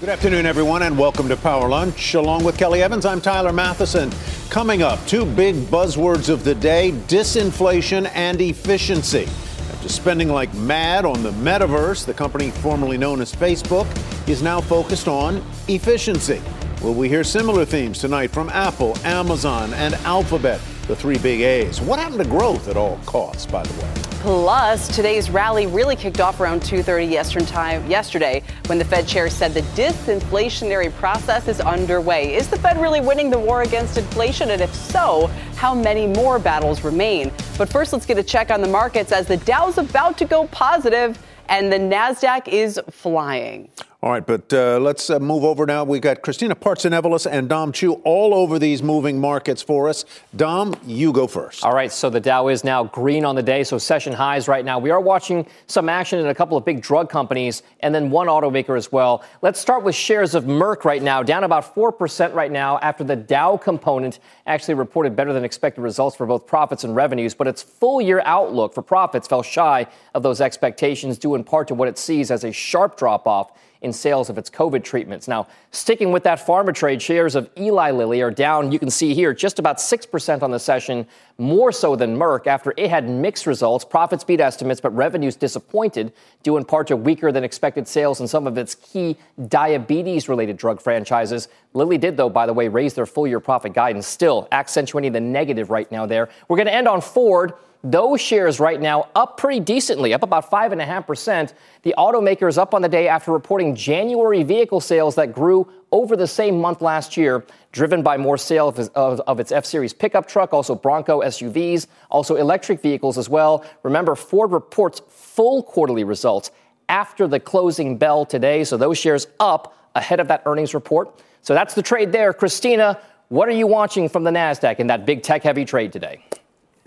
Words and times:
Good 0.00 0.10
afternoon, 0.10 0.46
everyone, 0.46 0.84
and 0.84 0.96
welcome 0.96 1.28
to 1.28 1.36
Power 1.36 1.68
Lunch. 1.68 2.14
Along 2.14 2.44
with 2.44 2.56
Kelly 2.56 2.84
Evans, 2.84 3.04
I'm 3.04 3.20
Tyler 3.20 3.50
Mathisen. 3.50 4.12
Coming 4.48 4.80
up, 4.80 5.04
two 5.08 5.24
big 5.24 5.56
buzzwords 5.56 6.28
of 6.28 6.44
the 6.44 6.54
day 6.54 6.92
disinflation 7.08 8.08
and 8.14 8.40
efficiency. 8.40 9.24
After 9.24 9.88
spending 9.88 10.28
like 10.28 10.54
mad 10.54 11.04
on 11.04 11.24
the 11.24 11.32
metaverse, 11.32 12.06
the 12.06 12.14
company 12.14 12.52
formerly 12.52 12.96
known 12.96 13.20
as 13.20 13.34
Facebook 13.34 13.88
is 14.28 14.40
now 14.40 14.60
focused 14.60 15.08
on 15.08 15.44
efficiency. 15.66 16.40
Will 16.80 16.94
we 16.94 17.08
hear 17.08 17.24
similar 17.24 17.64
themes 17.64 17.98
tonight 17.98 18.30
from 18.30 18.50
Apple, 18.50 18.96
Amazon, 18.98 19.74
and 19.74 19.94
Alphabet, 19.94 20.60
the 20.86 20.94
three 20.94 21.18
big 21.18 21.40
A's? 21.40 21.80
What 21.80 21.98
happened 21.98 22.22
to 22.22 22.28
growth 22.28 22.68
at 22.68 22.76
all 22.76 23.00
costs, 23.04 23.46
by 23.46 23.64
the 23.64 23.82
way? 23.82 24.07
Plus, 24.20 24.88
today's 24.88 25.30
rally 25.30 25.68
really 25.68 25.94
kicked 25.94 26.20
off 26.20 26.40
around 26.40 26.60
2:30 26.60 27.20
Eastern 27.20 27.46
Time 27.46 27.88
yesterday 27.88 28.42
when 28.66 28.76
the 28.76 28.84
Fed 28.84 29.06
chair 29.06 29.30
said 29.30 29.54
the 29.54 29.62
disinflationary 29.80 30.92
process 30.94 31.46
is 31.46 31.60
underway. 31.60 32.34
Is 32.34 32.48
the 32.48 32.58
Fed 32.58 32.80
really 32.80 33.00
winning 33.00 33.30
the 33.30 33.38
war 33.38 33.62
against 33.62 33.96
inflation 33.96 34.50
and 34.50 34.60
if 34.60 34.74
so, 34.74 35.30
how 35.54 35.72
many 35.72 36.08
more 36.08 36.40
battles 36.40 36.82
remain? 36.82 37.30
But 37.56 37.68
first, 37.68 37.92
let's 37.92 38.06
get 38.06 38.18
a 38.18 38.22
check 38.24 38.50
on 38.50 38.60
the 38.60 38.66
markets 38.68 39.12
as 39.12 39.28
the 39.28 39.36
Dow's 39.36 39.78
about 39.78 40.18
to 40.18 40.24
go 40.24 40.48
positive 40.48 41.16
and 41.48 41.72
the 41.72 41.78
Nasdaq 41.78 42.48
is 42.48 42.80
flying. 42.90 43.68
All 44.00 44.12
right, 44.12 44.24
but 44.24 44.52
uh, 44.52 44.78
let's 44.78 45.10
uh, 45.10 45.18
move 45.18 45.42
over 45.42 45.66
now. 45.66 45.82
We've 45.82 46.00
got 46.00 46.22
Christina 46.22 46.54
Partsinevelos 46.54 47.28
and 47.28 47.48
Dom 47.48 47.72
Chu 47.72 47.94
all 48.04 48.32
over 48.32 48.56
these 48.56 48.80
moving 48.80 49.20
markets 49.20 49.60
for 49.60 49.88
us. 49.88 50.04
Dom, 50.36 50.76
you 50.86 51.12
go 51.12 51.26
first. 51.26 51.64
All 51.64 51.74
right, 51.74 51.90
so 51.90 52.08
the 52.08 52.20
Dow 52.20 52.46
is 52.46 52.62
now 52.62 52.84
green 52.84 53.24
on 53.24 53.34
the 53.34 53.42
day, 53.42 53.64
so 53.64 53.76
session 53.76 54.12
highs 54.12 54.46
right 54.46 54.64
now. 54.64 54.78
We 54.78 54.90
are 54.90 55.00
watching 55.00 55.48
some 55.66 55.88
action 55.88 56.20
in 56.20 56.28
a 56.28 56.34
couple 56.34 56.56
of 56.56 56.64
big 56.64 56.80
drug 56.80 57.10
companies 57.10 57.64
and 57.80 57.92
then 57.92 58.08
one 58.08 58.28
automaker 58.28 58.76
as 58.76 58.92
well. 58.92 59.24
Let's 59.42 59.58
start 59.58 59.82
with 59.82 59.96
shares 59.96 60.36
of 60.36 60.44
Merck 60.44 60.84
right 60.84 61.02
now, 61.02 61.24
down 61.24 61.42
about 61.42 61.74
4% 61.74 62.34
right 62.34 62.52
now 62.52 62.78
after 62.78 63.02
the 63.02 63.16
Dow 63.16 63.56
component 63.56 64.20
actually 64.46 64.74
reported 64.74 65.16
better 65.16 65.32
than 65.32 65.42
expected 65.42 65.80
results 65.80 66.14
for 66.14 66.24
both 66.24 66.46
profits 66.46 66.84
and 66.84 66.94
revenues, 66.94 67.34
but 67.34 67.48
its 67.48 67.64
full 67.64 68.00
year 68.00 68.22
outlook 68.24 68.74
for 68.74 68.82
profits 68.82 69.26
fell 69.26 69.42
shy 69.42 69.88
of 70.14 70.22
those 70.22 70.40
expectations 70.40 71.18
due 71.18 71.34
in 71.34 71.42
part 71.42 71.66
to 71.66 71.74
what 71.74 71.88
it 71.88 71.98
sees 71.98 72.30
as 72.30 72.44
a 72.44 72.52
sharp 72.52 72.96
drop 72.96 73.26
off 73.26 73.50
in 73.82 73.92
sales 73.92 74.28
of 74.28 74.38
its 74.38 74.50
COVID 74.50 74.82
treatments. 74.82 75.28
Now, 75.28 75.46
sticking 75.70 76.10
with 76.12 76.24
that 76.24 76.38
pharma 76.38 76.74
trade, 76.74 77.00
shares 77.00 77.34
of 77.34 77.48
Eli 77.58 77.90
Lilly 77.90 78.20
are 78.22 78.30
down, 78.30 78.72
you 78.72 78.78
can 78.78 78.90
see 78.90 79.14
here, 79.14 79.32
just 79.32 79.58
about 79.58 79.78
6% 79.78 80.42
on 80.42 80.50
the 80.50 80.58
session, 80.58 81.06
more 81.38 81.70
so 81.70 81.94
than 81.94 82.16
Merck 82.16 82.46
after 82.46 82.74
it 82.76 82.90
had 82.90 83.08
mixed 83.08 83.46
results. 83.46 83.84
Profits 83.84 84.24
beat 84.24 84.40
estimates, 84.40 84.80
but 84.80 84.94
revenues 84.94 85.36
disappointed, 85.36 86.12
due 86.42 86.56
in 86.56 86.64
part 86.64 86.88
to 86.88 86.96
weaker 86.96 87.30
than 87.30 87.44
expected 87.44 87.86
sales 87.86 88.20
in 88.20 88.26
some 88.26 88.46
of 88.46 88.58
its 88.58 88.74
key 88.74 89.16
diabetes 89.48 90.28
related 90.28 90.56
drug 90.56 90.80
franchises. 90.80 91.48
Lilly 91.74 91.98
did, 91.98 92.16
though, 92.16 92.30
by 92.30 92.46
the 92.46 92.52
way, 92.52 92.68
raise 92.68 92.94
their 92.94 93.06
full 93.06 93.26
year 93.26 93.40
profit 93.40 93.72
guidance, 93.72 94.06
still 94.06 94.48
accentuating 94.50 95.12
the 95.12 95.20
negative 95.20 95.70
right 95.70 95.90
now 95.92 96.06
there. 96.06 96.28
We're 96.48 96.56
going 96.56 96.66
to 96.66 96.74
end 96.74 96.88
on 96.88 97.00
Ford. 97.00 97.52
Those 97.84 98.20
shares 98.20 98.58
right 98.58 98.80
now 98.80 99.08
up 99.14 99.36
pretty 99.36 99.60
decently, 99.60 100.12
up 100.12 100.24
about 100.24 100.50
5.5%. 100.50 101.52
The 101.82 101.94
automaker 101.96 102.48
is 102.48 102.58
up 102.58 102.74
on 102.74 102.82
the 102.82 102.88
day 102.88 103.06
after 103.06 103.30
reporting 103.30 103.76
January 103.76 104.42
vehicle 104.42 104.80
sales 104.80 105.14
that 105.14 105.32
grew 105.32 105.70
over 105.92 106.16
the 106.16 106.26
same 106.26 106.60
month 106.60 106.82
last 106.82 107.16
year, 107.16 107.44
driven 107.70 108.02
by 108.02 108.16
more 108.16 108.36
sales 108.36 108.78
of, 108.78 108.90
of, 108.96 109.20
of, 109.20 109.38
its 109.38 109.52
F 109.52 109.64
Series 109.64 109.92
pickup 109.92 110.26
truck, 110.26 110.52
also 110.52 110.74
Bronco 110.74 111.22
SUVs, 111.22 111.86
also 112.10 112.34
electric 112.34 112.82
vehicles 112.82 113.16
as 113.16 113.28
well. 113.28 113.64
Remember, 113.84 114.16
Ford 114.16 114.50
reports 114.50 115.00
full 115.08 115.62
quarterly 115.62 116.02
results 116.02 116.50
after 116.88 117.28
the 117.28 117.38
closing 117.38 117.96
bell 117.96 118.26
today, 118.26 118.64
so 118.64 118.76
those 118.76 118.98
shares 118.98 119.28
up 119.38 119.90
ahead 119.94 120.18
of 120.18 120.26
that 120.28 120.42
earnings 120.46 120.74
report. 120.74 121.22
So 121.42 121.54
that's 121.54 121.74
the 121.74 121.82
trade 121.82 122.10
there. 122.10 122.32
Christina, 122.32 122.98
what 123.28 123.48
are 123.48 123.52
you 123.52 123.68
watching 123.68 124.08
from 124.08 124.24
the 124.24 124.30
NASDAQ 124.30 124.80
in 124.80 124.88
that 124.88 125.06
big 125.06 125.22
tech 125.22 125.44
heavy 125.44 125.64
trade 125.64 125.92
today? 125.92 126.24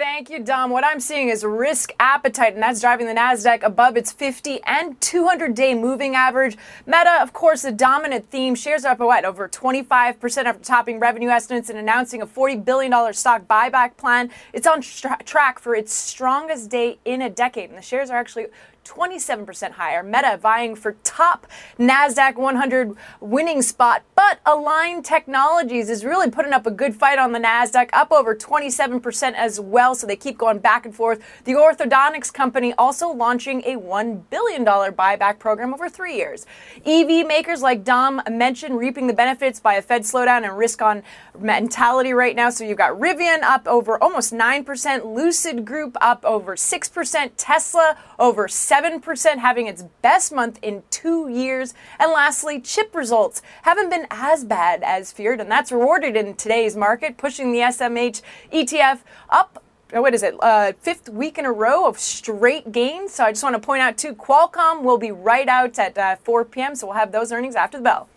Thank 0.01 0.31
you, 0.31 0.39
Dom. 0.39 0.71
What 0.71 0.83
I'm 0.83 0.99
seeing 0.99 1.29
is 1.29 1.43
risk 1.43 1.93
appetite, 1.99 2.55
and 2.55 2.63
that's 2.63 2.81
driving 2.81 3.05
the 3.05 3.13
NASDAQ 3.13 3.61
above 3.61 3.95
its 3.95 4.11
50 4.11 4.59
and 4.63 4.99
200 4.99 5.53
day 5.53 5.75
moving 5.75 6.15
average. 6.15 6.57
Meta, 6.87 7.19
of 7.21 7.33
course, 7.33 7.61
the 7.61 7.71
dominant 7.71 8.27
theme. 8.31 8.55
Shares 8.55 8.83
are 8.83 8.93
up, 8.93 8.99
what, 8.99 9.25
over 9.25 9.47
25% 9.47 10.45
after 10.45 10.63
topping 10.63 10.99
revenue 10.99 11.29
estimates 11.29 11.69
and 11.69 11.77
announcing 11.77 12.19
a 12.19 12.25
$40 12.25 12.65
billion 12.65 13.13
stock 13.13 13.47
buyback 13.47 13.95
plan. 13.95 14.31
It's 14.53 14.65
on 14.65 14.81
tra- 14.81 15.19
track 15.23 15.59
for 15.59 15.75
its 15.75 15.93
strongest 15.93 16.71
day 16.71 16.97
in 17.05 17.21
a 17.21 17.29
decade, 17.29 17.69
and 17.69 17.77
the 17.77 17.83
shares 17.83 18.09
are 18.09 18.17
actually 18.17 18.47
27% 18.85 19.71
higher. 19.71 20.03
Meta 20.03 20.37
vying 20.37 20.75
for 20.75 20.93
top 21.03 21.47
NASDAQ 21.79 22.35
100 22.35 22.95
winning 23.19 23.61
spot, 23.61 24.03
but 24.15 24.39
Align 24.45 25.03
Technologies 25.03 25.89
is 25.89 26.03
really 26.03 26.29
putting 26.29 26.53
up 26.53 26.65
a 26.65 26.71
good 26.71 26.95
fight 26.95 27.19
on 27.19 27.31
the 27.31 27.39
NASDAQ, 27.39 27.89
up 27.93 28.11
over 28.11 28.35
27% 28.35 29.33
as 29.33 29.59
well. 29.59 29.95
So 29.95 30.07
they 30.07 30.15
keep 30.15 30.37
going 30.37 30.59
back 30.59 30.85
and 30.85 30.95
forth. 30.95 31.21
The 31.45 31.53
orthodontics 31.53 32.33
company 32.33 32.73
also 32.73 33.09
launching 33.09 33.61
a 33.65 33.75
$1 33.75 34.23
billion 34.29 34.65
buyback 34.65 35.39
program 35.39 35.73
over 35.73 35.89
three 35.89 36.15
years. 36.15 36.45
EV 36.85 37.25
makers 37.27 37.61
like 37.61 37.83
Dom 37.83 38.21
mentioned 38.29 38.77
reaping 38.77 39.07
the 39.07 39.13
benefits 39.13 39.59
by 39.59 39.75
a 39.75 39.81
Fed 39.81 40.03
slowdown 40.03 40.43
and 40.43 40.57
risk 40.57 40.81
on 40.81 41.03
mentality 41.39 42.13
right 42.13 42.35
now. 42.35 42.49
So 42.49 42.63
you've 42.63 42.77
got 42.77 42.99
Rivian 42.99 43.41
up 43.41 43.67
over 43.67 44.01
almost 44.01 44.33
9%, 44.33 45.15
Lucid 45.15 45.65
Group 45.65 45.97
up 46.01 46.25
over 46.25 46.55
6%, 46.55 47.31
Tesla 47.37 47.97
over 48.19 48.47
7%, 48.71 49.37
having 49.39 49.67
its 49.67 49.83
best 50.01 50.31
month 50.31 50.57
in 50.61 50.83
two 50.89 51.27
years. 51.27 51.73
And 51.99 52.11
lastly, 52.11 52.61
chip 52.61 52.95
results 52.95 53.41
haven't 53.63 53.89
been 53.89 54.07
as 54.09 54.45
bad 54.45 54.81
as 54.83 55.11
feared, 55.11 55.41
and 55.41 55.51
that's 55.51 55.73
rewarded 55.73 56.15
in 56.15 56.35
today's 56.35 56.77
market, 56.77 57.17
pushing 57.17 57.51
the 57.51 57.59
SMH 57.59 58.21
ETF 58.53 58.99
up 59.29 59.61
uh, 59.93 60.01
what 60.01 60.13
is 60.13 60.23
it, 60.23 60.35
uh, 60.41 60.71
fifth 60.79 61.09
week 61.09 61.37
in 61.37 61.45
a 61.45 61.51
row 61.51 61.85
of 61.85 61.99
straight 61.99 62.71
gains. 62.71 63.11
So 63.13 63.25
I 63.25 63.31
just 63.33 63.43
want 63.43 63.55
to 63.55 63.59
point 63.59 63.81
out 63.81 63.97
too, 63.97 64.13
Qualcomm 64.13 64.83
will 64.83 64.97
be 64.97 65.11
right 65.11 65.49
out 65.49 65.77
at 65.77 65.97
uh, 65.97 66.15
4 66.23 66.45
p.m. 66.45 66.75
So 66.75 66.87
we'll 66.87 66.95
have 66.95 67.11
those 67.11 67.33
earnings 67.33 67.55
after 67.55 67.77
the 67.77 67.83
bell. 67.83 68.07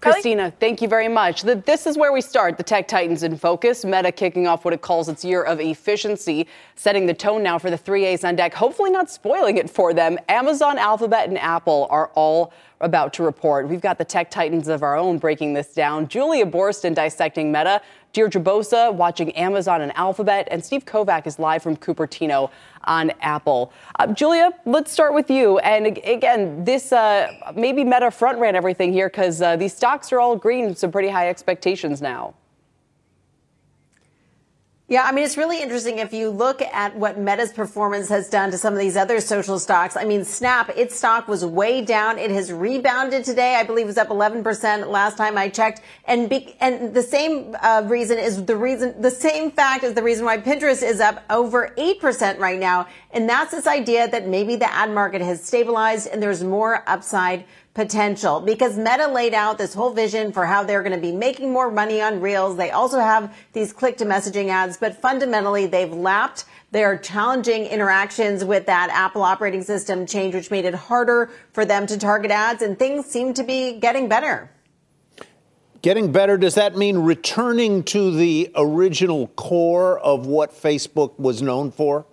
Christina, 0.00 0.52
thank 0.60 0.80
you 0.80 0.86
very 0.86 1.08
much. 1.08 1.42
This 1.42 1.86
is 1.86 1.98
where 1.98 2.12
we 2.12 2.20
start 2.20 2.56
the 2.56 2.62
Tech 2.62 2.86
Titans 2.86 3.24
in 3.24 3.36
focus. 3.36 3.84
Meta 3.84 4.12
kicking 4.12 4.46
off 4.46 4.64
what 4.64 4.72
it 4.72 4.80
calls 4.80 5.08
its 5.08 5.24
year 5.24 5.42
of 5.42 5.58
efficiency, 5.60 6.46
setting 6.76 7.06
the 7.06 7.14
tone 7.14 7.42
now 7.42 7.58
for 7.58 7.68
the 7.68 7.76
three 7.76 8.04
A's 8.04 8.22
on 8.22 8.36
deck, 8.36 8.54
hopefully 8.54 8.90
not 8.90 9.10
spoiling 9.10 9.56
it 9.56 9.68
for 9.68 9.92
them. 9.92 10.16
Amazon, 10.28 10.78
Alphabet, 10.78 11.28
and 11.28 11.36
Apple 11.38 11.88
are 11.90 12.12
all 12.14 12.52
about 12.80 13.12
to 13.12 13.24
report. 13.24 13.68
We've 13.68 13.80
got 13.80 13.98
the 13.98 14.04
Tech 14.04 14.30
Titans 14.30 14.68
of 14.68 14.84
our 14.84 14.96
own 14.96 15.18
breaking 15.18 15.54
this 15.54 15.74
down. 15.74 16.06
Julia 16.06 16.46
Boorstin 16.46 16.94
dissecting 16.94 17.50
Meta, 17.50 17.82
Deirdre 18.12 18.40
Bosa 18.40 18.92
watching 18.92 19.30
Amazon 19.36 19.80
and 19.80 19.96
Alphabet, 19.96 20.48
and 20.50 20.64
Steve 20.64 20.84
Kovach 20.84 21.26
is 21.26 21.38
live 21.38 21.62
from 21.62 21.76
Cupertino 21.76 22.50
on 22.84 23.12
Apple. 23.20 23.72
Uh, 23.98 24.06
Julia, 24.08 24.52
let's 24.64 24.90
start 24.90 25.14
with 25.14 25.30
you. 25.30 25.58
And 25.58 25.98
again, 25.98 26.64
this 26.64 26.92
uh, 26.92 27.32
maybe 27.54 27.84
Meta 27.84 28.10
front 28.10 28.38
ran 28.38 28.56
everything 28.56 28.92
here 28.92 29.08
because 29.08 29.42
uh, 29.42 29.56
these 29.56 29.74
stocks 29.74 30.12
are 30.12 30.20
all 30.20 30.36
green, 30.36 30.74
some 30.74 30.90
pretty 30.90 31.08
high 31.08 31.28
expectations 31.28 32.00
now. 32.00 32.34
Yeah, 34.90 35.02
I 35.04 35.12
mean, 35.12 35.26
it's 35.26 35.36
really 35.36 35.60
interesting 35.60 35.98
if 35.98 36.14
you 36.14 36.30
look 36.30 36.62
at 36.62 36.96
what 36.96 37.18
Meta's 37.18 37.52
performance 37.52 38.08
has 38.08 38.30
done 38.30 38.50
to 38.52 38.56
some 38.56 38.72
of 38.72 38.78
these 38.78 38.96
other 38.96 39.20
social 39.20 39.58
stocks. 39.58 39.98
I 39.98 40.06
mean, 40.06 40.24
Snap, 40.24 40.70
its 40.70 40.96
stock 40.96 41.28
was 41.28 41.44
way 41.44 41.82
down. 41.82 42.16
It 42.16 42.30
has 42.30 42.50
rebounded 42.50 43.22
today. 43.22 43.56
I 43.56 43.64
believe 43.64 43.84
it 43.84 43.88
was 43.88 43.98
up 43.98 44.08
11% 44.08 44.88
last 44.88 45.18
time 45.18 45.36
I 45.36 45.50
checked. 45.50 45.82
And 46.06 46.30
be, 46.30 46.56
and 46.60 46.94
the 46.94 47.02
same 47.02 47.54
uh, 47.60 47.82
reason 47.84 48.18
is 48.18 48.46
the 48.46 48.56
reason, 48.56 48.98
the 48.98 49.10
same 49.10 49.50
fact 49.50 49.84
is 49.84 49.92
the 49.92 50.02
reason 50.02 50.24
why 50.24 50.38
Pinterest 50.38 50.82
is 50.82 51.00
up 51.00 51.22
over 51.28 51.74
8% 51.76 52.38
right 52.38 52.58
now. 52.58 52.86
And 53.10 53.28
that's 53.28 53.52
this 53.52 53.66
idea 53.66 54.06
that 54.08 54.26
maybe 54.26 54.56
the 54.56 54.70
ad 54.70 54.90
market 54.90 55.22
has 55.22 55.42
stabilized 55.42 56.08
and 56.08 56.22
there's 56.22 56.44
more 56.44 56.84
upside 56.86 57.44
potential 57.72 58.40
because 58.40 58.76
Meta 58.76 59.06
laid 59.06 59.32
out 59.32 59.56
this 59.56 59.72
whole 59.72 59.92
vision 59.92 60.32
for 60.32 60.44
how 60.44 60.64
they're 60.64 60.82
going 60.82 60.94
to 60.94 61.00
be 61.00 61.12
making 61.12 61.52
more 61.52 61.70
money 61.70 62.00
on 62.02 62.20
Reels. 62.20 62.56
They 62.56 62.70
also 62.70 62.98
have 62.98 63.34
these 63.52 63.72
click 63.72 63.96
to 63.98 64.04
messaging 64.04 64.48
ads, 64.48 64.76
but 64.76 65.00
fundamentally 65.00 65.66
they've 65.66 65.92
lapped 65.92 66.44
their 66.70 66.98
challenging 66.98 67.64
interactions 67.64 68.44
with 68.44 68.66
that 68.66 68.90
Apple 68.90 69.22
operating 69.22 69.62
system 69.62 70.06
change, 70.06 70.34
which 70.34 70.50
made 70.50 70.66
it 70.66 70.74
harder 70.74 71.30
for 71.52 71.64
them 71.64 71.86
to 71.86 71.96
target 71.96 72.30
ads 72.30 72.62
and 72.62 72.78
things 72.78 73.06
seem 73.06 73.32
to 73.34 73.42
be 73.42 73.78
getting 73.78 74.08
better. 74.08 74.50
Getting 75.80 76.10
better, 76.10 76.36
does 76.36 76.56
that 76.56 76.76
mean 76.76 76.98
returning 76.98 77.84
to 77.84 78.10
the 78.10 78.50
original 78.56 79.28
core 79.28 79.98
of 80.00 80.26
what 80.26 80.50
Facebook 80.50 81.16
was 81.18 81.40
known 81.40 81.70
for? 81.70 82.04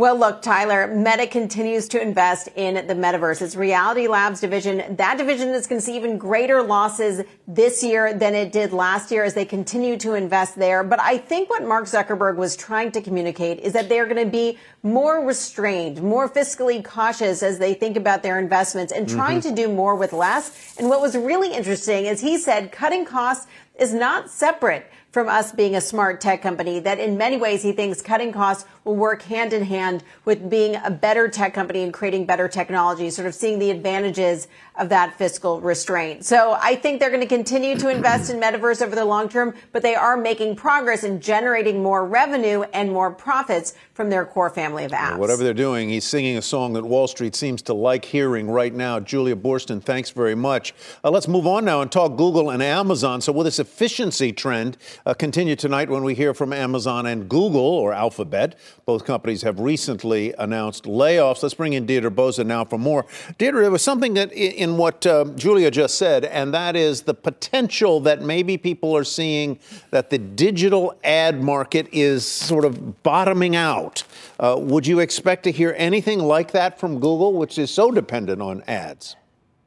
Well, 0.00 0.16
look, 0.16 0.40
Tyler, 0.40 0.86
Meta 0.86 1.26
continues 1.26 1.86
to 1.88 2.00
invest 2.00 2.48
in 2.56 2.86
the 2.86 2.94
metaverse. 2.94 3.42
Its 3.42 3.54
Reality 3.54 4.08
Labs 4.08 4.40
division, 4.40 4.96
that 4.96 5.18
division 5.18 5.50
is 5.50 5.66
going 5.66 5.78
to 5.78 5.84
see 5.84 5.94
even 5.94 6.16
greater 6.16 6.62
losses 6.62 7.22
this 7.46 7.82
year 7.82 8.14
than 8.14 8.34
it 8.34 8.50
did 8.50 8.72
last 8.72 9.10
year 9.10 9.24
as 9.24 9.34
they 9.34 9.44
continue 9.44 9.98
to 9.98 10.14
invest 10.14 10.58
there. 10.58 10.82
But 10.82 11.00
I 11.00 11.18
think 11.18 11.50
what 11.50 11.64
Mark 11.64 11.84
Zuckerberg 11.84 12.36
was 12.36 12.56
trying 12.56 12.92
to 12.92 13.02
communicate 13.02 13.58
is 13.58 13.74
that 13.74 13.90
they're 13.90 14.06
going 14.06 14.24
to 14.24 14.30
be 14.30 14.56
more 14.82 15.22
restrained, 15.22 16.02
more 16.02 16.30
fiscally 16.30 16.82
cautious 16.82 17.42
as 17.42 17.58
they 17.58 17.74
think 17.74 17.98
about 17.98 18.22
their 18.22 18.38
investments 18.38 18.94
and 18.94 19.06
trying 19.06 19.40
mm-hmm. 19.40 19.54
to 19.54 19.54
do 19.54 19.68
more 19.68 19.96
with 19.96 20.14
less. 20.14 20.78
And 20.78 20.88
what 20.88 21.02
was 21.02 21.14
really 21.14 21.52
interesting 21.52 22.06
is 22.06 22.22
he 22.22 22.38
said 22.38 22.72
cutting 22.72 23.04
costs 23.04 23.46
is 23.78 23.92
not 23.92 24.30
separate 24.30 24.90
from 25.10 25.28
us 25.28 25.52
being 25.52 25.74
a 25.74 25.80
smart 25.80 26.20
tech 26.20 26.40
company 26.40 26.78
that 26.80 26.98
in 26.98 27.18
many 27.18 27.36
ways 27.36 27.62
he 27.62 27.72
thinks 27.72 28.00
cutting 28.00 28.32
costs 28.32 28.64
work 28.94 29.22
hand 29.22 29.52
in 29.52 29.64
hand 29.64 30.04
with 30.24 30.50
being 30.50 30.76
a 30.76 30.90
better 30.90 31.28
tech 31.28 31.54
company 31.54 31.82
and 31.82 31.92
creating 31.92 32.26
better 32.26 32.48
technology, 32.48 33.10
sort 33.10 33.26
of 33.26 33.34
seeing 33.34 33.58
the 33.58 33.70
advantages 33.70 34.48
of 34.78 34.88
that 34.88 35.16
fiscal 35.18 35.60
restraint. 35.60 36.24
So 36.24 36.56
I 36.60 36.74
think 36.74 37.00
they're 37.00 37.10
going 37.10 37.20
to 37.20 37.26
continue 37.26 37.76
to 37.78 37.88
invest 37.88 38.30
in 38.30 38.40
metaverse 38.40 38.80
over 38.80 38.94
the 38.94 39.04
long 39.04 39.28
term, 39.28 39.54
but 39.72 39.82
they 39.82 39.94
are 39.94 40.16
making 40.16 40.56
progress 40.56 41.04
in 41.04 41.20
generating 41.20 41.82
more 41.82 42.06
revenue 42.06 42.62
and 42.72 42.90
more 42.90 43.10
profits 43.10 43.74
from 43.92 44.08
their 44.08 44.24
core 44.24 44.48
family 44.48 44.84
of 44.84 44.92
apps. 44.92 45.18
whatever 45.18 45.44
they're 45.44 45.52
doing, 45.52 45.90
he's 45.90 46.04
singing 46.04 46.38
a 46.38 46.42
song 46.42 46.72
that 46.72 46.84
Wall 46.84 47.06
Street 47.06 47.34
seems 47.34 47.60
to 47.62 47.74
like 47.74 48.06
hearing 48.06 48.50
right 48.50 48.72
now. 48.72 48.98
Julia 48.98 49.36
Boorstin, 49.36 49.82
thanks 49.82 50.08
very 50.10 50.34
much. 50.34 50.74
Uh, 51.04 51.10
let's 51.10 51.28
move 51.28 51.46
on 51.46 51.64
now 51.66 51.82
and 51.82 51.92
talk 51.92 52.16
Google 52.16 52.48
and 52.48 52.62
Amazon. 52.62 53.20
So 53.20 53.32
will 53.32 53.44
this 53.44 53.58
efficiency 53.58 54.32
trend 54.32 54.78
uh, 55.04 55.12
continue 55.12 55.56
tonight 55.56 55.90
when 55.90 56.02
we 56.02 56.14
hear 56.14 56.32
from 56.32 56.52
Amazon 56.52 57.04
and 57.04 57.28
Google 57.28 57.60
or 57.60 57.92
Alphabet? 57.92 58.58
Both 58.86 59.04
companies 59.04 59.42
have 59.42 59.60
recently 59.60 60.32
announced 60.38 60.84
layoffs. 60.84 61.42
Let's 61.42 61.54
bring 61.54 61.74
in 61.74 61.86
Deirdre 61.86 62.10
Bosa 62.10 62.44
now 62.44 62.64
for 62.64 62.78
more. 62.78 63.06
Deirdre, 63.38 63.62
there 63.62 63.70
was 63.70 63.82
something 63.82 64.14
that 64.14 64.32
in 64.32 64.76
what 64.76 65.06
uh, 65.06 65.24
Julia 65.36 65.70
just 65.70 65.96
said, 65.96 66.24
and 66.24 66.52
that 66.54 66.76
is 66.76 67.02
the 67.02 67.14
potential 67.14 68.00
that 68.00 68.22
maybe 68.22 68.56
people 68.56 68.96
are 68.96 69.04
seeing 69.04 69.58
that 69.90 70.10
the 70.10 70.18
digital 70.18 70.98
ad 71.04 71.42
market 71.42 71.88
is 71.92 72.26
sort 72.26 72.64
of 72.64 73.02
bottoming 73.02 73.56
out. 73.56 74.02
Uh, 74.38 74.56
would 74.58 74.86
you 74.86 75.00
expect 75.00 75.44
to 75.44 75.52
hear 75.52 75.74
anything 75.76 76.18
like 76.18 76.52
that 76.52 76.78
from 76.78 76.94
Google, 76.94 77.34
which 77.34 77.58
is 77.58 77.70
so 77.70 77.90
dependent 77.90 78.40
on 78.40 78.62
ads? 78.66 79.16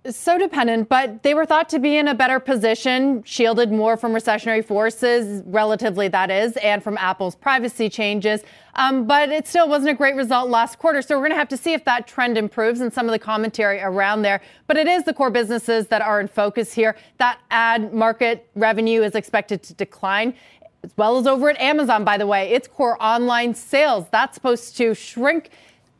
So 0.10 0.38
dependent, 0.38 0.90
but 0.90 1.24
they 1.24 1.34
were 1.34 1.46
thought 1.46 1.70
to 1.70 1.80
be 1.80 1.96
in 1.96 2.10
a 2.10 2.14
better 2.14 2.40
position, 2.40 3.24
shielded 3.24 3.72
more 3.72 3.96
from 3.96 4.12
recessionary 4.12 4.64
forces, 4.64 5.42
relatively 5.46 6.10
that 6.10 6.30
is, 6.30 6.58
and 6.58 6.84
from 6.84 6.98
Apple's 6.98 7.36
privacy 7.36 7.90
changes. 7.90 8.42
Um, 8.76 9.08
but 9.08 9.30
it 9.30 9.48
still 9.48 9.70
wasn't 9.70 9.92
a 9.92 9.94
great 9.94 10.16
result 10.16 10.50
last 10.50 10.78
quarter. 10.78 11.02
So 11.02 11.16
we're 11.16 11.22
going 11.22 11.32
to 11.32 11.38
have 11.38 11.48
to 11.50 11.58
see 11.58 11.74
if 11.74 11.86
that 11.86 12.06
trend 12.06 12.38
improves 12.38 12.82
and 12.82 12.92
some 12.92 13.06
of 13.06 13.14
the 13.14 13.20
commentary 13.20 13.80
around 13.80 14.24
there. 14.24 14.42
But 14.68 14.76
it 14.76 14.88
is 14.88 15.04
the 15.04 15.14
core 15.14 15.30
businesses 15.30 15.88
that 15.88 16.02
are 16.02 16.20
in 16.20 16.28
focus 16.28 16.74
here. 16.74 16.98
That 17.20 17.40
ad 17.50 17.94
market 17.94 18.50
revenue 18.56 19.04
is 19.04 19.16
expected 19.16 19.64
to 19.64 19.74
decline. 19.74 20.34
As 20.84 20.92
well 20.98 21.18
as 21.18 21.28
over 21.28 21.50
at 21.50 21.58
Amazon, 21.62 22.04
by 22.04 22.18
the 22.18 22.28
way, 22.28 22.50
its 22.50 22.68
core 22.68 23.02
online 23.02 23.56
sales, 23.56 24.06
that's 24.12 24.36
supposed 24.36 24.76
to 24.76 24.94
shrink 24.94 25.50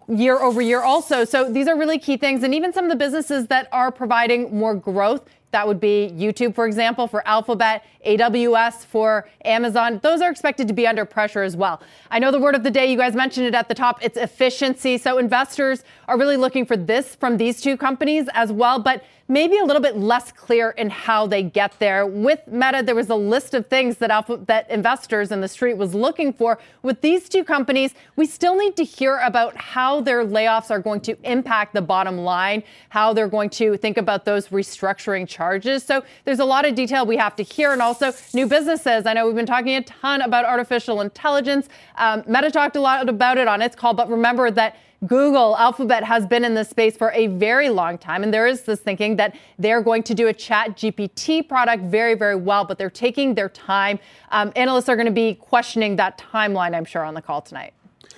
year 0.08 0.40
over 0.40 0.62
year 0.62 0.82
also. 0.82 1.26
So 1.26 1.50
these 1.52 1.68
are 1.68 1.78
really 1.78 2.00
key 2.00 2.18
things. 2.18 2.44
And 2.44 2.54
even 2.54 2.74
some 2.74 2.86
of 2.86 2.90
the 2.90 2.96
businesses 2.96 3.48
that 3.48 3.68
are 3.72 3.92
providing 3.92 4.58
more 4.58 4.76
growth, 4.76 5.28
that 5.54 5.68
would 5.68 5.80
be 5.80 6.12
YouTube, 6.14 6.54
for 6.54 6.66
example, 6.66 7.08
for 7.08 7.26
Alphabet, 7.28 7.86
AWS 8.06 8.86
for 8.86 9.30
Amazon. 9.46 10.00
Those 10.04 10.22
are 10.22 10.30
expected 10.30 10.68
to 10.68 10.74
be 10.74 10.86
under 10.86 11.06
pressure 11.06 11.44
as 11.44 11.56
well. 11.56 11.82
I 12.12 12.20
know 12.20 12.32
the 12.32 12.40
word 12.40 12.56
of 12.56 12.64
the 12.64 12.72
day, 12.72 12.92
you 12.92 12.98
guys 12.98 13.16
mentioned 13.16 13.48
it 13.48 13.56
at 13.56 13.70
the 13.70 13.76
top, 13.76 14.04
it's 14.04 14.18
efficiency. 14.18 14.98
So 14.98 15.18
investors 15.18 15.84
are 16.08 16.18
really 16.18 16.38
looking 16.38 16.66
for 16.66 16.76
this 16.76 17.16
from 17.16 17.38
these 17.38 17.62
two 17.62 17.78
companies 17.78 18.28
as 18.34 18.52
well. 18.52 18.80
But 18.80 19.04
maybe 19.28 19.58
a 19.58 19.64
little 19.64 19.82
bit 19.82 19.98
less 19.98 20.32
clear 20.32 20.72
in 20.72 20.90
how 20.90 21.26
they 21.28 21.44
get 21.44 21.80
there. 21.80 22.06
With 22.06 22.46
Meta, 22.48 22.84
there 22.84 22.96
was 22.96 23.10
a 23.10 23.16
list 23.16 23.54
of 23.54 23.68
things 23.68 23.98
that 23.98 24.12
Alpha, 24.12 24.38
that 24.48 24.70
investors 24.70 25.32
in 25.32 25.42
the 25.42 25.48
street 25.48 25.78
was 25.78 25.96
looking 25.96 26.34
for. 26.34 26.60
With 26.82 27.02
these 27.02 27.30
two 27.30 27.44
companies, 27.44 27.94
we 28.16 28.26
still 28.26 28.56
need 28.58 28.76
to 28.78 28.84
hear 28.84 29.18
about 29.20 29.56
how 29.56 30.02
their 30.02 30.26
layoffs 30.26 30.70
are 30.70 30.80
going 30.80 31.02
to 31.02 31.18
impact 31.24 31.74
the 31.74 31.82
bottom 31.82 32.18
line, 32.18 32.64
how 32.90 33.14
they're 33.14 33.30
going 33.30 33.50
to 33.52 33.78
think 33.78 33.98
about 33.98 34.26
those 34.26 34.50
restructuring 34.50 35.28
charges. 35.28 35.43
So 35.84 36.04
there's 36.26 36.40
a 36.40 36.46
lot 36.46 36.66
of 36.66 36.76
detail 36.76 37.06
we 37.06 37.18
have 37.18 37.36
to 37.36 37.44
hear, 37.44 37.72
and 37.72 37.82
also 37.82 38.12
new 38.34 38.48
businesses. 38.48 39.06
I 39.06 39.14
know 39.14 39.26
we've 39.26 39.36
been 39.36 39.46
talking 39.46 39.76
a 39.76 39.84
ton 39.84 40.22
about 40.22 40.46
artificial 40.46 41.02
intelligence. 41.02 41.70
Um, 41.98 42.24
Meta 42.28 42.52
talked 42.52 42.76
a 42.76 42.82
lot 42.82 43.08
about 43.08 43.38
it 43.38 43.48
on 43.48 43.62
its 43.62 43.76
call, 43.76 43.94
but 43.94 44.10
remember 44.10 44.52
that 44.52 44.78
Google, 45.06 45.58
Alphabet 45.58 46.04
has 46.06 46.26
been 46.26 46.46
in 46.46 46.54
this 46.54 46.70
space 46.70 46.96
for 46.96 47.12
a 47.12 47.28
very 47.28 47.70
long 47.70 47.98
time. 47.98 48.24
And 48.24 48.34
there 48.34 48.48
is 48.48 48.62
this 48.62 48.80
thinking 48.80 49.18
that 49.18 49.36
they're 49.60 49.82
going 49.82 50.04
to 50.04 50.14
do 50.14 50.30
a 50.30 50.34
ChatGPT 50.34 51.48
product 51.48 51.84
very, 51.84 52.16
very 52.16 52.38
well, 52.38 52.64
but 52.64 52.78
they're 52.78 52.90
taking 52.90 53.36
their 53.36 53.50
time. 53.50 54.00
Um, 54.32 54.54
analysts 54.56 54.88
are 54.88 54.96
going 54.96 55.08
to 55.08 55.12
be 55.12 55.36
questioning 55.36 55.98
that 55.98 56.18
timeline, 56.18 56.74
I'm 56.74 56.86
sure, 56.86 57.04
on 57.04 57.16
the 57.16 57.22
call 57.22 57.42
tonight. 57.42 57.74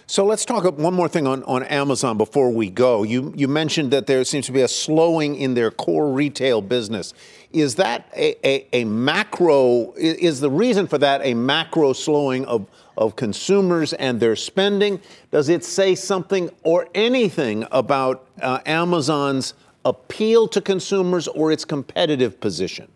So 0.07 0.23
let's 0.23 0.45
talk 0.45 0.65
one 0.77 0.93
more 0.93 1.07
thing 1.07 1.25
on, 1.25 1.43
on 1.45 1.63
Amazon 1.63 2.15
before 2.17 2.51
we 2.51 2.69
go. 2.69 3.01
You, 3.01 3.33
you 3.35 3.47
mentioned 3.47 3.89
that 3.91 4.05
there 4.05 4.23
seems 4.23 4.45
to 4.45 4.51
be 4.51 4.61
a 4.61 4.67
slowing 4.67 5.35
in 5.35 5.55
their 5.55 5.71
core 5.71 6.11
retail 6.11 6.61
business. 6.61 7.15
Is 7.51 7.75
that 7.75 8.07
a, 8.15 8.35
a, 8.47 8.67
a 8.81 8.85
macro, 8.85 9.93
is 9.93 10.41
the 10.41 10.51
reason 10.51 10.85
for 10.85 10.99
that 10.99 11.21
a 11.25 11.33
macro 11.33 11.93
slowing 11.93 12.45
of, 12.45 12.67
of 12.97 13.15
consumers 13.15 13.93
and 13.93 14.19
their 14.19 14.35
spending? 14.35 15.01
Does 15.31 15.49
it 15.49 15.63
say 15.63 15.95
something 15.95 16.51
or 16.61 16.87
anything 16.93 17.65
about 17.71 18.27
uh, 18.41 18.59
Amazon's 18.67 19.55
appeal 19.85 20.47
to 20.49 20.61
consumers 20.61 21.27
or 21.27 21.51
its 21.51 21.65
competitive 21.65 22.39
position? 22.39 22.89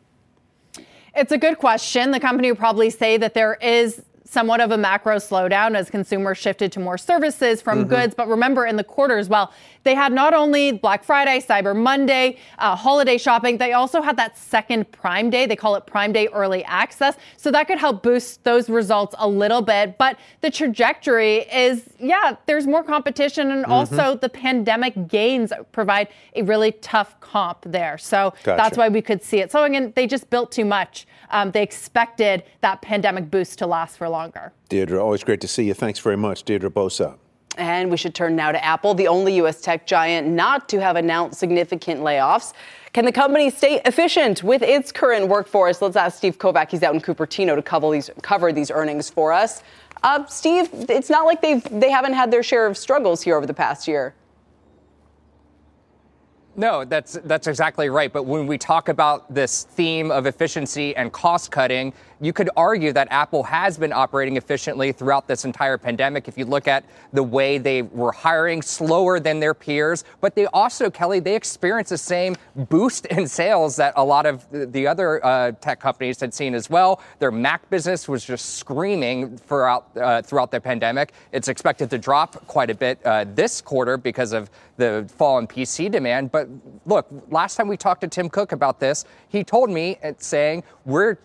It's 1.16 1.32
a 1.32 1.40
good 1.40 1.58
question. 1.58 2.12
The 2.12 2.20
company 2.20 2.52
would 2.52 2.60
probably 2.60 2.92
say 2.92 3.18
that 3.18 3.34
there 3.34 3.56
is 3.56 4.04
somewhat 4.30 4.62
of 4.62 4.70
a 4.70 4.78
macro 4.78 5.16
slowdown 5.16 5.76
as 5.76 5.90
consumers 5.90 6.38
shifted 6.38 6.72
to 6.72 6.80
more 6.80 6.98
services 6.98 7.62
from 7.62 7.80
mm-hmm. 7.80 7.90
goods. 7.90 8.14
But 8.14 8.28
remember, 8.28 8.66
in 8.66 8.76
the 8.76 8.84
quarter 8.84 9.18
as 9.18 9.28
well, 9.28 9.52
they 9.84 9.96
had 9.96 10.12
not 10.12 10.34
only 10.34 10.72
Black 10.72 11.04
Friday, 11.04 11.40
Cyber 11.40 11.76
Monday, 11.76 12.38
uh, 12.58 12.76
holiday 12.76 13.18
shopping, 13.18 13.58
they 13.58 13.74
also 13.74 14.02
had 14.02 14.18
that 14.18 14.38
second 14.38 14.92
Prime 14.92 15.30
Day. 15.30 15.46
They 15.46 15.56
call 15.56 15.76
it 15.76 15.86
Prime 15.86 16.12
Day 16.12 16.28
Early 16.28 16.64
Access. 16.66 17.16
So 17.38 17.52
that 17.52 17.68
could 17.68 17.80
help 17.80 18.04
boost 18.04 18.44
those 18.44 18.70
results 18.70 19.16
a 19.18 19.28
little 19.28 19.62
bit. 19.62 19.98
But 19.98 20.18
the 20.42 20.52
trajectory 20.52 21.40
is, 21.52 21.90
yeah, 22.00 22.36
there's 22.46 22.68
more 22.68 22.84
competition. 22.84 23.52
And 23.52 23.64
mm-hmm. 23.64 23.72
also 23.72 24.16
the 24.16 24.30
pandemic 24.30 25.08
gains 25.08 25.54
provide 25.72 26.10
a 26.36 26.42
really 26.44 26.74
tough 26.74 27.20
comp 27.20 27.64
there. 27.66 27.98
So 27.98 28.34
gotcha. 28.44 28.58
that's 28.58 28.78
why 28.78 28.90
we 28.90 29.02
could 29.02 29.24
see 29.24 29.40
it. 29.40 29.52
So 29.52 29.64
again, 29.64 29.94
they 29.96 30.08
just 30.08 30.30
built 30.30 30.52
too 30.52 30.66
much. 30.66 31.08
Um, 31.32 31.52
they 31.52 31.64
expected 31.64 32.44
that 32.62 32.82
pandemic 32.82 33.30
boost 33.30 33.60
to 33.60 33.68
last 33.68 33.98
for 33.98 34.10
longer. 34.10 34.52
Deirdre, 34.68 35.02
always 35.02 35.24
great 35.24 35.42
to 35.42 35.48
see 35.48 35.66
you. 35.66 35.74
Thanks 35.74 36.00
very 36.00 36.18
much, 36.18 36.44
Deirdre 36.44 36.70
Bosa. 36.70 37.18
And 37.58 37.92
we 37.92 37.98
should 37.98 38.16
turn 38.16 38.36
now 38.36 38.52
to 38.52 38.64
Apple, 38.64 38.94
the 38.94 39.08
only 39.08 39.36
U.S. 39.38 39.60
tech 39.60 39.86
giant 39.86 40.28
not 40.28 40.70
to 40.70 40.80
have 40.80 40.96
announced 40.96 41.40
significant 41.40 42.02
layoffs. 42.02 42.54
Can 42.94 43.06
the 43.06 43.12
company 43.12 43.50
stay 43.50 43.82
efficient 43.86 44.44
with 44.44 44.62
its 44.62 44.92
current 44.92 45.28
workforce? 45.28 45.82
Let's 45.82 45.96
ask 45.96 46.18
Steve 46.18 46.40
Kovach. 46.40 46.72
He's 46.72 46.84
out 46.84 46.96
in 46.96 47.02
Cupertino 47.02 47.56
to 47.56 47.62
cover 47.62 47.92
these, 47.92 48.10
cover 48.22 48.52
these 48.52 48.72
earnings 48.72 49.10
for 49.10 49.32
us. 49.32 49.62
Uh, 50.02 50.26
Steve, 50.28 50.70
it's 50.74 51.10
not 51.10 51.26
like 51.26 51.42
they've 51.42 51.64
they 51.80 51.92
haven't 51.92 52.14
had 52.14 52.32
their 52.32 52.42
share 52.42 52.66
of 52.66 52.78
struggles 52.78 53.22
here 53.22 53.36
over 53.36 53.46
the 53.46 53.54
past 53.54 53.88
year. 53.88 54.14
No, 56.56 56.84
that's 56.84 57.14
that's 57.24 57.48
exactly 57.48 57.90
right. 57.90 58.12
But 58.12 58.24
when 58.24 58.48
we 58.48 58.58
talk 58.58 58.90
about 58.90 59.34
this 59.34 59.64
theme 59.64 60.12
of 60.12 60.26
efficiency 60.26 60.96
and 60.96 61.14
cost 61.14 61.52
cutting, 61.52 61.94
you 62.20 62.34
could 62.34 62.50
argue 62.58 62.92
that 62.92 63.08
Apple 63.12 63.44
has 63.44 63.78
been 63.78 63.94
operating 63.94 64.36
efficiently 64.36 64.92
throughout 64.92 65.28
this 65.28 65.46
entire 65.46 65.78
pandemic. 65.78 66.28
If 66.28 66.38
you 66.38 66.46
look 66.46 66.68
at 66.68 66.84
the 67.14 67.24
way 67.24 67.60
they 67.60 67.84
were 67.84 68.12
hiring 68.12 68.62
slower 68.62 69.20
than 69.20 69.40
their 69.40 69.54
peers, 69.54 70.04
but 70.20 70.36
they 70.36 70.48
also, 70.48 70.90
Kelly, 70.90 71.20
they 71.20 71.36
experienced 71.36 71.92
the 71.92 71.98
same 71.98 72.36
boost 72.56 73.06
in 73.06 73.28
sales 73.28 73.78
that 73.78 73.94
a 73.96 74.04
lot 74.04 74.26
of 74.26 74.46
the 74.52 74.86
other 74.86 75.26
uh, 75.26 75.52
tech 75.54 75.80
companies 75.80 76.20
had 76.20 76.34
seen 76.34 76.54
as 76.56 76.70
well. 76.70 77.02
Their 77.20 77.32
Mac 77.32 77.70
business 77.70 78.08
was 78.10 78.26
just 78.26 78.56
screaming 78.56 79.38
throughout 79.38 79.88
uh, 79.96 80.22
throughout 80.24 80.52
the 80.52 80.60
pandemic. 80.60 81.14
It's 81.32 81.48
expected 81.48 81.90
to 81.92 81.98
drop 81.98 82.46
quite 82.48 82.70
a 82.70 82.76
bit 82.76 83.00
uh, 83.06 83.26
this 83.34 83.62
quarter 83.62 83.98
because 83.98 84.34
of 84.34 84.50
the 84.78 85.10
fall 85.16 85.38
in 85.38 85.48
PC 85.48 85.92
demand. 85.92 86.32
But 86.32 86.49
look, 86.86 87.08
last 87.30 87.56
time 87.56 87.68
we 87.68 87.78
talked 87.78 88.02
to 88.02 88.08
Tim 88.08 88.30
Cook 88.30 88.52
about 88.52 88.80
this, 88.80 89.06
he 89.28 89.44
told 89.44 89.70
me 89.70 89.98
uh, 90.04 90.14
saying 90.18 90.64
we're 90.86 91.18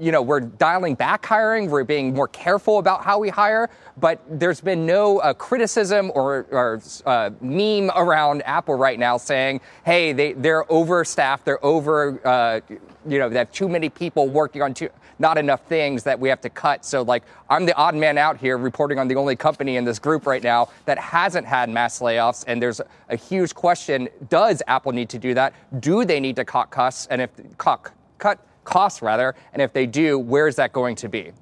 you 0.00 0.12
know, 0.12 0.22
we're 0.22 0.40
dialing 0.40 0.94
back 0.94 1.24
hiring. 1.24 1.70
We're 1.70 1.84
being 1.84 2.14
more 2.14 2.28
careful 2.28 2.78
about 2.78 3.04
how 3.04 3.18
we 3.18 3.28
hire. 3.28 3.68
But 3.98 4.20
there's 4.28 4.60
been 4.60 4.86
no 4.86 5.18
uh, 5.18 5.34
criticism 5.34 6.10
or, 6.14 6.46
or 6.50 6.80
uh, 7.04 7.30
meme 7.40 7.90
around 7.94 8.42
Apple 8.46 8.74
right 8.74 8.98
now 8.98 9.18
saying, 9.18 9.60
hey, 9.84 10.12
they, 10.12 10.32
they're 10.32 10.64
overstaffed. 10.64 11.44
They're 11.44 11.64
over, 11.64 12.20
uh, 12.26 12.60
you 13.06 13.18
know, 13.18 13.28
they 13.28 13.38
have 13.38 13.52
too 13.52 13.68
many 13.68 13.90
people 13.90 14.28
working 14.28 14.62
on 14.62 14.72
too, 14.72 14.88
not 15.18 15.36
enough 15.36 15.66
things 15.66 16.02
that 16.04 16.18
we 16.18 16.30
have 16.30 16.40
to 16.40 16.50
cut. 16.50 16.84
So, 16.84 17.02
like, 17.02 17.24
I'm 17.50 17.66
the 17.66 17.76
odd 17.76 17.94
man 17.94 18.16
out 18.16 18.38
here 18.38 18.56
reporting 18.56 18.98
on 18.98 19.06
the 19.06 19.16
only 19.16 19.36
company 19.36 19.76
in 19.76 19.84
this 19.84 19.98
group 19.98 20.26
right 20.26 20.42
now 20.42 20.70
that 20.86 20.98
hasn't 20.98 21.46
had 21.46 21.68
mass 21.68 22.00
layoffs. 22.00 22.44
And 22.46 22.62
there's 22.62 22.80
a 23.10 23.16
huge 23.16 23.54
question 23.54 24.08
does 24.30 24.62
Apple 24.66 24.92
need 24.92 25.10
to 25.10 25.18
do 25.18 25.34
that? 25.34 25.52
Do 25.80 26.06
they 26.06 26.20
need 26.20 26.36
to 26.36 26.44
cut 26.44 26.70
costs? 26.70 27.06
And 27.08 27.20
if 27.20 27.30
cut, 27.58 27.90
cut 28.18 28.38
costs 28.70 29.02
rather, 29.02 29.34
and 29.52 29.60
if 29.60 29.72
they 29.72 29.86
do, 29.86 30.18
where 30.18 30.48
is 30.48 30.56
that 30.56 30.72
going 30.72 30.96
to 30.96 31.08
be? 31.08 31.32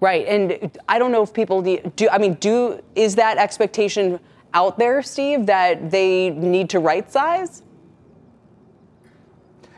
Right, 0.00 0.26
and 0.26 0.76
I 0.88 0.98
don't 0.98 1.12
know 1.12 1.22
if 1.22 1.32
people 1.32 1.62
do. 1.62 2.08
I 2.10 2.18
mean, 2.18 2.34
do 2.34 2.80
is 2.94 3.14
that 3.16 3.38
expectation 3.38 4.20
out 4.52 4.78
there, 4.78 5.02
Steve, 5.02 5.46
that 5.46 5.90
they 5.90 6.30
need 6.30 6.70
to 6.70 6.78
right 6.78 7.10
size? 7.10 7.62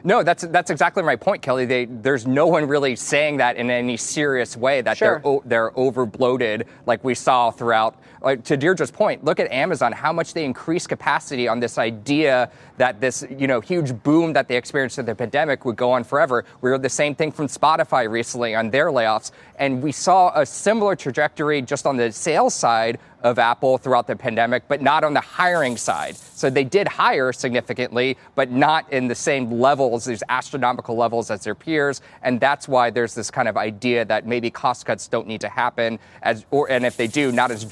No, 0.06 0.22
that's 0.22 0.46
that's 0.48 0.70
exactly 0.70 1.02
my 1.02 1.16
point, 1.16 1.40
Kelly. 1.40 1.64
They, 1.64 1.86
there's 1.86 2.26
no 2.26 2.46
one 2.46 2.68
really 2.68 2.94
saying 2.94 3.38
that 3.38 3.56
in 3.56 3.70
any 3.70 3.96
serious 3.96 4.54
way 4.54 4.82
that 4.82 4.98
sure. 4.98 5.22
they're 5.24 5.38
they're 5.44 5.78
over 5.78 6.04
bloated 6.04 6.66
like 6.84 7.02
we 7.02 7.14
saw 7.14 7.50
throughout. 7.50 7.98
Like, 8.24 8.42
to 8.44 8.56
Deirdre's 8.56 8.90
point, 8.90 9.22
look 9.22 9.38
at 9.38 9.52
Amazon, 9.52 9.92
how 9.92 10.10
much 10.10 10.32
they 10.32 10.46
increased 10.46 10.88
capacity 10.88 11.46
on 11.46 11.60
this 11.60 11.76
idea 11.76 12.50
that 12.78 12.98
this 12.98 13.24
you 13.30 13.46
know 13.46 13.60
huge 13.60 14.02
boom 14.02 14.32
that 14.32 14.48
they 14.48 14.56
experienced 14.56 14.98
in 14.98 15.04
the 15.04 15.14
pandemic 15.14 15.66
would 15.66 15.76
go 15.76 15.92
on 15.92 16.04
forever. 16.04 16.46
We 16.62 16.70
heard 16.70 16.82
the 16.82 16.88
same 16.88 17.14
thing 17.14 17.30
from 17.32 17.48
Spotify 17.48 18.10
recently 18.10 18.54
on 18.54 18.70
their 18.70 18.86
layoffs, 18.86 19.30
and 19.58 19.82
we 19.82 19.92
saw 19.92 20.32
a 20.34 20.46
similar 20.46 20.96
trajectory 20.96 21.60
just 21.60 21.86
on 21.86 21.98
the 21.98 22.10
sales 22.12 22.54
side 22.54 22.98
of 23.24 23.38
Apple 23.38 23.78
throughout 23.78 24.06
the 24.06 24.14
pandemic, 24.14 24.68
but 24.68 24.82
not 24.82 25.02
on 25.02 25.14
the 25.14 25.20
hiring 25.20 25.78
side. 25.78 26.14
So 26.14 26.50
they 26.50 26.62
did 26.62 26.86
hire 26.86 27.32
significantly, 27.32 28.18
but 28.34 28.50
not 28.50 28.92
in 28.92 29.08
the 29.08 29.14
same 29.14 29.50
levels, 29.50 30.04
these 30.04 30.22
astronomical 30.28 30.94
levels 30.94 31.30
as 31.30 31.42
their 31.42 31.54
peers. 31.54 32.02
And 32.22 32.38
that's 32.38 32.68
why 32.68 32.90
there's 32.90 33.14
this 33.14 33.30
kind 33.30 33.48
of 33.48 33.56
idea 33.56 34.04
that 34.04 34.26
maybe 34.26 34.50
cost 34.50 34.84
cuts 34.84 35.08
don't 35.08 35.26
need 35.26 35.40
to 35.40 35.48
happen, 35.48 35.98
as, 36.22 36.44
or, 36.50 36.70
and 36.70 36.84
if 36.84 36.98
they 36.98 37.06
do, 37.06 37.32
not 37.32 37.50
as 37.50 37.64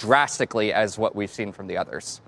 drastically 0.43 0.73
as 0.73 0.99
what 0.99 1.15
we've 1.15 1.31
seen 1.31 1.53
from 1.53 1.67
the 1.69 1.77
others. 1.77 2.21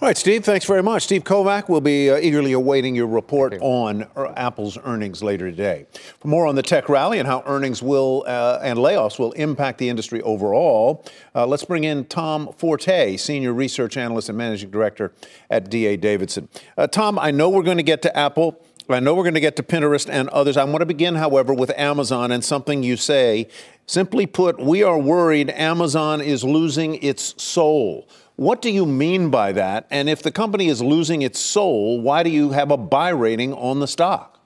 All 0.00 0.08
right, 0.08 0.16
Steve, 0.16 0.44
thanks 0.44 0.64
very 0.66 0.82
much. 0.82 1.04
Steve 1.04 1.22
Kovach 1.22 1.68
will 1.68 1.80
be 1.80 2.10
uh, 2.10 2.16
eagerly 2.16 2.50
awaiting 2.54 2.96
your 2.96 3.06
report 3.06 3.56
on 3.60 4.04
uh, 4.16 4.32
Apple's 4.36 4.76
earnings 4.82 5.22
later 5.22 5.48
today. 5.48 5.86
For 6.18 6.26
more 6.26 6.48
on 6.48 6.56
the 6.56 6.62
tech 6.62 6.88
rally 6.88 7.20
and 7.20 7.28
how 7.28 7.44
earnings 7.46 7.84
will 7.84 8.24
uh, 8.26 8.58
and 8.64 8.80
layoffs 8.80 9.20
will 9.20 9.30
impact 9.32 9.78
the 9.78 9.88
industry 9.88 10.20
overall, 10.22 11.04
uh, 11.36 11.46
let's 11.46 11.64
bring 11.64 11.84
in 11.84 12.04
Tom 12.06 12.52
Forte, 12.56 13.16
Senior 13.16 13.52
Research 13.52 13.96
Analyst 13.96 14.28
and 14.28 14.36
Managing 14.36 14.72
Director 14.72 15.12
at 15.48 15.70
DA 15.70 15.96
Davidson. 15.96 16.48
Uh, 16.76 16.88
Tom, 16.88 17.16
I 17.16 17.30
know 17.30 17.48
we're 17.48 17.62
going 17.62 17.76
to 17.76 17.84
get 17.84 18.02
to 18.02 18.18
Apple. 18.18 18.60
I 18.88 19.00
know 19.00 19.14
we're 19.14 19.22
going 19.22 19.34
to 19.34 19.40
get 19.40 19.56
to 19.56 19.62
Pinterest 19.62 20.08
and 20.10 20.28
others. 20.30 20.56
I 20.56 20.64
want 20.64 20.80
to 20.80 20.86
begin, 20.86 21.14
however, 21.14 21.54
with 21.54 21.70
Amazon 21.78 22.32
and 22.32 22.44
something 22.44 22.82
you 22.82 22.96
say. 22.96 23.48
Simply 23.86 24.26
put, 24.26 24.60
we 24.60 24.82
are 24.82 24.98
worried 24.98 25.50
Amazon 25.50 26.20
is 26.20 26.44
losing 26.44 26.96
its 26.96 27.40
soul. 27.42 28.08
What 28.36 28.62
do 28.62 28.70
you 28.70 28.86
mean 28.86 29.30
by 29.30 29.52
that? 29.52 29.86
And 29.90 30.08
if 30.08 30.22
the 30.22 30.30
company 30.30 30.68
is 30.68 30.82
losing 30.82 31.22
its 31.22 31.38
soul, 31.38 32.00
why 32.00 32.22
do 32.22 32.30
you 32.30 32.50
have 32.50 32.70
a 32.70 32.76
buy 32.76 33.10
rating 33.10 33.52
on 33.54 33.80
the 33.80 33.86
stock? 33.86 34.40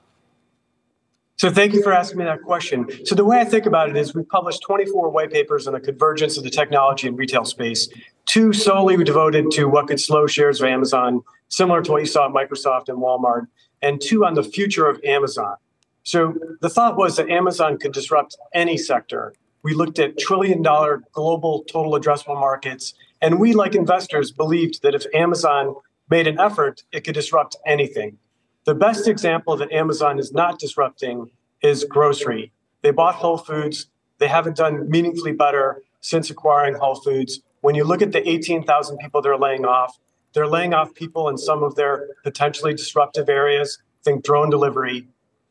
So 1.37 1.51
thank 1.51 1.73
you 1.73 1.83
for 1.83 1.93
asking 1.93 2.17
me 2.17 2.25
that 2.25 2.41
question. 2.41 2.87
So 3.05 3.13
the 3.13 3.23
way 3.23 3.39
I 3.39 3.45
think 3.45 3.67
about 3.67 3.89
it 3.89 3.95
is 3.95 4.15
we 4.15 4.23
published 4.23 4.61
24 4.65 5.09
white 5.09 5.31
papers 5.31 5.67
on 5.67 5.73
the 5.73 5.79
convergence 5.79 6.35
of 6.35 6.43
the 6.43 6.49
technology 6.49 7.07
and 7.07 7.15
retail 7.15 7.45
space, 7.45 7.89
two 8.25 8.53
solely 8.53 9.03
devoted 9.03 9.51
to 9.51 9.65
what 9.65 9.87
could 9.87 9.99
slow 9.99 10.25
shares 10.25 10.59
of 10.61 10.67
Amazon, 10.67 11.21
similar 11.49 11.83
to 11.83 11.91
what 11.91 12.01
you 12.01 12.07
saw 12.07 12.25
at 12.25 12.33
Microsoft 12.33 12.89
and 12.89 12.97
Walmart, 12.97 13.47
and 13.81 14.01
two 14.01 14.25
on 14.25 14.33
the 14.33 14.43
future 14.43 14.87
of 14.87 14.99
Amazon. 15.03 15.55
So 16.03 16.35
the 16.61 16.69
thought 16.69 16.97
was 16.97 17.17
that 17.17 17.29
Amazon 17.29 17.77
could 17.77 17.91
disrupt 17.91 18.37
any 18.53 18.77
sector. 18.77 19.33
We 19.63 19.73
looked 19.73 19.99
at 19.99 20.17
trillion 20.17 20.61
dollar 20.61 21.03
global 21.11 21.63
total 21.65 21.93
addressable 21.93 22.39
markets 22.39 22.93
and 23.21 23.39
we, 23.39 23.53
like 23.53 23.75
investors, 23.75 24.31
believed 24.31 24.81
that 24.83 24.93
if 24.93 25.05
Amazon 25.13 25.75
made 26.09 26.27
an 26.27 26.39
effort, 26.39 26.83
it 26.91 27.03
could 27.03 27.15
disrupt 27.15 27.55
anything. 27.65 28.17
The 28.65 28.75
best 28.75 29.07
example 29.07 29.57
that 29.57 29.71
Amazon 29.71 30.19
is 30.19 30.31
not 30.33 30.59
disrupting 30.59 31.29
is 31.61 31.83
grocery. 31.85 32.51
They 32.81 32.91
bought 32.91 33.15
Whole 33.15 33.37
Foods. 33.37 33.87
They 34.19 34.27
haven't 34.27 34.57
done 34.57 34.89
meaningfully 34.89 35.31
better 35.31 35.83
since 36.01 36.29
acquiring 36.29 36.75
Whole 36.75 36.95
Foods. 36.95 37.41
When 37.61 37.75
you 37.75 37.83
look 37.83 38.01
at 38.01 38.11
the 38.11 38.27
18,000 38.27 38.97
people 38.97 39.21
they're 39.21 39.37
laying 39.37 39.65
off, 39.65 39.97
they're 40.37 40.45
laying 40.45 40.75
off 40.75 40.93
people 40.93 41.29
in 41.29 41.37
some 41.37 41.63
of 41.63 41.73
their 41.73 42.09
potentially 42.23 42.71
disruptive 42.71 43.27
areas, 43.27 43.79
think 44.03 44.23
drone 44.23 44.51
delivery. 44.51 45.07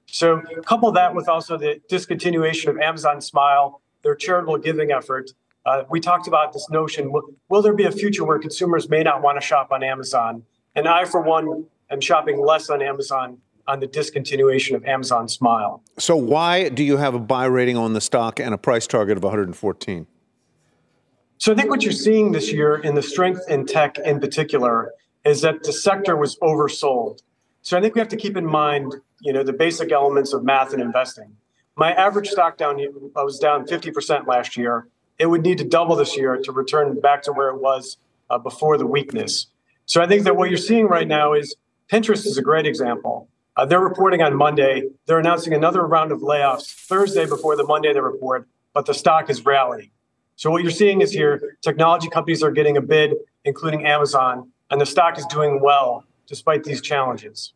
So, 0.07 0.41
couple 0.65 0.93
that 0.93 1.13
with 1.13 1.29
also 1.29 1.59
the 1.59 1.81
discontinuation 1.91 2.69
of 2.69 2.79
Amazon 2.79 3.21
Smile, 3.21 3.83
their 4.03 4.15
charitable 4.15 4.59
giving 4.59 4.93
effort, 4.93 5.33
uh, 5.67 5.83
we 5.91 5.99
talked 5.99 6.29
about 6.29 6.53
this 6.53 6.71
notion 6.71 7.11
will, 7.11 7.25
will 7.49 7.63
there 7.63 7.75
be 7.75 7.85
a 7.85 7.91
future 7.91 8.25
where 8.25 8.39
consumers 8.39 8.89
may 8.89 9.03
not 9.03 9.23
want 9.23 9.41
to 9.41 9.45
shop 9.45 9.73
on 9.73 9.83
Amazon? 9.83 10.45
And 10.77 10.87
I, 10.87 11.05
for 11.05 11.21
one, 11.21 11.65
am 11.91 12.01
shopping 12.01 12.41
less 12.41 12.71
on 12.71 12.81
Amazon 12.81 13.39
on 13.67 13.81
the 13.81 13.89
discontinuation 13.89 14.77
of 14.77 14.85
Amazon 14.85 15.27
Smile. 15.27 15.83
So, 15.99 16.15
why 16.15 16.69
do 16.69 16.85
you 16.85 16.99
have 16.99 17.15
a 17.15 17.19
buy 17.19 17.47
rating 17.47 17.77
on 17.77 17.93
the 17.93 18.01
stock 18.01 18.39
and 18.39 18.55
a 18.55 18.59
price 18.59 18.87
target 18.87 19.17
of 19.17 19.25
114? 19.25 20.07
So, 21.39 21.53
I 21.53 21.55
think 21.55 21.71
what 21.71 21.83
you're 21.83 21.93
seeing 21.93 22.33
this 22.33 22.53
year 22.53 22.77
in 22.77 22.95
the 22.95 23.03
strength 23.03 23.43
in 23.49 23.67
tech 23.67 23.99
in 23.99 24.21
particular 24.21 24.93
is 25.25 25.43
that 25.43 25.63
the 25.63 25.73
sector 25.73 26.17
was 26.17 26.37
oversold. 26.39 27.23
So, 27.63 27.77
I 27.77 27.81
think 27.81 27.95
we 27.95 28.01
have 28.01 28.09
to 28.09 28.17
keep 28.17 28.37
in 28.37 28.47
mind, 28.47 28.95
you 29.21 29.33
know, 29.33 29.43
the 29.43 29.53
basic 29.53 29.93
elements 29.93 30.33
of 30.33 30.45
math 30.45 30.73
and 30.73 30.83
investing. 30.83 31.37
My 31.77 31.93
average 31.93 32.29
stock 32.29 32.57
down 32.57 32.81
I 33.17 33.23
was 33.23 33.39
down 33.39 33.67
50% 33.67 34.27
last 34.27 34.57
year 34.57 34.87
it 35.19 35.27
would 35.27 35.43
need 35.43 35.59
to 35.59 35.65
double 35.65 35.97
this 35.97 36.17
year 36.17 36.37
to 36.37 36.53
return 36.53 36.99
back 37.01 37.23
to 37.23 37.33
where 37.33 37.49
it 37.49 37.61
was 37.61 37.97
uh, 38.31 38.39
before 38.39 38.77
the 38.77 38.87
weakness. 38.87 39.47
So 39.87 40.03
I 40.03 40.07
think 40.07 40.25
that 40.25 40.37
what 40.37 40.51
you're 40.51 40.59
seeing 40.59 40.87
right 40.87 41.07
now 41.07 41.33
is 41.33 41.57
Pinterest 41.91 42.27
is 42.27 42.37
a 42.37 42.43
great 42.43 42.67
example. 42.67 43.29
Uh, 43.57 43.65
they're 43.65 43.81
reporting 43.81 44.21
on 44.21 44.35
Monday. 44.35 44.83
They're 45.07 45.19
announcing 45.19 45.55
another 45.55 45.87
round 45.87 46.13
of 46.13 46.21
layoffs 46.21 46.67
Thursday 46.67 47.27
before 47.27 47.57
the 47.57 47.65
Monday 47.65 47.93
they 47.93 48.01
report, 48.01 48.47
but 48.75 48.85
the 48.85 48.95
stock 48.95 49.31
is 49.31 49.45
rallying. 49.45 49.91
So 50.37 50.51
what 50.51 50.63
you're 50.63 50.71
seeing 50.71 51.01
is 51.01 51.11
here 51.11 51.57
technology 51.63 52.09
companies 52.09 52.43
are 52.43 52.51
getting 52.51 52.77
a 52.77 52.83
bid, 52.83 53.15
including 53.45 53.87
Amazon, 53.87 54.51
and 54.71 54.81
the 54.81 54.87
stock 54.87 55.19
is 55.19 55.25
doing 55.27 55.61
well 55.61 56.05
despite 56.27 56.63
these 56.65 56.81
challenges. 56.81 57.55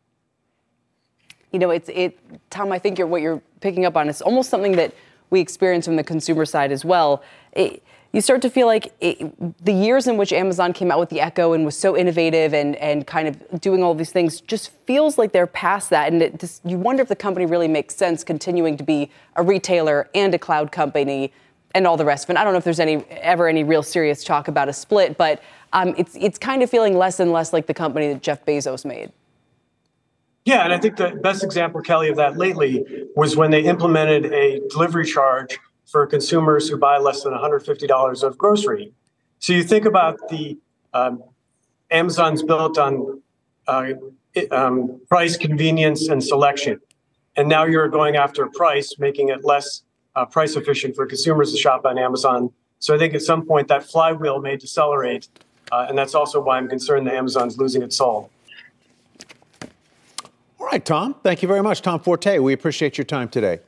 You 1.51 1.59
know, 1.59 1.69
it's 1.69 1.89
it, 1.89 2.17
Tom. 2.49 2.71
I 2.71 2.79
think 2.79 2.97
you're, 2.97 3.07
what 3.07 3.21
you're 3.21 3.41
picking 3.59 3.85
up 3.85 3.95
on 3.95 4.09
is 4.09 4.21
almost 4.21 4.49
something 4.49 4.77
that 4.77 4.93
we 5.29 5.39
experience 5.39 5.85
from 5.85 5.95
the 5.95 6.03
consumer 6.03 6.45
side 6.45 6.71
as 6.71 6.83
well. 6.83 7.21
It, 7.51 7.83
you 8.13 8.19
start 8.19 8.41
to 8.41 8.49
feel 8.49 8.67
like 8.67 8.93
it, 8.99 9.63
the 9.63 9.71
years 9.71 10.07
in 10.07 10.17
which 10.17 10.33
Amazon 10.33 10.73
came 10.73 10.91
out 10.91 10.99
with 10.99 11.09
the 11.09 11.21
Echo 11.21 11.53
and 11.53 11.63
was 11.63 11.77
so 11.77 11.95
innovative 11.95 12.53
and, 12.53 12.75
and 12.77 13.05
kind 13.05 13.27
of 13.27 13.61
doing 13.61 13.83
all 13.83 13.93
these 13.93 14.11
things 14.11 14.41
just 14.41 14.71
feels 14.85 15.17
like 15.17 15.31
they're 15.31 15.47
past 15.47 15.89
that. 15.91 16.11
And 16.11 16.39
just, 16.39 16.65
you 16.65 16.77
wonder 16.77 17.01
if 17.03 17.09
the 17.09 17.15
company 17.15 17.45
really 17.45 17.69
makes 17.69 17.95
sense 17.95 18.23
continuing 18.23 18.75
to 18.77 18.83
be 18.83 19.09
a 19.35 19.43
retailer 19.43 20.09
and 20.15 20.33
a 20.33 20.39
cloud 20.39 20.71
company 20.71 21.31
and 21.73 21.87
all 21.87 21.97
the 21.97 22.05
rest 22.05 22.25
of 22.25 22.31
it. 22.31 22.37
I 22.37 22.43
don't 22.43 22.53
know 22.53 22.57
if 22.57 22.63
there's 22.63 22.79
any 22.79 23.03
ever 23.09 23.47
any 23.47 23.63
real 23.63 23.83
serious 23.83 24.23
talk 24.23 24.47
about 24.47 24.69
a 24.69 24.73
split, 24.73 25.17
but 25.17 25.41
um, 25.73 25.93
it's, 25.97 26.15
it's 26.15 26.37
kind 26.37 26.63
of 26.63 26.69
feeling 26.69 26.97
less 26.97 27.19
and 27.19 27.31
less 27.31 27.53
like 27.53 27.67
the 27.67 27.73
company 27.73 28.11
that 28.11 28.21
Jeff 28.21 28.45
Bezos 28.45 28.85
made. 28.85 29.11
Yeah, 30.45 30.63
and 30.63 30.73
I 30.73 30.79
think 30.79 30.97
the 30.97 31.11
best 31.21 31.43
example, 31.43 31.81
Kelly, 31.81 32.09
of 32.09 32.15
that 32.15 32.35
lately 32.37 33.05
was 33.15 33.37
when 33.37 33.51
they 33.51 33.61
implemented 33.61 34.25
a 34.33 34.59
delivery 34.69 35.05
charge 35.05 35.59
for 35.85 36.07
consumers 36.07 36.67
who 36.67 36.77
buy 36.77 36.97
less 36.97 37.23
than 37.23 37.33
$150 37.33 38.23
of 38.23 38.37
grocery. 38.37 38.91
So 39.39 39.53
you 39.53 39.63
think 39.63 39.85
about 39.85 40.17
the 40.29 40.57
um, 40.93 41.23
Amazon's 41.91 42.41
built 42.41 42.77
on 42.77 43.21
uh, 43.67 43.93
um, 44.49 44.99
price, 45.09 45.37
convenience, 45.37 46.07
and 46.07 46.23
selection. 46.23 46.79
And 47.35 47.47
now 47.47 47.65
you're 47.65 47.87
going 47.87 48.15
after 48.15 48.47
price, 48.47 48.95
making 48.97 49.29
it 49.29 49.43
less 49.43 49.83
uh, 50.15 50.25
price 50.25 50.55
efficient 50.55 50.95
for 50.95 51.05
consumers 51.05 51.51
to 51.51 51.57
shop 51.57 51.85
on 51.85 51.97
Amazon. 51.97 52.51
So 52.79 52.95
I 52.95 52.97
think 52.97 53.13
at 53.13 53.21
some 53.21 53.45
point 53.45 53.67
that 53.67 53.83
flywheel 53.83 54.41
may 54.41 54.57
decelerate. 54.57 55.27
Uh, 55.71 55.85
and 55.87 55.97
that's 55.97 56.15
also 56.15 56.41
why 56.41 56.57
I'm 56.57 56.67
concerned 56.67 57.07
that 57.07 57.13
Amazon's 57.13 57.57
losing 57.57 57.81
its 57.81 57.95
soul. 57.95 58.29
All 60.59 60.67
right, 60.67 60.83
Tom. 60.83 61.15
Thank 61.23 61.41
you 61.41 61.47
very 61.47 61.63
much. 61.63 61.81
Tom 61.81 61.99
Forte, 61.99 62.39
we 62.39 62.53
appreciate 62.53 62.97
your 62.97 63.05
time 63.05 63.29
today. 63.29 63.59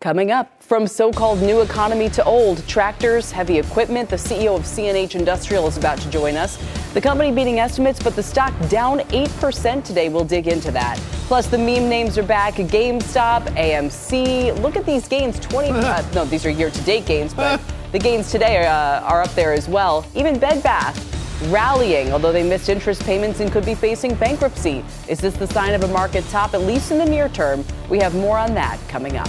Coming 0.00 0.30
up, 0.30 0.62
from 0.62 0.86
so 0.86 1.12
called 1.12 1.42
new 1.42 1.60
economy 1.60 2.08
to 2.10 2.24
old, 2.24 2.64
tractors, 2.68 3.32
heavy 3.32 3.58
equipment, 3.58 4.08
the 4.08 4.14
CEO 4.14 4.54
of 4.54 4.62
CNH 4.62 5.16
Industrial 5.16 5.66
is 5.66 5.76
about 5.76 5.98
to 5.98 6.08
join 6.08 6.36
us. 6.36 6.56
The 6.94 7.00
company 7.00 7.32
beating 7.32 7.58
estimates, 7.58 8.00
but 8.00 8.14
the 8.14 8.22
stock 8.22 8.52
down 8.68 9.00
8% 9.00 9.82
today. 9.82 10.08
We'll 10.08 10.24
dig 10.24 10.46
into 10.46 10.70
that. 10.70 10.98
Plus, 11.26 11.48
the 11.48 11.58
meme 11.58 11.88
names 11.88 12.16
are 12.16 12.22
back 12.22 12.54
GameStop, 12.54 13.42
AMC. 13.56 14.62
Look 14.62 14.76
at 14.76 14.86
these 14.86 15.08
gains 15.08 15.40
20. 15.40 15.68
Uh, 15.88 16.04
no, 16.14 16.24
these 16.24 16.46
are 16.46 16.50
year 16.50 16.70
to 16.70 16.80
date 16.82 17.06
gains, 17.06 17.34
but 17.34 17.60
the 17.92 17.98
gains 17.98 18.30
today 18.30 18.66
uh, 18.66 19.00
are 19.00 19.22
up 19.22 19.34
there 19.34 19.52
as 19.52 19.68
well. 19.68 20.06
Even 20.14 20.38
Bed 20.38 20.62
Bath 20.62 21.04
rallying, 21.50 22.12
although 22.12 22.32
they 22.32 22.48
missed 22.48 22.68
interest 22.68 23.02
payments 23.02 23.40
and 23.40 23.50
could 23.50 23.64
be 23.64 23.74
facing 23.74 24.14
bankruptcy. 24.14 24.84
Is 25.08 25.18
this 25.18 25.34
the 25.34 25.46
sign 25.48 25.74
of 25.74 25.82
a 25.82 25.88
market 25.88 26.24
top, 26.28 26.54
at 26.54 26.60
least 26.60 26.92
in 26.92 26.98
the 26.98 27.06
near 27.06 27.28
term? 27.28 27.64
We 27.88 27.98
have 27.98 28.14
more 28.14 28.38
on 28.38 28.54
that 28.54 28.78
coming 28.88 29.16
up. 29.16 29.28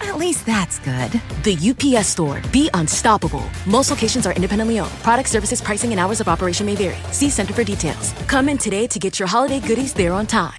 At 0.00 0.18
least 0.18 0.46
that's 0.46 0.78
good. 0.80 1.12
The 1.42 1.56
UPS 1.70 2.08
store. 2.08 2.40
Be 2.52 2.70
unstoppable. 2.74 3.44
Most 3.66 3.90
locations 3.90 4.26
are 4.26 4.32
independently 4.32 4.78
owned. 4.78 4.92
Product 5.02 5.28
services, 5.28 5.60
pricing, 5.60 5.90
and 5.92 6.00
hours 6.00 6.20
of 6.20 6.28
operation 6.28 6.66
may 6.66 6.74
vary. 6.76 6.96
See 7.12 7.30
Center 7.30 7.52
for 7.54 7.64
details. 7.64 8.12
Come 8.26 8.48
in 8.48 8.58
today 8.58 8.86
to 8.86 8.98
get 8.98 9.18
your 9.18 9.28
holiday 9.28 9.60
goodies 9.60 9.92
there 9.92 10.12
on 10.12 10.26
time. 10.26 10.58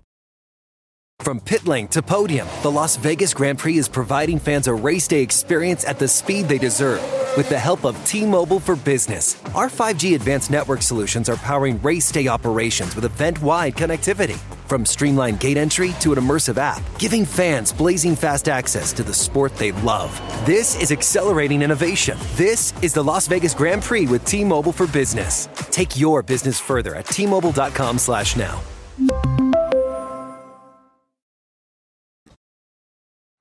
From 1.22 1.39
pit 1.39 1.67
lane 1.67 1.88
to 1.89 2.01
podium, 2.01 2.48
the 2.62 2.72
Las 2.72 2.96
Vegas 2.96 3.34
Grand 3.34 3.58
Prix 3.60 3.77
is 3.77 3.89
providing 3.89 4.39
fans 4.39 4.67
a 4.67 4.74
race 4.74 5.08
day 5.08 5.22
experience 5.22 5.84
at 5.84 6.00
the 6.00 6.08
speed 6.08 6.48
they 6.48 6.58
deserve. 6.58 7.01
With 7.36 7.50
the 7.50 7.60
help 7.60 7.86
of 7.86 8.03
T 8.06 8.25
Mobile 8.25 8.60
for 8.60 8.75
Business, 8.75 9.36
our 9.53 9.67
5G 9.67 10.15
advanced 10.15 10.51
network 10.51 10.82
solutions 10.82 11.27
are 11.27 11.36
powering 11.36 11.82
race 11.82 12.12
day 12.12 12.27
operations 12.27 12.96
with 12.96 13.03
event 13.03 13.41
wide 13.41 13.75
connectivity. 13.75 14.39
From 14.67 14.86
streamlined 14.86 15.39
gate 15.39 15.55
entry 15.55 15.93
to 16.01 16.12
an 16.12 16.19
immersive 16.19 16.57
app, 16.57 16.81
giving 17.00 17.25
fans 17.25 17.71
blazing 17.71 18.17
fast 18.17 18.50
access 18.50 18.91
to 18.93 19.03
the 19.03 19.13
sport 19.13 19.55
they 19.55 19.71
love. 19.71 20.12
This 20.45 20.79
is 20.81 20.91
accelerating 20.91 21.62
innovation. 21.62 22.17
This 22.36 22.74
is 22.81 22.93
the 22.93 23.03
Las 23.03 23.27
Vegas 23.27 23.53
Grand 23.53 23.81
Prix 23.81 24.07
with 24.07 24.25
T 24.25 24.43
Mobile 24.43 24.74
for 24.74 24.86
Business. 24.88 25.47
Take 25.71 25.97
your 25.97 26.21
business 26.21 26.59
further 26.59 26.95
at 26.95 27.05
T 27.05 27.25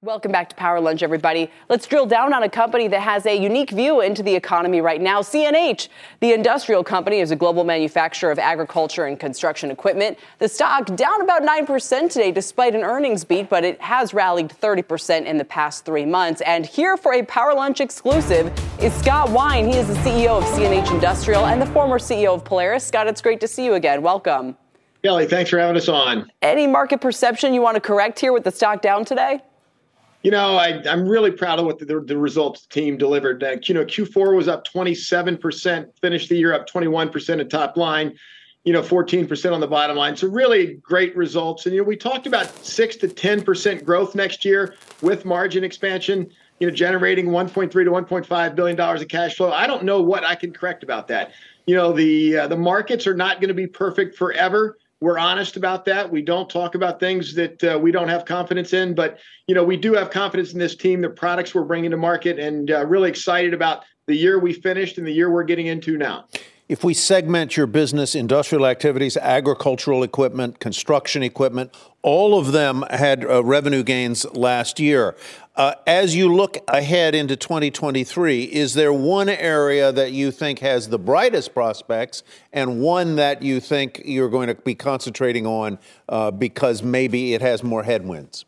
Welcome 0.06 0.30
back 0.30 0.48
to 0.50 0.54
Power 0.54 0.80
Lunch, 0.80 1.02
everybody. 1.02 1.50
Let's 1.68 1.84
drill 1.84 2.06
down 2.06 2.32
on 2.32 2.44
a 2.44 2.48
company 2.48 2.86
that 2.86 3.00
has 3.00 3.26
a 3.26 3.34
unique 3.36 3.70
view 3.70 4.02
into 4.02 4.22
the 4.22 4.32
economy 4.32 4.80
right 4.80 5.00
now. 5.00 5.20
CNH, 5.20 5.88
the 6.20 6.32
industrial 6.32 6.84
company, 6.84 7.18
is 7.18 7.32
a 7.32 7.36
global 7.36 7.64
manufacturer 7.64 8.30
of 8.30 8.38
agriculture 8.38 9.06
and 9.06 9.18
construction 9.18 9.68
equipment. 9.68 10.16
The 10.38 10.48
stock 10.48 10.94
down 10.94 11.22
about 11.22 11.42
9% 11.42 12.08
today 12.08 12.30
despite 12.30 12.76
an 12.76 12.84
earnings 12.84 13.24
beat, 13.24 13.48
but 13.48 13.64
it 13.64 13.80
has 13.80 14.14
rallied 14.14 14.48
30% 14.48 15.24
in 15.24 15.38
the 15.38 15.44
past 15.44 15.84
three 15.84 16.06
months. 16.06 16.40
And 16.42 16.64
here 16.64 16.96
for 16.96 17.14
a 17.14 17.24
Power 17.24 17.52
Lunch 17.52 17.80
exclusive 17.80 18.52
is 18.80 18.94
Scott 18.94 19.30
Wine. 19.30 19.66
He 19.66 19.76
is 19.76 19.88
the 19.88 19.94
CEO 19.94 20.38
of 20.38 20.44
CNH 20.44 20.94
Industrial 20.94 21.46
and 21.46 21.60
the 21.60 21.66
former 21.66 21.98
CEO 21.98 22.32
of 22.32 22.44
Polaris. 22.44 22.86
Scott, 22.86 23.08
it's 23.08 23.20
great 23.20 23.40
to 23.40 23.48
see 23.48 23.64
you 23.64 23.74
again. 23.74 24.02
Welcome. 24.02 24.56
Kelly, 25.02 25.26
thanks 25.26 25.50
for 25.50 25.58
having 25.58 25.76
us 25.76 25.88
on. 25.88 26.30
Any 26.42 26.68
market 26.68 27.00
perception 27.00 27.52
you 27.52 27.60
want 27.60 27.74
to 27.74 27.80
correct 27.80 28.20
here 28.20 28.32
with 28.32 28.44
the 28.44 28.52
stock 28.52 28.82
down 28.82 29.04
today? 29.04 29.40
You 30.26 30.32
know, 30.32 30.56
I, 30.56 30.82
am 30.90 31.08
really 31.08 31.30
proud 31.30 31.60
of 31.60 31.66
what 31.66 31.78
the, 31.78 31.84
the, 32.04 32.18
results 32.18 32.66
the 32.66 32.74
team 32.74 32.98
delivered. 32.98 33.44
Uh, 33.44 33.58
you 33.62 33.74
know, 33.74 33.84
Q4 33.84 34.34
was 34.36 34.48
up 34.48 34.66
27%, 34.66 36.00
finished 36.00 36.28
the 36.28 36.34
year 36.34 36.52
up 36.52 36.68
21% 36.68 37.38
at 37.40 37.48
top 37.48 37.76
line, 37.76 38.18
you 38.64 38.72
know, 38.72 38.82
14% 38.82 39.52
on 39.52 39.60
the 39.60 39.68
bottom 39.68 39.96
line. 39.96 40.16
So 40.16 40.26
really 40.26 40.78
great 40.82 41.14
results. 41.16 41.66
And, 41.66 41.76
you 41.76 41.82
know, 41.82 41.86
we 41.86 41.96
talked 41.96 42.26
about 42.26 42.48
6 42.66 42.96
to 42.96 43.06
10% 43.06 43.84
growth 43.84 44.16
next 44.16 44.44
year 44.44 44.74
with 45.00 45.24
margin 45.24 45.62
expansion, 45.62 46.28
you 46.58 46.66
know, 46.66 46.74
generating 46.74 47.26
1.3 47.26 47.70
to 47.70 47.78
1.5 47.78 48.54
billion 48.56 48.76
dollars 48.76 49.02
of 49.02 49.06
cash 49.06 49.36
flow. 49.36 49.52
I 49.52 49.68
don't 49.68 49.84
know 49.84 50.02
what 50.02 50.24
I 50.24 50.34
can 50.34 50.52
correct 50.52 50.82
about 50.82 51.06
that. 51.06 51.34
You 51.68 51.76
know, 51.76 51.92
the 51.92 52.36
uh, 52.36 52.48
the 52.48 52.56
markets 52.56 53.06
are 53.06 53.14
not 53.14 53.40
going 53.40 53.48
to 53.48 53.54
be 53.54 53.68
perfect 53.68 54.16
forever 54.16 54.76
we're 55.00 55.18
honest 55.18 55.56
about 55.56 55.84
that. 55.84 56.10
We 56.10 56.22
don't 56.22 56.48
talk 56.48 56.74
about 56.74 56.98
things 56.98 57.34
that 57.34 57.62
uh, 57.62 57.78
we 57.78 57.92
don't 57.92 58.08
have 58.08 58.24
confidence 58.24 58.72
in, 58.72 58.94
but 58.94 59.18
you 59.46 59.54
know 59.54 59.64
we 59.64 59.76
do 59.76 59.92
have 59.94 60.10
confidence 60.10 60.52
in 60.52 60.58
this 60.58 60.74
team, 60.74 61.00
the 61.00 61.10
products 61.10 61.54
we're 61.54 61.64
bringing 61.64 61.90
to 61.90 61.96
market, 61.96 62.38
and 62.38 62.70
uh, 62.70 62.86
really 62.86 63.10
excited 63.10 63.52
about 63.52 63.84
the 64.06 64.14
year 64.14 64.38
we 64.38 64.52
finished 64.52 64.98
and 64.98 65.06
the 65.06 65.12
year 65.12 65.30
we're 65.30 65.44
getting 65.44 65.66
into 65.66 65.98
now. 65.98 66.26
If 66.68 66.82
we 66.82 66.94
segment 66.94 67.56
your 67.56 67.68
business, 67.68 68.16
industrial 68.16 68.66
activities, 68.66 69.16
agricultural 69.16 70.02
equipment, 70.02 70.58
construction 70.58 71.22
equipment, 71.22 71.72
all 72.02 72.36
of 72.36 72.50
them 72.50 72.84
had 72.90 73.24
uh, 73.24 73.44
revenue 73.44 73.84
gains 73.84 74.24
last 74.34 74.80
year. 74.80 75.14
Uh, 75.54 75.74
as 75.86 76.16
you 76.16 76.34
look 76.34 76.58
ahead 76.66 77.14
into 77.14 77.36
2023, 77.36 78.42
is 78.42 78.74
there 78.74 78.92
one 78.92 79.28
area 79.28 79.92
that 79.92 80.10
you 80.10 80.32
think 80.32 80.58
has 80.58 80.88
the 80.88 80.98
brightest 80.98 81.54
prospects 81.54 82.24
and 82.52 82.80
one 82.80 83.14
that 83.14 83.42
you 83.42 83.60
think 83.60 84.02
you're 84.04 84.28
going 84.28 84.48
to 84.48 84.56
be 84.56 84.74
concentrating 84.74 85.46
on 85.46 85.78
uh, 86.08 86.32
because 86.32 86.82
maybe 86.82 87.32
it 87.32 87.40
has 87.40 87.62
more 87.62 87.84
headwinds? 87.84 88.44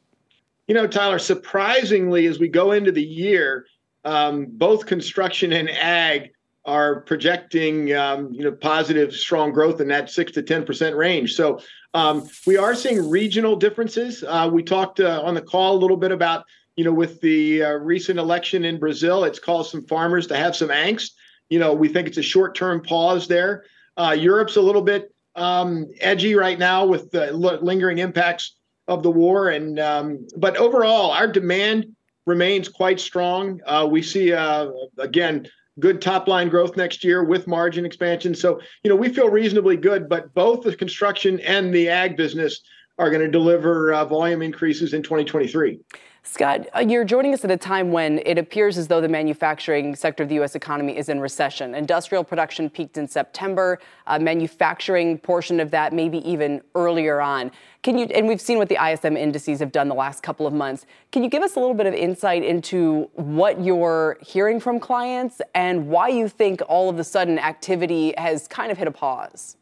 You 0.67 0.75
know, 0.75 0.89
Tyler, 0.89 1.21
surprisingly, 1.21 2.27
as 2.27 2.41
we 2.41 2.49
go 2.49 2.73
into 2.73 2.91
the 2.91 3.01
year, 3.01 3.67
um, 4.05 4.47
both 4.51 4.87
construction 4.87 5.53
and 5.53 5.71
ag 5.71 6.33
are 6.69 7.01
projecting 7.01 7.95
um, 7.95 8.31
you 8.31 8.45
know 8.45 8.53
positive 8.53 9.15
strong 9.15 9.53
growth 9.53 9.81
in 9.81 9.89
that 9.89 10.11
six 10.11 10.31
to 10.33 10.43
ten 10.43 10.65
percent 10.65 10.95
range. 10.95 11.35
So 11.35 11.61
um, 11.95 12.29
we 12.47 12.59
are 12.59 12.75
seeing 12.75 13.09
regional 13.09 13.57
differences. 13.57 14.23
Uh, 14.23 14.51
we 14.53 14.63
talked 14.63 15.01
uh, 15.01 15.23
on 15.25 15.35
the 15.35 15.41
call 15.41 15.77
a 15.77 15.81
little 15.81 15.97
bit 15.97 16.13
about 16.13 16.45
you 16.77 16.85
know 16.85 16.93
with 16.93 17.23
the 17.23 17.65
uh, 17.65 17.71
recent 17.71 18.19
election 18.19 18.67
in 18.67 18.79
Brazil, 18.79 19.25
it's 19.25 19.39
caused 19.39 19.71
some 19.71 19.87
farmers 19.87 20.27
to 20.27 20.37
have 20.37 20.55
some 20.55 20.69
angst. 20.69 21.13
You 21.49 21.59
know 21.59 21.73
we 21.73 21.89
think 21.89 22.07
it's 22.07 22.19
a 22.19 22.23
short 22.23 22.55
term 22.55 22.83
pause 22.83 23.27
there. 23.27 23.65
Uh, 23.97 24.15
Europe's 24.19 24.57
a 24.57 24.63
little 24.63 24.83
bit 24.83 25.13
um, 25.37 25.87
edgy 26.01 26.35
right 26.35 26.59
now 26.59 26.85
with 26.85 27.11
the 27.11 27.33
lingering 27.33 27.99
impacts 27.99 28.57
of 28.89 29.03
the 29.03 29.11
war, 29.11 29.49
and 29.49 29.81
um, 29.81 30.27
but 30.37 30.59
overall 30.59 31.13
our 31.13 31.27
demand 31.27 31.87
remains 32.27 32.69
quite 32.69 33.01
strong. 33.01 33.59
Uh, 33.65 33.89
we 33.91 34.03
see 34.03 34.35
uh, 34.35 34.69
again 34.99 35.49
good 35.81 36.03
top 36.03 36.29
line 36.29 36.49
growth 36.49 36.77
next 36.77 37.05
year 37.05 37.25
with 37.25 37.47
margin 37.47 37.85
expansion. 37.85 38.35
So, 38.35 38.61
you 38.83 38.89
know, 38.89 38.97
we 38.97 39.09
feel 39.09 39.29
reasonably 39.29 39.77
good, 39.77 40.09
but 40.09 40.33
both 40.35 40.63
the 40.63 40.75
construction 40.75 41.41
and 41.41 41.73
the 41.73 41.89
ag 41.89 42.17
business 42.17 42.61
are 42.99 43.11
going 43.11 43.23
to 43.23 43.31
deliver 43.31 43.93
uh, 43.93 44.05
volume 44.05 44.43
increases 44.43 44.93
in 44.93 45.03
2023. 45.03 45.79
Scott, 46.31 46.67
uh, 46.77 46.81
you're 46.81 47.07
joining 47.07 47.33
us 47.33 47.43
at 47.47 47.51
a 47.51 47.57
time 47.57 47.91
when 47.91 48.19
it 48.27 48.37
appears 48.37 48.77
as 48.77 48.87
though 48.87 49.01
the 49.01 49.09
manufacturing 49.09 49.97
sector 49.97 50.25
of 50.25 50.29
the 50.29 50.35
U.S. 50.35 50.55
economy 50.55 50.95
is 50.99 51.09
in 51.09 51.21
recession. 51.21 51.75
Industrial 51.75 52.23
production 52.23 52.69
peaked 52.69 52.99
in 52.99 53.09
September, 53.09 53.79
uh, 54.07 54.19
manufacturing 54.19 55.17
portion 55.17 55.59
of 55.59 55.71
that 55.71 55.95
maybe 55.95 56.19
even 56.31 56.61
earlier 56.75 57.23
on. 57.23 57.51
Can 57.83 57.97
you, 57.97 58.05
and 58.15 58.29
we've 58.29 58.43
seen 58.43 58.59
what 58.59 58.69
the 58.69 58.77
ISM 58.77 59.17
indices 59.17 59.59
have 59.61 59.73
done 59.73 59.89
the 59.89 59.95
last 59.95 60.23
couple 60.23 60.47
of 60.47 60.53
months. 60.53 60.85
Can 61.13 61.25
you 61.25 61.31
give 61.31 61.43
us 61.43 61.57
a 61.57 61.61
little 61.61 61.75
bit 61.75 61.87
of 61.87 61.95
insight 61.95 62.45
into 62.45 63.09
what 63.15 63.65
you're 63.65 64.19
hearing 64.21 64.61
from 64.61 64.79
clients 64.79 65.41
and 65.55 65.89
why 65.89 66.09
you 66.09 66.29
think 66.29 66.61
all 66.69 66.91
of 66.91 66.99
a 66.99 67.05
sudden 67.05 67.39
activity 67.39 68.13
has 68.19 68.47
kind 68.47 68.71
of 68.71 68.77
hit 68.77 68.87
a 68.87 68.93
pause? 68.93 69.58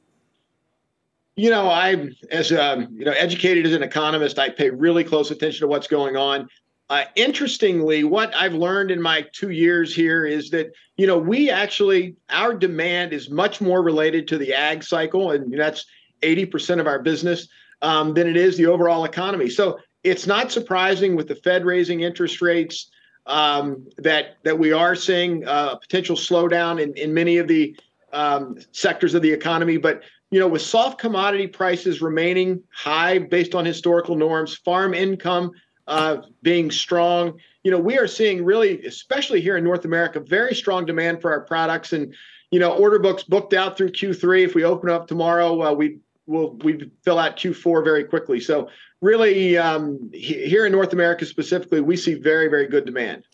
You 1.37 1.51
know, 1.51 1.68
I, 1.68 2.09
as 2.31 2.51
a, 2.51 2.88
you 2.90 3.05
know, 3.05 3.12
educated 3.12 3.66
as 3.66 3.75
an 3.75 3.83
economist, 3.83 4.38
I 4.38 4.49
pay 4.49 4.70
really 4.70 5.05
close 5.05 5.31
attention 5.31 5.61
to 5.61 5.68
what's 5.68 5.87
going 5.87 6.16
on. 6.16 6.49
Uh, 6.88 7.05
interestingly, 7.14 8.05
what 8.05 8.35
I've 8.35 8.55
learned 8.55 8.90
in 8.90 9.03
my 9.03 9.27
two 9.33 9.51
years 9.51 9.94
here 9.94 10.25
is 10.25 10.51
that 10.51 10.72
you 10.96 11.07
know 11.07 11.18
we 11.18 11.51
actually 11.51 12.16
our 12.31 12.55
demand 12.55 13.12
is 13.12 13.29
much 13.29 13.61
more 13.61 13.83
related 13.83 14.29
to 14.29 14.38
the 14.38 14.55
ag 14.55 14.85
cycle, 14.85 15.33
and 15.33 15.53
that's 15.53 15.85
eighty 16.22 16.46
percent 16.46 16.81
of 16.81 16.87
our 16.87 17.03
business 17.03 17.49
um, 17.83 18.14
than 18.14 18.29
it 18.29 18.37
is 18.37 18.57
the 18.57 18.66
overall 18.66 19.05
economy. 19.05 19.51
So 19.51 19.79
it's 20.05 20.27
not 20.27 20.53
surprising 20.53 21.16
with 21.16 21.27
the 21.27 21.35
Fed 21.35 21.64
raising 21.64 22.01
interest 22.01 22.40
rates 22.40 22.88
um, 23.27 23.85
that 23.99 24.37
that 24.44 24.57
we 24.57 24.72
are 24.72 24.94
seeing 24.94 25.42
a 25.44 25.77
potential 25.81 26.16
slowdown 26.16 26.81
in, 26.81 26.94
in 26.94 27.12
many 27.12 27.38
of 27.38 27.49
the 27.49 27.77
um, 28.12 28.59
sectors 28.70 29.14
of 29.14 29.22
the 29.22 29.33
economy. 29.33 29.77
But 29.77 30.03
you 30.30 30.40
know, 30.40 30.48
with 30.48 30.62
soft 30.62 30.98
commodity 30.98 31.46
prices 31.46 32.02
remaining 32.02 32.62
high 32.72 33.18
based 33.18 33.54
on 33.54 33.64
historical 33.64 34.16
norms, 34.16 34.56
farm 34.56 34.92
income 34.92 35.52
uh, 35.86 36.18
being 36.42 36.70
strong, 36.70 37.38
you 37.62 37.70
know, 37.70 37.78
we 37.78 37.96
are 37.98 38.08
seeing 38.08 38.44
really, 38.44 38.84
especially 38.84 39.40
here 39.40 39.56
in 39.56 39.64
North 39.64 39.84
America, 39.84 40.20
very 40.20 40.54
strong 40.54 40.84
demand 40.84 41.20
for 41.20 41.30
our 41.30 41.42
products. 41.42 41.92
And 41.92 42.14
you 42.50 42.60
know, 42.60 42.76
order 42.76 42.98
books 42.98 43.22
booked 43.24 43.54
out 43.54 43.76
through 43.76 43.90
Q3. 43.90 44.44
If 44.44 44.54
we 44.54 44.64
open 44.64 44.88
up 44.88 45.08
tomorrow, 45.08 45.62
uh, 45.62 45.72
we 45.72 45.98
will 46.26 46.56
we 46.56 46.90
fill 47.04 47.18
out 47.18 47.36
Q4 47.36 47.84
very 47.84 48.04
quickly. 48.04 48.40
So 48.40 48.68
really, 49.00 49.58
um, 49.58 50.10
he, 50.12 50.46
here 50.46 50.66
in 50.66 50.72
North 50.72 50.92
America 50.92 51.26
specifically, 51.26 51.80
we 51.80 51.96
see 51.96 52.14
very 52.14 52.48
very 52.48 52.66
good 52.66 52.84
demand. 52.84 53.24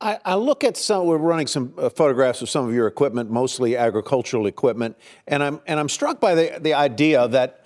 I, 0.00 0.18
I, 0.24 0.34
look 0.34 0.62
at 0.62 0.76
some. 0.76 1.06
We're 1.06 1.16
running 1.16 1.46
some 1.46 1.72
uh, 1.78 1.88
photographs 1.88 2.42
of 2.42 2.50
some 2.50 2.68
of 2.68 2.74
your 2.74 2.86
equipment, 2.86 3.30
mostly 3.30 3.76
agricultural 3.76 4.46
equipment, 4.46 4.96
and 5.26 5.42
I'm 5.42 5.60
and 5.66 5.80
I'm 5.80 5.88
struck 5.88 6.20
by 6.20 6.34
the 6.34 6.58
the 6.60 6.74
idea 6.74 7.26
that 7.28 7.64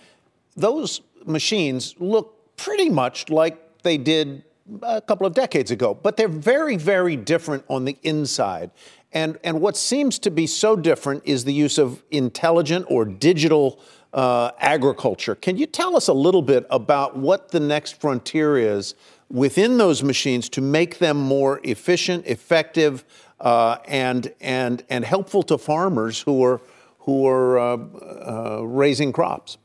those 0.56 1.00
machines 1.26 1.96
look 1.98 2.56
pretty 2.56 2.88
much 2.88 3.30
like 3.30 3.82
they 3.82 3.98
did 3.98 4.44
a 4.82 5.00
couple 5.00 5.26
of 5.26 5.34
decades 5.34 5.72
ago, 5.72 5.94
but 5.94 6.16
they're 6.16 6.28
very, 6.28 6.76
very 6.76 7.16
different 7.16 7.64
on 7.68 7.84
the 7.84 7.96
inside. 8.04 8.70
And 9.12 9.38
and 9.42 9.60
what 9.60 9.76
seems 9.76 10.20
to 10.20 10.30
be 10.30 10.46
so 10.46 10.76
different 10.76 11.22
is 11.24 11.44
the 11.44 11.52
use 11.52 11.78
of 11.78 12.02
intelligent 12.12 12.86
or 12.88 13.04
digital 13.04 13.80
uh, 14.12 14.52
agriculture. 14.60 15.34
Can 15.34 15.56
you 15.56 15.66
tell 15.66 15.96
us 15.96 16.06
a 16.06 16.12
little 16.12 16.42
bit 16.42 16.64
about 16.70 17.16
what 17.16 17.50
the 17.50 17.60
next 17.60 18.00
frontier 18.00 18.56
is 18.56 18.94
within 19.30 19.78
those 19.78 20.02
machines 20.02 20.48
to 20.50 20.60
make 20.60 20.98
them 20.98 21.16
more 21.16 21.60
efficient, 21.64 22.26
effective, 22.26 23.04
uh, 23.40 23.78
and 23.86 24.32
and 24.40 24.84
and 24.90 25.04
helpful 25.04 25.42
to 25.44 25.56
farmers 25.56 26.20
who 26.20 26.44
are 26.44 26.60
who 26.98 27.26
are 27.26 27.58
uh, 27.58 27.76
uh, 27.76 28.62
raising 28.62 29.12
crops. 29.12 29.56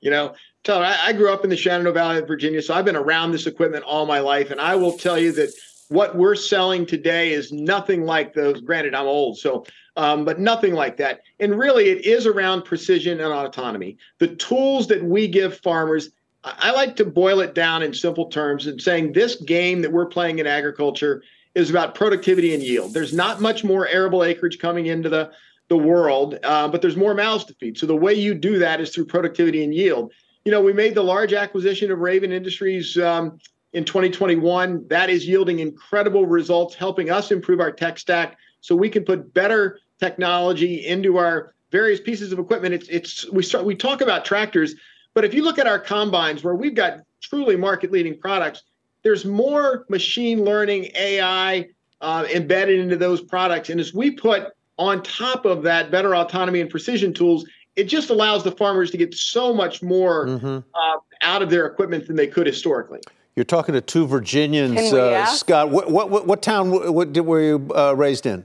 You 0.00 0.10
know, 0.10 0.34
Tyler, 0.64 0.84
I, 0.84 0.98
I 1.08 1.12
grew 1.12 1.32
up 1.32 1.44
in 1.44 1.50
the 1.50 1.56
Shenandoah 1.56 1.92
Valley 1.92 2.18
of 2.18 2.26
Virginia, 2.26 2.60
so 2.60 2.74
I've 2.74 2.84
been 2.84 2.96
around 2.96 3.32
this 3.32 3.46
equipment 3.46 3.84
all 3.84 4.06
my 4.06 4.20
life, 4.20 4.50
and 4.50 4.60
I 4.60 4.74
will 4.74 4.98
tell 4.98 5.18
you 5.18 5.32
that 5.32 5.50
what 5.88 6.16
we're 6.16 6.34
selling 6.34 6.86
today 6.86 7.32
is 7.32 7.52
nothing 7.52 8.04
like 8.04 8.34
those. 8.34 8.60
Granted, 8.60 8.94
I'm 8.94 9.06
old, 9.06 9.38
so 9.38 9.64
um, 9.96 10.24
but 10.24 10.40
nothing 10.40 10.74
like 10.74 10.96
that. 10.96 11.20
And 11.38 11.56
really, 11.56 11.90
it 11.90 12.04
is 12.04 12.26
around 12.26 12.64
precision 12.64 13.20
and 13.20 13.32
autonomy. 13.32 13.96
The 14.18 14.34
tools 14.36 14.88
that 14.88 15.04
we 15.04 15.28
give 15.28 15.58
farmers 15.60 16.10
I 16.44 16.72
like 16.72 16.96
to 16.96 17.04
boil 17.06 17.40
it 17.40 17.54
down 17.54 17.82
in 17.82 17.94
simple 17.94 18.26
terms 18.26 18.66
and 18.66 18.80
saying 18.80 19.12
this 19.12 19.36
game 19.36 19.80
that 19.82 19.92
we're 19.92 20.06
playing 20.06 20.40
in 20.40 20.46
agriculture 20.46 21.22
is 21.54 21.70
about 21.70 21.94
productivity 21.94 22.52
and 22.52 22.62
yield. 22.62 22.92
There's 22.92 23.14
not 23.14 23.40
much 23.40 23.64
more 23.64 23.88
arable 23.88 24.22
acreage 24.24 24.58
coming 24.58 24.86
into 24.86 25.08
the 25.08 25.32
the 25.68 25.76
world, 25.78 26.38
uh, 26.42 26.68
but 26.68 26.82
there's 26.82 26.96
more 26.96 27.14
mouths 27.14 27.44
to 27.44 27.54
feed. 27.54 27.78
So 27.78 27.86
the 27.86 27.96
way 27.96 28.12
you 28.12 28.34
do 28.34 28.58
that 28.58 28.82
is 28.82 28.90
through 28.90 29.06
productivity 29.06 29.64
and 29.64 29.74
yield. 29.74 30.12
You 30.44 30.52
know, 30.52 30.60
we 30.60 30.74
made 30.74 30.94
the 30.94 31.02
large 31.02 31.32
acquisition 31.32 31.90
of 31.90 32.00
Raven 32.00 32.32
Industries 32.32 32.98
um, 32.98 33.38
in 33.72 33.86
2021. 33.86 34.86
That 34.88 35.08
is 35.08 35.26
yielding 35.26 35.60
incredible 35.60 36.26
results, 36.26 36.74
helping 36.74 37.10
us 37.10 37.30
improve 37.30 37.60
our 37.60 37.72
tech 37.72 37.98
stack 37.98 38.36
so 38.60 38.76
we 38.76 38.90
can 38.90 39.06
put 39.06 39.32
better 39.32 39.78
technology 39.98 40.86
into 40.86 41.16
our 41.16 41.54
various 41.72 41.98
pieces 41.98 42.30
of 42.30 42.38
equipment. 42.38 42.74
It's 42.74 42.88
it's 42.88 43.30
we 43.32 43.42
start 43.42 43.64
we 43.64 43.74
talk 43.74 44.02
about 44.02 44.26
tractors 44.26 44.74
but 45.14 45.24
if 45.24 45.32
you 45.32 45.42
look 45.42 45.58
at 45.58 45.66
our 45.66 45.78
combines 45.78 46.44
where 46.44 46.54
we've 46.54 46.74
got 46.74 47.00
truly 47.22 47.56
market 47.56 47.90
leading 47.90 48.18
products, 48.18 48.62
there's 49.02 49.24
more 49.24 49.84
machine 49.88 50.44
learning 50.44 50.90
AI 50.96 51.68
uh, 52.00 52.26
embedded 52.34 52.80
into 52.80 52.96
those 52.96 53.20
products. 53.20 53.70
And 53.70 53.80
as 53.80 53.94
we 53.94 54.10
put 54.10 54.52
on 54.78 55.02
top 55.02 55.44
of 55.44 55.62
that 55.62 55.90
better 55.90 56.14
autonomy 56.14 56.60
and 56.60 56.68
precision 56.68 57.14
tools, 57.14 57.46
it 57.76 57.84
just 57.84 58.10
allows 58.10 58.44
the 58.44 58.52
farmers 58.52 58.90
to 58.90 58.96
get 58.96 59.14
so 59.14 59.52
much 59.52 59.82
more 59.82 60.26
mm-hmm. 60.26 60.58
uh, 60.74 60.98
out 61.22 61.42
of 61.42 61.50
their 61.50 61.66
equipment 61.66 62.06
than 62.06 62.16
they 62.16 62.26
could 62.26 62.46
historically. 62.46 63.00
You're 63.36 63.44
talking 63.44 63.72
to 63.72 63.80
two 63.80 64.06
Virginians, 64.06 64.92
uh, 64.92 65.26
Scott. 65.26 65.70
What, 65.70 65.90
what, 65.90 66.08
what, 66.08 66.26
what 66.26 66.42
town 66.42 66.70
what, 66.70 67.16
were 67.16 67.40
you 67.40 67.70
uh, 67.74 67.92
raised 67.96 68.26
in? 68.26 68.44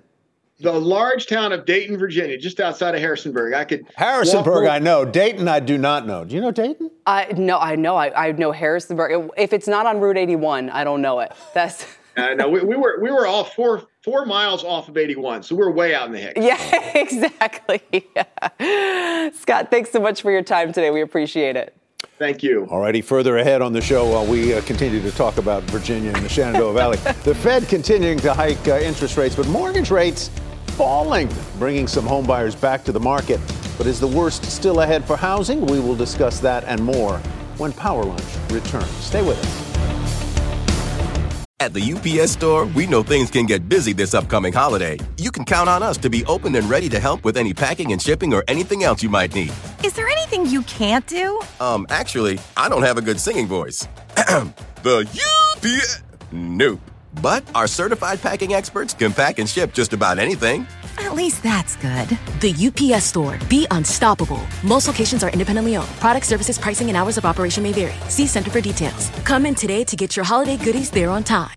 The 0.59 0.73
large 0.73 1.27
town 1.27 1.53
of 1.53 1.65
Dayton, 1.65 1.97
Virginia, 1.97 2.37
just 2.37 2.59
outside 2.59 2.93
of 2.93 3.01
Harrisonburg. 3.01 3.53
I 3.53 3.63
could 3.63 3.85
Harrisonburg, 3.95 4.67
I 4.67 4.79
know. 4.79 5.05
Dayton, 5.05 5.47
I 5.47 5.59
do 5.59 5.77
not 5.77 6.05
know. 6.05 6.25
Do 6.25 6.35
you 6.35 6.41
know 6.41 6.51
Dayton? 6.51 6.91
I 7.05 7.31
no, 7.37 7.57
I 7.57 7.75
know. 7.75 7.95
I, 7.95 8.27
I 8.27 8.31
know 8.33 8.51
Harrisonburg. 8.51 9.31
If 9.37 9.53
it's 9.53 9.67
not 9.67 9.85
on 9.85 9.99
Route 9.99 10.17
81, 10.17 10.69
I 10.69 10.83
don't 10.83 11.01
know 11.01 11.19
it. 11.19 11.31
That's. 11.53 11.85
uh, 12.17 12.33
no, 12.33 12.49
we, 12.49 12.61
we, 12.61 12.75
were 12.75 12.99
we 13.01 13.09
were 13.09 13.25
all 13.25 13.45
four 13.45 13.87
four 14.03 14.25
miles 14.25 14.63
off 14.63 14.89
of 14.89 14.97
81, 14.97 15.43
so 15.43 15.55
we're 15.55 15.71
way 15.71 15.95
out 15.95 16.07
in 16.07 16.11
the 16.11 16.19
heck. 16.19 16.37
Yeah, 16.37 16.91
exactly. 16.95 17.81
Yeah. 18.15 19.29
Scott, 19.33 19.71
thanks 19.71 19.91
so 19.91 19.99
much 19.99 20.21
for 20.21 20.31
your 20.31 20.43
time 20.43 20.73
today. 20.73 20.91
We 20.91 21.01
appreciate 21.01 21.55
it. 21.55 21.75
Thank 22.17 22.43
you. 22.43 22.67
All 22.69 22.81
righty, 22.81 23.01
further 23.01 23.37
ahead 23.37 23.61
on 23.61 23.71
the 23.71 23.79
show, 23.79 24.09
while 24.09 24.25
we 24.25 24.53
uh, 24.53 24.61
continue 24.63 25.01
to 25.01 25.11
talk 25.11 25.37
about 25.37 25.63
Virginia 25.63 26.11
and 26.11 26.23
the 26.23 26.27
Shenandoah 26.27 26.73
Valley, 26.73 26.97
the 27.23 27.33
Fed 27.33 27.65
continuing 27.69 28.19
to 28.19 28.33
hike 28.33 28.67
uh, 28.67 28.77
interest 28.79 29.15
rates, 29.15 29.35
but 29.35 29.47
mortgage 29.47 29.89
rates 29.89 30.29
falling, 30.79 31.27
bringing 31.57 31.87
some 31.87 32.05
homebuyers 32.05 32.59
back 32.61 32.85
to 32.85 32.93
the 32.93 32.99
market. 33.01 33.37
But 33.77 33.85
is 33.85 33.99
the 33.99 34.07
worst 34.07 34.45
still 34.45 34.79
ahead 34.79 35.03
for 35.03 35.17
housing? 35.17 35.65
We 35.65 35.81
will 35.81 35.93
discuss 35.93 36.39
that 36.39 36.63
and 36.63 36.81
more 36.81 37.17
when 37.57 37.73
Power 37.73 38.05
Lunch 38.05 38.23
returns. 38.49 38.89
Stay 39.03 39.21
with 39.21 39.37
us. 39.37 39.69
At 41.59 41.73
the 41.73 41.81
UPS 41.81 42.31
store, 42.31 42.65
we 42.67 42.87
know 42.87 43.03
things 43.03 43.29
can 43.29 43.45
get 43.45 43.67
busy 43.67 43.91
this 43.91 44.13
upcoming 44.13 44.53
holiday. 44.53 44.97
You 45.17 45.31
can 45.31 45.43
count 45.43 45.67
on 45.67 45.83
us 45.83 45.97
to 45.97 46.09
be 46.09 46.23
open 46.27 46.55
and 46.55 46.69
ready 46.69 46.87
to 46.87 46.99
help 47.01 47.25
with 47.25 47.35
any 47.35 47.53
packing 47.53 47.91
and 47.91 48.01
shipping 48.01 48.33
or 48.33 48.45
anything 48.47 48.85
else 48.85 49.03
you 49.03 49.09
might 49.09 49.35
need. 49.35 49.51
Is 49.83 49.91
there 49.91 50.07
anything 50.07 50.45
you 50.45 50.61
can't 50.61 51.05
do? 51.07 51.41
Um, 51.59 51.87
actually, 51.89 52.39
I 52.55 52.69
don't 52.69 52.83
have 52.83 52.97
a 52.97 53.01
good 53.01 53.19
singing 53.19 53.47
voice. 53.47 53.85
the 54.15 55.05
UPS. 55.57 56.03
Nope. 56.31 56.79
But 57.21 57.43
our 57.55 57.67
certified 57.67 58.21
packing 58.21 58.53
experts 58.53 58.93
can 58.93 59.13
pack 59.13 59.39
and 59.39 59.49
ship 59.49 59.73
just 59.73 59.93
about 59.93 60.19
anything. 60.19 60.67
At 60.97 61.15
least 61.15 61.43
that's 61.43 61.75
good. 61.77 62.09
The 62.41 62.53
UPS 62.67 63.05
store. 63.05 63.37
Be 63.49 63.65
unstoppable. 63.71 64.41
Most 64.63 64.87
locations 64.87 65.23
are 65.23 65.29
independently 65.29 65.75
owned. 65.75 65.89
Product 65.99 66.25
services, 66.25 66.59
pricing, 66.59 66.87
and 66.89 66.97
hours 66.97 67.17
of 67.17 67.25
operation 67.25 67.63
may 67.63 67.71
vary. 67.71 67.93
See 68.09 68.27
Center 68.27 68.51
for 68.51 68.61
details. 68.61 69.09
Come 69.23 69.45
in 69.45 69.55
today 69.55 69.83
to 69.85 69.95
get 69.95 70.15
your 70.15 70.25
holiday 70.25 70.57
goodies 70.57 70.91
there 70.91 71.09
on 71.09 71.23
time. 71.23 71.51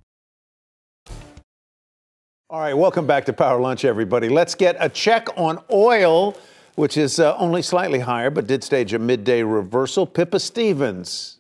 All 2.51 2.61
right, 2.61 2.75
welcome 2.75 3.07
back 3.07 3.25
to 3.25 3.33
Power 3.33 3.59
Lunch, 3.59 3.83
everybody. 3.83 4.29
Let's 4.29 4.55
get 4.55 4.77
a 4.79 4.91
check 4.91 5.27
on 5.39 5.59
oil, 5.73 6.37
which 6.75 6.99
is 6.99 7.19
uh, 7.19 7.35
only 7.39 7.63
slightly 7.63 8.01
higher, 8.01 8.29
but 8.29 8.47
did 8.47 8.63
stage 8.63 8.93
a 8.93 8.99
midday 8.99 9.43
reversal. 9.43 10.07
Pippa 10.07 10.39
Stevens 10.39 11.39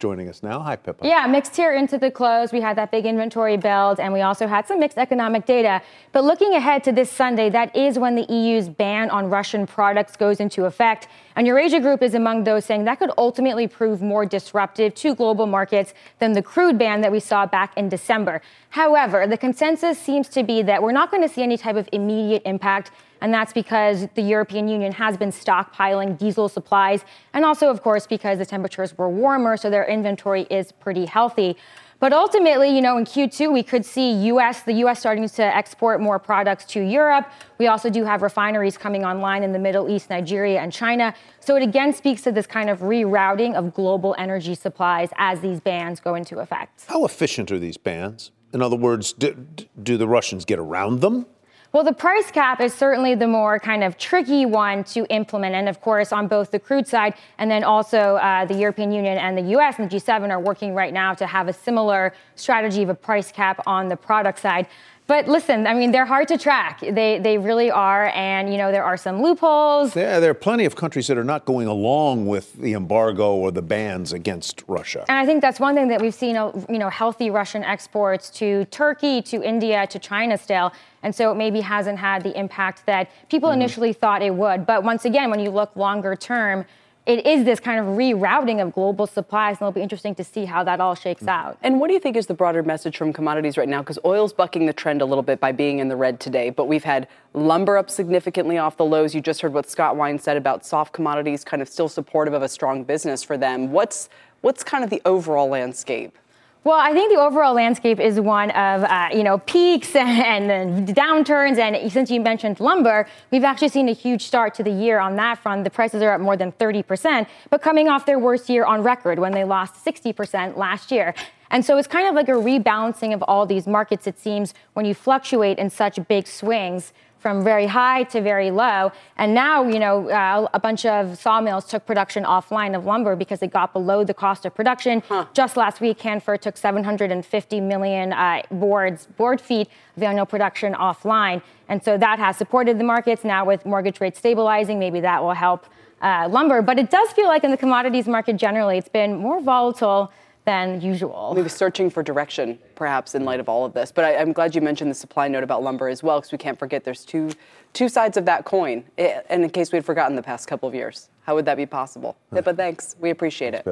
joining 0.00 0.28
us 0.28 0.42
now. 0.42 0.60
Hi, 0.60 0.76
Pippa. 0.76 1.06
Yeah, 1.06 1.26
mixed 1.26 1.54
here 1.54 1.74
into 1.74 1.98
the 1.98 2.10
close. 2.10 2.52
We 2.52 2.60
had 2.60 2.76
that 2.78 2.90
big 2.90 3.04
inventory 3.04 3.58
build, 3.58 4.00
and 4.00 4.12
we 4.12 4.22
also 4.22 4.46
had 4.46 4.66
some 4.66 4.80
mixed 4.80 4.96
economic 4.96 5.44
data. 5.44 5.82
But 6.12 6.24
looking 6.24 6.54
ahead 6.54 6.82
to 6.84 6.92
this 6.92 7.10
Sunday, 7.10 7.50
that 7.50 7.76
is 7.76 7.98
when 7.98 8.14
the 8.16 8.24
EU's 8.32 8.68
ban 8.68 9.10
on 9.10 9.28
Russian 9.28 9.66
products 9.66 10.16
goes 10.16 10.40
into 10.40 10.64
effect. 10.64 11.06
And 11.36 11.46
Eurasia 11.46 11.80
Group 11.80 12.02
is 12.02 12.14
among 12.14 12.44
those 12.44 12.64
saying 12.64 12.84
that 12.84 12.98
could 12.98 13.10
ultimately 13.18 13.68
prove 13.68 14.00
more 14.00 14.24
disruptive 14.24 14.94
to 14.94 15.14
global 15.14 15.46
markets 15.46 15.92
than 16.18 16.32
the 16.32 16.42
crude 16.42 16.78
ban 16.78 17.02
that 17.02 17.12
we 17.12 17.20
saw 17.20 17.44
back 17.44 17.76
in 17.76 17.90
December. 17.90 18.40
However, 18.70 19.26
the 19.26 19.36
consensus 19.36 19.98
seems 19.98 20.28
to 20.30 20.42
be 20.42 20.62
that 20.62 20.82
we're 20.82 20.92
not 20.92 21.10
going 21.10 21.22
to 21.22 21.28
see 21.28 21.42
any 21.42 21.58
type 21.58 21.76
of 21.76 21.88
immediate 21.92 22.42
impact 22.46 22.90
and 23.20 23.32
that's 23.32 23.52
because 23.52 24.08
the 24.14 24.22
European 24.22 24.68
Union 24.68 24.92
has 24.92 25.16
been 25.16 25.30
stockpiling 25.30 26.18
diesel 26.18 26.48
supplies, 26.48 27.04
and 27.32 27.44
also, 27.44 27.68
of 27.68 27.82
course, 27.82 28.06
because 28.06 28.38
the 28.38 28.46
temperatures 28.46 28.96
were 28.96 29.08
warmer, 29.08 29.56
so 29.56 29.70
their 29.70 29.84
inventory 29.84 30.46
is 30.50 30.72
pretty 30.72 31.06
healthy. 31.06 31.56
But 32.00 32.14
ultimately, 32.14 32.74
you 32.74 32.80
know, 32.80 32.96
in 32.96 33.04
Q2, 33.04 33.52
we 33.52 33.62
could 33.62 33.84
see 33.84 34.10
US, 34.28 34.62
the 34.62 34.72
US 34.84 35.00
starting 35.00 35.28
to 35.28 35.44
export 35.44 36.00
more 36.00 36.18
products 36.18 36.64
to 36.66 36.80
Europe. 36.80 37.30
We 37.58 37.66
also 37.66 37.90
do 37.90 38.04
have 38.04 38.22
refineries 38.22 38.78
coming 38.78 39.04
online 39.04 39.42
in 39.42 39.52
the 39.52 39.58
Middle 39.58 39.88
East, 39.90 40.08
Nigeria, 40.08 40.60
and 40.60 40.72
China. 40.72 41.14
So 41.40 41.56
it 41.56 41.62
again 41.62 41.92
speaks 41.92 42.22
to 42.22 42.32
this 42.32 42.46
kind 42.46 42.70
of 42.70 42.80
rerouting 42.80 43.54
of 43.54 43.74
global 43.74 44.14
energy 44.16 44.54
supplies 44.54 45.10
as 45.16 45.40
these 45.40 45.60
bans 45.60 46.00
go 46.00 46.14
into 46.14 46.38
effect. 46.38 46.86
How 46.88 47.04
efficient 47.04 47.52
are 47.52 47.58
these 47.58 47.76
bans? 47.76 48.30
In 48.54 48.62
other 48.62 48.76
words, 48.76 49.12
do, 49.12 49.46
do 49.80 49.98
the 49.98 50.08
Russians 50.08 50.46
get 50.46 50.58
around 50.58 51.02
them? 51.02 51.26
Well, 51.72 51.84
the 51.84 51.92
price 51.92 52.32
cap 52.32 52.60
is 52.60 52.74
certainly 52.74 53.14
the 53.14 53.28
more 53.28 53.60
kind 53.60 53.84
of 53.84 53.96
tricky 53.96 54.44
one 54.44 54.82
to 54.84 55.06
implement. 55.08 55.54
And 55.54 55.68
of 55.68 55.80
course, 55.80 56.12
on 56.12 56.26
both 56.26 56.50
the 56.50 56.58
crude 56.58 56.88
side 56.88 57.14
and 57.38 57.48
then 57.48 57.62
also 57.62 58.16
uh, 58.16 58.44
the 58.44 58.54
European 58.54 58.90
Union 58.90 59.16
and 59.18 59.38
the 59.38 59.56
US 59.56 59.78
and 59.78 59.88
the 59.88 59.96
G7 59.96 60.30
are 60.30 60.40
working 60.40 60.74
right 60.74 60.92
now 60.92 61.14
to 61.14 61.28
have 61.28 61.46
a 61.46 61.52
similar 61.52 62.12
strategy 62.34 62.82
of 62.82 62.88
a 62.88 62.94
price 62.94 63.30
cap 63.30 63.62
on 63.68 63.86
the 63.86 63.96
product 63.96 64.40
side. 64.40 64.66
But 65.10 65.26
listen, 65.26 65.66
I 65.66 65.74
mean, 65.74 65.90
they're 65.90 66.06
hard 66.06 66.28
to 66.28 66.38
track. 66.38 66.78
They, 66.78 67.18
they 67.18 67.36
really 67.36 67.68
are. 67.68 68.12
And, 68.14 68.48
you 68.48 68.56
know, 68.56 68.70
there 68.70 68.84
are 68.84 68.96
some 68.96 69.20
loopholes. 69.20 69.96
Yeah, 69.96 70.20
there 70.20 70.30
are 70.30 70.34
plenty 70.34 70.64
of 70.64 70.76
countries 70.76 71.08
that 71.08 71.18
are 71.18 71.24
not 71.24 71.46
going 71.46 71.66
along 71.66 72.28
with 72.28 72.52
the 72.52 72.74
embargo 72.74 73.34
or 73.34 73.50
the 73.50 73.60
bans 73.60 74.12
against 74.12 74.62
Russia. 74.68 75.04
And 75.08 75.18
I 75.18 75.26
think 75.26 75.42
that's 75.42 75.58
one 75.58 75.74
thing 75.74 75.88
that 75.88 76.00
we've 76.00 76.14
seen, 76.14 76.36
you 76.36 76.78
know, 76.78 76.88
healthy 76.88 77.28
Russian 77.28 77.64
exports 77.64 78.30
to 78.38 78.66
Turkey, 78.66 79.20
to 79.22 79.42
India, 79.42 79.84
to 79.88 79.98
China 79.98 80.38
still. 80.38 80.72
And 81.02 81.12
so 81.12 81.32
it 81.32 81.34
maybe 81.34 81.60
hasn't 81.60 81.98
had 81.98 82.22
the 82.22 82.38
impact 82.38 82.86
that 82.86 83.10
people 83.28 83.48
mm-hmm. 83.48 83.62
initially 83.62 83.92
thought 83.92 84.22
it 84.22 84.36
would. 84.36 84.64
But 84.64 84.84
once 84.84 85.04
again, 85.06 85.28
when 85.28 85.40
you 85.40 85.50
look 85.50 85.74
longer 85.74 86.14
term, 86.14 86.64
it 87.10 87.26
is 87.26 87.44
this 87.44 87.60
kind 87.60 87.80
of 87.80 87.86
rerouting 87.96 88.62
of 88.62 88.72
global 88.72 89.06
supplies, 89.06 89.56
and 89.56 89.62
it'll 89.62 89.72
be 89.72 89.82
interesting 89.82 90.14
to 90.14 90.24
see 90.24 90.44
how 90.44 90.64
that 90.64 90.80
all 90.80 90.94
shakes 90.94 91.22
mm. 91.22 91.28
out. 91.28 91.58
And 91.62 91.80
what 91.80 91.88
do 91.88 91.94
you 91.94 92.00
think 92.00 92.16
is 92.16 92.26
the 92.26 92.34
broader 92.34 92.62
message 92.62 92.96
from 92.96 93.12
commodities 93.12 93.56
right 93.56 93.68
now? 93.68 93.80
Because 93.80 93.98
oil's 94.04 94.32
bucking 94.32 94.66
the 94.66 94.72
trend 94.72 95.02
a 95.02 95.04
little 95.04 95.22
bit 95.22 95.40
by 95.40 95.52
being 95.52 95.78
in 95.78 95.88
the 95.88 95.96
red 95.96 96.20
today, 96.20 96.50
but 96.50 96.66
we've 96.66 96.84
had 96.84 97.08
lumber 97.34 97.76
up 97.76 97.90
significantly 97.90 98.58
off 98.58 98.76
the 98.76 98.84
lows. 98.84 99.14
You 99.14 99.20
just 99.20 99.40
heard 99.40 99.52
what 99.52 99.68
Scott 99.68 99.96
Wine 99.96 100.18
said 100.18 100.36
about 100.36 100.64
soft 100.64 100.92
commodities, 100.92 101.44
kind 101.44 101.62
of 101.62 101.68
still 101.68 101.88
supportive 101.88 102.34
of 102.34 102.42
a 102.42 102.48
strong 102.48 102.84
business 102.84 103.22
for 103.22 103.36
them. 103.36 103.72
What's 103.72 104.08
what's 104.40 104.62
kind 104.62 104.84
of 104.84 104.90
the 104.90 105.02
overall 105.04 105.48
landscape? 105.48 106.16
Well, 106.62 106.78
I 106.78 106.92
think 106.92 107.10
the 107.10 107.18
overall 107.18 107.54
landscape 107.54 107.98
is 107.98 108.20
one 108.20 108.50
of 108.50 108.84
uh, 108.84 109.08
you 109.14 109.22
know 109.22 109.38
peaks 109.38 109.96
and, 109.96 110.50
and 110.50 110.88
downturns. 110.88 111.58
And 111.58 111.90
since 111.90 112.10
you 112.10 112.20
mentioned 112.20 112.60
lumber, 112.60 113.06
we've 113.30 113.44
actually 113.44 113.70
seen 113.70 113.88
a 113.88 113.92
huge 113.92 114.24
start 114.24 114.52
to 114.54 114.62
the 114.62 114.70
year 114.70 114.98
on 114.98 115.16
that 115.16 115.38
front. 115.38 115.64
The 115.64 115.70
prices 115.70 116.02
are 116.02 116.12
up 116.12 116.20
more 116.20 116.36
than 116.36 116.52
30 116.52 116.82
percent, 116.82 117.28
but 117.48 117.62
coming 117.62 117.88
off 117.88 118.04
their 118.04 118.18
worst 118.18 118.50
year 118.50 118.64
on 118.66 118.82
record 118.82 119.18
when 119.18 119.32
they 119.32 119.44
lost 119.44 119.82
60 119.82 120.12
percent 120.12 120.58
last 120.58 120.92
year. 120.92 121.14
And 121.50 121.64
so 121.64 121.78
it's 121.78 121.88
kind 121.88 122.06
of 122.06 122.14
like 122.14 122.28
a 122.28 122.32
rebalancing 122.32 123.14
of 123.14 123.22
all 123.22 123.46
these 123.46 123.66
markets. 123.66 124.06
It 124.06 124.18
seems 124.18 124.52
when 124.74 124.84
you 124.84 124.94
fluctuate 124.94 125.58
in 125.58 125.70
such 125.70 125.98
big 126.08 126.26
swings 126.26 126.92
from 127.20 127.44
very 127.44 127.66
high 127.66 128.02
to 128.04 128.20
very 128.20 128.50
low. 128.50 128.90
And 129.16 129.34
now, 129.34 129.62
you 129.62 129.78
know, 129.78 130.08
uh, 130.08 130.48
a 130.52 130.58
bunch 130.58 130.86
of 130.86 131.18
sawmills 131.18 131.66
took 131.66 131.86
production 131.86 132.24
offline 132.24 132.74
of 132.74 132.86
lumber 132.86 133.14
because 133.14 133.42
it 133.42 133.52
got 133.52 133.72
below 133.72 134.02
the 134.04 134.14
cost 134.14 134.46
of 134.46 134.54
production. 134.54 135.02
Huh. 135.06 135.26
Just 135.34 135.56
last 135.56 135.80
week, 135.80 135.98
Canfor 135.98 136.40
took 136.40 136.56
750 136.56 137.60
million 137.60 138.12
uh, 138.12 138.42
boards, 138.50 139.06
board 139.16 139.40
feet 139.40 139.68
of 139.96 140.02
annual 140.02 140.26
production 140.26 140.72
offline. 140.72 141.42
And 141.68 141.82
so 141.84 141.98
that 141.98 142.18
has 142.18 142.36
supported 142.36 142.78
the 142.78 142.84
markets. 142.84 143.22
Now, 143.22 143.44
with 143.44 143.66
mortgage 143.66 144.00
rates 144.00 144.18
stabilizing, 144.18 144.78
maybe 144.78 145.00
that 145.00 145.22
will 145.22 145.34
help 145.34 145.66
uh, 146.00 146.26
lumber. 146.30 146.62
But 146.62 146.78
it 146.78 146.90
does 146.90 147.12
feel 147.12 147.28
like 147.28 147.44
in 147.44 147.50
the 147.50 147.58
commodities 147.58 148.08
market 148.08 148.36
generally, 148.36 148.78
it's 148.78 148.88
been 148.88 149.16
more 149.16 149.40
volatile 149.40 150.10
than 150.44 150.80
usual. 150.80 151.32
Maybe 151.34 151.48
searching 151.48 151.90
for 151.90 152.02
direction, 152.02 152.58
perhaps, 152.74 153.14
in 153.14 153.24
light 153.24 153.40
of 153.40 153.48
all 153.48 153.64
of 153.64 153.72
this. 153.72 153.92
But 153.92 154.04
I, 154.04 154.12
am 154.12 154.32
glad 154.32 154.54
you 154.54 154.60
mentioned 154.60 154.90
the 154.90 154.94
supply 154.94 155.28
note 155.28 155.42
about 155.42 155.62
lumber 155.62 155.88
as 155.88 156.02
well, 156.02 156.18
because 156.18 156.32
we 156.32 156.38
can't 156.38 156.58
forget 156.58 156.84
there's 156.84 157.04
two 157.04 157.30
two 157.72 157.88
sides 157.88 158.16
of 158.16 158.24
that 158.24 158.44
coin. 158.44 158.84
It, 158.96 159.24
and 159.28 159.44
in 159.44 159.50
case 159.50 159.72
we 159.72 159.76
had 159.76 159.84
forgotten 159.84 160.16
the 160.16 160.22
past 160.22 160.48
couple 160.48 160.68
of 160.68 160.74
years, 160.74 161.08
how 161.22 161.34
would 161.34 161.44
that 161.44 161.56
be 161.56 161.66
possible? 161.66 162.16
Pippa, 162.32 162.54
thanks. 162.54 162.96
We 162.98 163.10
appreciate 163.10 163.54
it. 163.54 163.66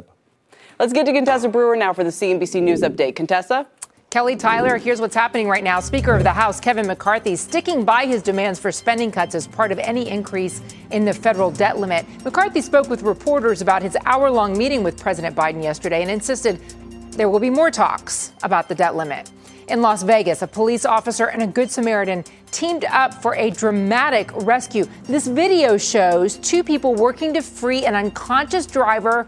Let's 0.79 0.93
get 0.93 1.07
to 1.07 1.13
Contessa 1.13 1.49
Brewer 1.49 1.75
now 1.75 1.93
for 1.93 2.05
the 2.05 2.11
CNBC 2.11 2.63
News 2.63 2.83
Update. 2.83 3.17
Contessa? 3.17 3.67
Kelly 4.11 4.37
Tyler, 4.37 4.79
here's 4.79 5.03
what's 5.03 5.15
happening 5.15 5.51
right 5.51 5.63
now. 5.63 5.81
Speaker 5.81 6.15
of 6.15 6.23
the 6.23 6.33
House, 6.33 6.61
Kevin 6.61 6.87
McCarthy, 6.87 7.37
sticking 7.37 7.85
by 7.85 8.07
his 8.07 8.23
demands 8.23 8.59
for 8.59 8.73
spending 8.73 9.13
cuts 9.13 9.35
as 9.35 9.47
part 9.47 9.71
of 9.71 9.79
any 9.79 10.09
increase 10.09 10.63
in 10.93 11.05
the 11.05 11.13
federal 11.13 11.51
debt 11.51 11.79
limit. 11.79 12.07
McCarthy 12.25 12.63
spoke 12.63 12.89
with 12.89 13.03
reporters 13.03 13.61
about 13.61 13.83
his 13.83 13.99
hour 14.07 14.31
long 14.31 14.57
meeting 14.57 14.83
with 14.83 14.99
President 14.99 15.37
Biden 15.37 15.63
yesterday 15.63 16.01
and 16.01 16.11
insisted 16.11 16.59
there 17.11 17.29
will 17.29 17.39
be 17.39 17.51
more 17.51 17.71
talks 17.71 18.33
about 18.43 18.67
the 18.67 18.75
debt 18.75 18.97
limit. 18.97 19.31
In 19.69 19.83
Las 19.83 20.03
Vegas, 20.03 20.41
a 20.41 20.47
police 20.47 20.87
officer 20.87 21.27
and 21.27 21.43
a 21.43 21.47
Good 21.47 21.71
Samaritan 21.71 22.25
teamed 22.51 22.87
up 22.87 23.13
for 23.13 23.35
a 23.35 23.51
dramatic 23.51 24.35
rescue. 24.37 24.87
This 25.03 25.27
video 25.27 25.77
shows 25.77 26.37
two 26.37 26.65
people 26.65 26.95
working 26.95 27.35
to 27.35 27.43
free 27.43 27.85
an 27.85 27.95
unconscious 27.95 28.65
driver 28.65 29.27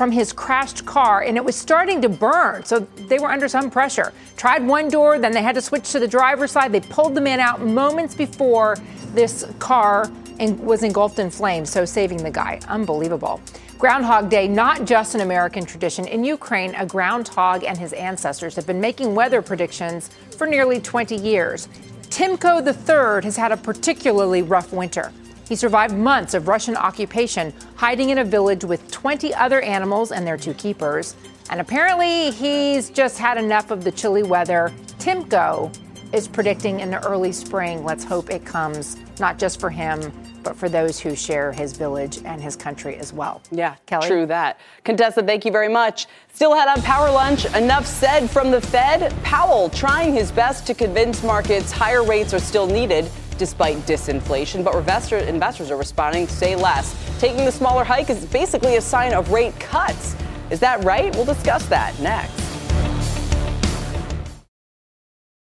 from 0.00 0.10
his 0.10 0.32
crashed 0.32 0.86
car 0.86 1.24
and 1.24 1.36
it 1.36 1.44
was 1.44 1.54
starting 1.54 2.00
to 2.00 2.08
burn. 2.08 2.64
So 2.64 2.78
they 2.96 3.18
were 3.18 3.30
under 3.30 3.48
some 3.48 3.70
pressure. 3.70 4.14
Tried 4.38 4.66
one 4.66 4.88
door, 4.88 5.18
then 5.18 5.32
they 5.32 5.42
had 5.42 5.54
to 5.56 5.60
switch 5.60 5.92
to 5.92 5.98
the 6.00 6.08
driver's 6.08 6.52
side. 6.52 6.72
They 6.72 6.80
pulled 6.80 7.14
the 7.14 7.20
man 7.20 7.38
out 7.38 7.60
moments 7.60 8.14
before 8.14 8.78
this 9.12 9.44
car 9.58 10.10
was 10.38 10.84
engulfed 10.84 11.18
in 11.18 11.28
flames, 11.28 11.68
so 11.68 11.84
saving 11.84 12.22
the 12.22 12.30
guy. 12.30 12.60
Unbelievable. 12.66 13.42
Groundhog 13.78 14.30
Day, 14.30 14.48
not 14.48 14.86
just 14.86 15.14
an 15.14 15.20
American 15.20 15.66
tradition. 15.66 16.06
In 16.06 16.24
Ukraine, 16.24 16.74
a 16.76 16.86
groundhog 16.86 17.62
and 17.62 17.76
his 17.76 17.92
ancestors 17.92 18.56
have 18.56 18.66
been 18.66 18.80
making 18.80 19.14
weather 19.14 19.42
predictions 19.42 20.08
for 20.38 20.46
nearly 20.46 20.80
20 20.80 21.14
years. 21.14 21.68
Timko 22.08 22.66
III 22.66 23.22
has 23.22 23.36
had 23.36 23.52
a 23.52 23.56
particularly 23.58 24.40
rough 24.40 24.72
winter. 24.72 25.12
He 25.50 25.56
survived 25.56 25.96
months 25.96 26.34
of 26.34 26.46
Russian 26.46 26.76
occupation, 26.76 27.52
hiding 27.74 28.10
in 28.10 28.18
a 28.18 28.24
village 28.24 28.62
with 28.62 28.88
20 28.92 29.34
other 29.34 29.60
animals 29.62 30.12
and 30.12 30.24
their 30.24 30.36
two 30.36 30.54
keepers. 30.54 31.16
And 31.50 31.60
apparently, 31.60 32.30
he's 32.30 32.88
just 32.88 33.18
had 33.18 33.36
enough 33.36 33.72
of 33.72 33.82
the 33.82 33.90
chilly 33.90 34.22
weather. 34.22 34.72
Timko 35.00 35.76
is 36.12 36.28
predicting 36.28 36.78
in 36.78 36.92
the 36.92 37.04
early 37.04 37.32
spring. 37.32 37.84
Let's 37.84 38.04
hope 38.04 38.30
it 38.30 38.46
comes, 38.46 38.96
not 39.18 39.40
just 39.40 39.58
for 39.58 39.70
him, 39.70 40.12
but 40.44 40.54
for 40.54 40.68
those 40.68 41.00
who 41.00 41.16
share 41.16 41.50
his 41.50 41.76
village 41.76 42.20
and 42.24 42.40
his 42.40 42.54
country 42.54 42.94
as 42.94 43.12
well. 43.12 43.42
Yeah, 43.50 43.74
Kelly? 43.86 44.06
true 44.06 44.26
that. 44.26 44.60
Contessa, 44.84 45.20
thank 45.20 45.44
you 45.44 45.50
very 45.50 45.68
much. 45.68 46.06
Still 46.32 46.54
had 46.54 46.68
on 46.68 46.80
Power 46.82 47.10
Lunch. 47.10 47.44
Enough 47.56 47.86
said 47.86 48.30
from 48.30 48.52
the 48.52 48.60
Fed. 48.60 49.12
Powell 49.24 49.68
trying 49.68 50.14
his 50.14 50.30
best 50.30 50.64
to 50.68 50.74
convince 50.74 51.24
markets 51.24 51.72
higher 51.72 52.04
rates 52.04 52.32
are 52.32 52.38
still 52.38 52.68
needed 52.68 53.10
despite 53.40 53.78
disinflation. 53.78 54.62
But 54.62 54.76
investor, 54.76 55.16
investors 55.16 55.72
are 55.72 55.76
responding 55.76 56.28
to 56.28 56.32
say 56.32 56.54
less. 56.54 56.94
Taking 57.18 57.44
the 57.44 57.50
smaller 57.50 57.82
hike 57.82 58.10
is 58.10 58.24
basically 58.26 58.76
a 58.76 58.80
sign 58.80 59.14
of 59.14 59.32
rate 59.32 59.58
cuts. 59.58 60.14
Is 60.50 60.60
that 60.60 60.84
right? 60.84 61.12
We'll 61.16 61.24
discuss 61.24 61.66
that 61.66 61.98
next. 62.00 62.38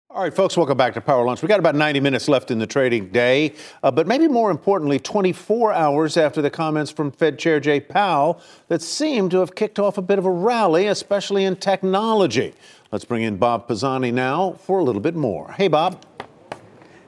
All 0.09 0.23
right, 0.23 0.33
folks, 0.33 0.55
welcome 0.55 0.77
back 0.77 0.93
to 0.93 1.01
Power 1.01 1.25
Lunch. 1.25 1.41
We 1.41 1.49
got 1.49 1.59
about 1.59 1.75
90 1.75 1.99
minutes 1.99 2.29
left 2.29 2.49
in 2.49 2.57
the 2.57 2.67
trading 2.67 3.09
day, 3.09 3.53
uh, 3.83 3.91
but 3.91 4.07
maybe 4.07 4.29
more 4.29 4.49
importantly, 4.49 4.97
24 4.97 5.73
hours 5.73 6.15
after 6.15 6.41
the 6.41 6.49
comments 6.49 6.89
from 6.89 7.11
Fed 7.11 7.37
Chair 7.37 7.59
Jay 7.59 7.81
Powell 7.81 8.39
that 8.69 8.81
seem 8.81 9.29
to 9.29 9.39
have 9.39 9.55
kicked 9.55 9.77
off 9.77 9.97
a 9.97 10.01
bit 10.01 10.17
of 10.17 10.25
a 10.25 10.31
rally, 10.31 10.87
especially 10.87 11.43
in 11.43 11.57
technology. 11.57 12.53
Let's 12.93 13.03
bring 13.03 13.23
in 13.23 13.35
Bob 13.35 13.67
Pisani 13.67 14.11
now 14.11 14.53
for 14.53 14.79
a 14.79 14.83
little 14.83 15.01
bit 15.01 15.15
more. 15.15 15.51
Hey, 15.51 15.67
Bob. 15.67 16.01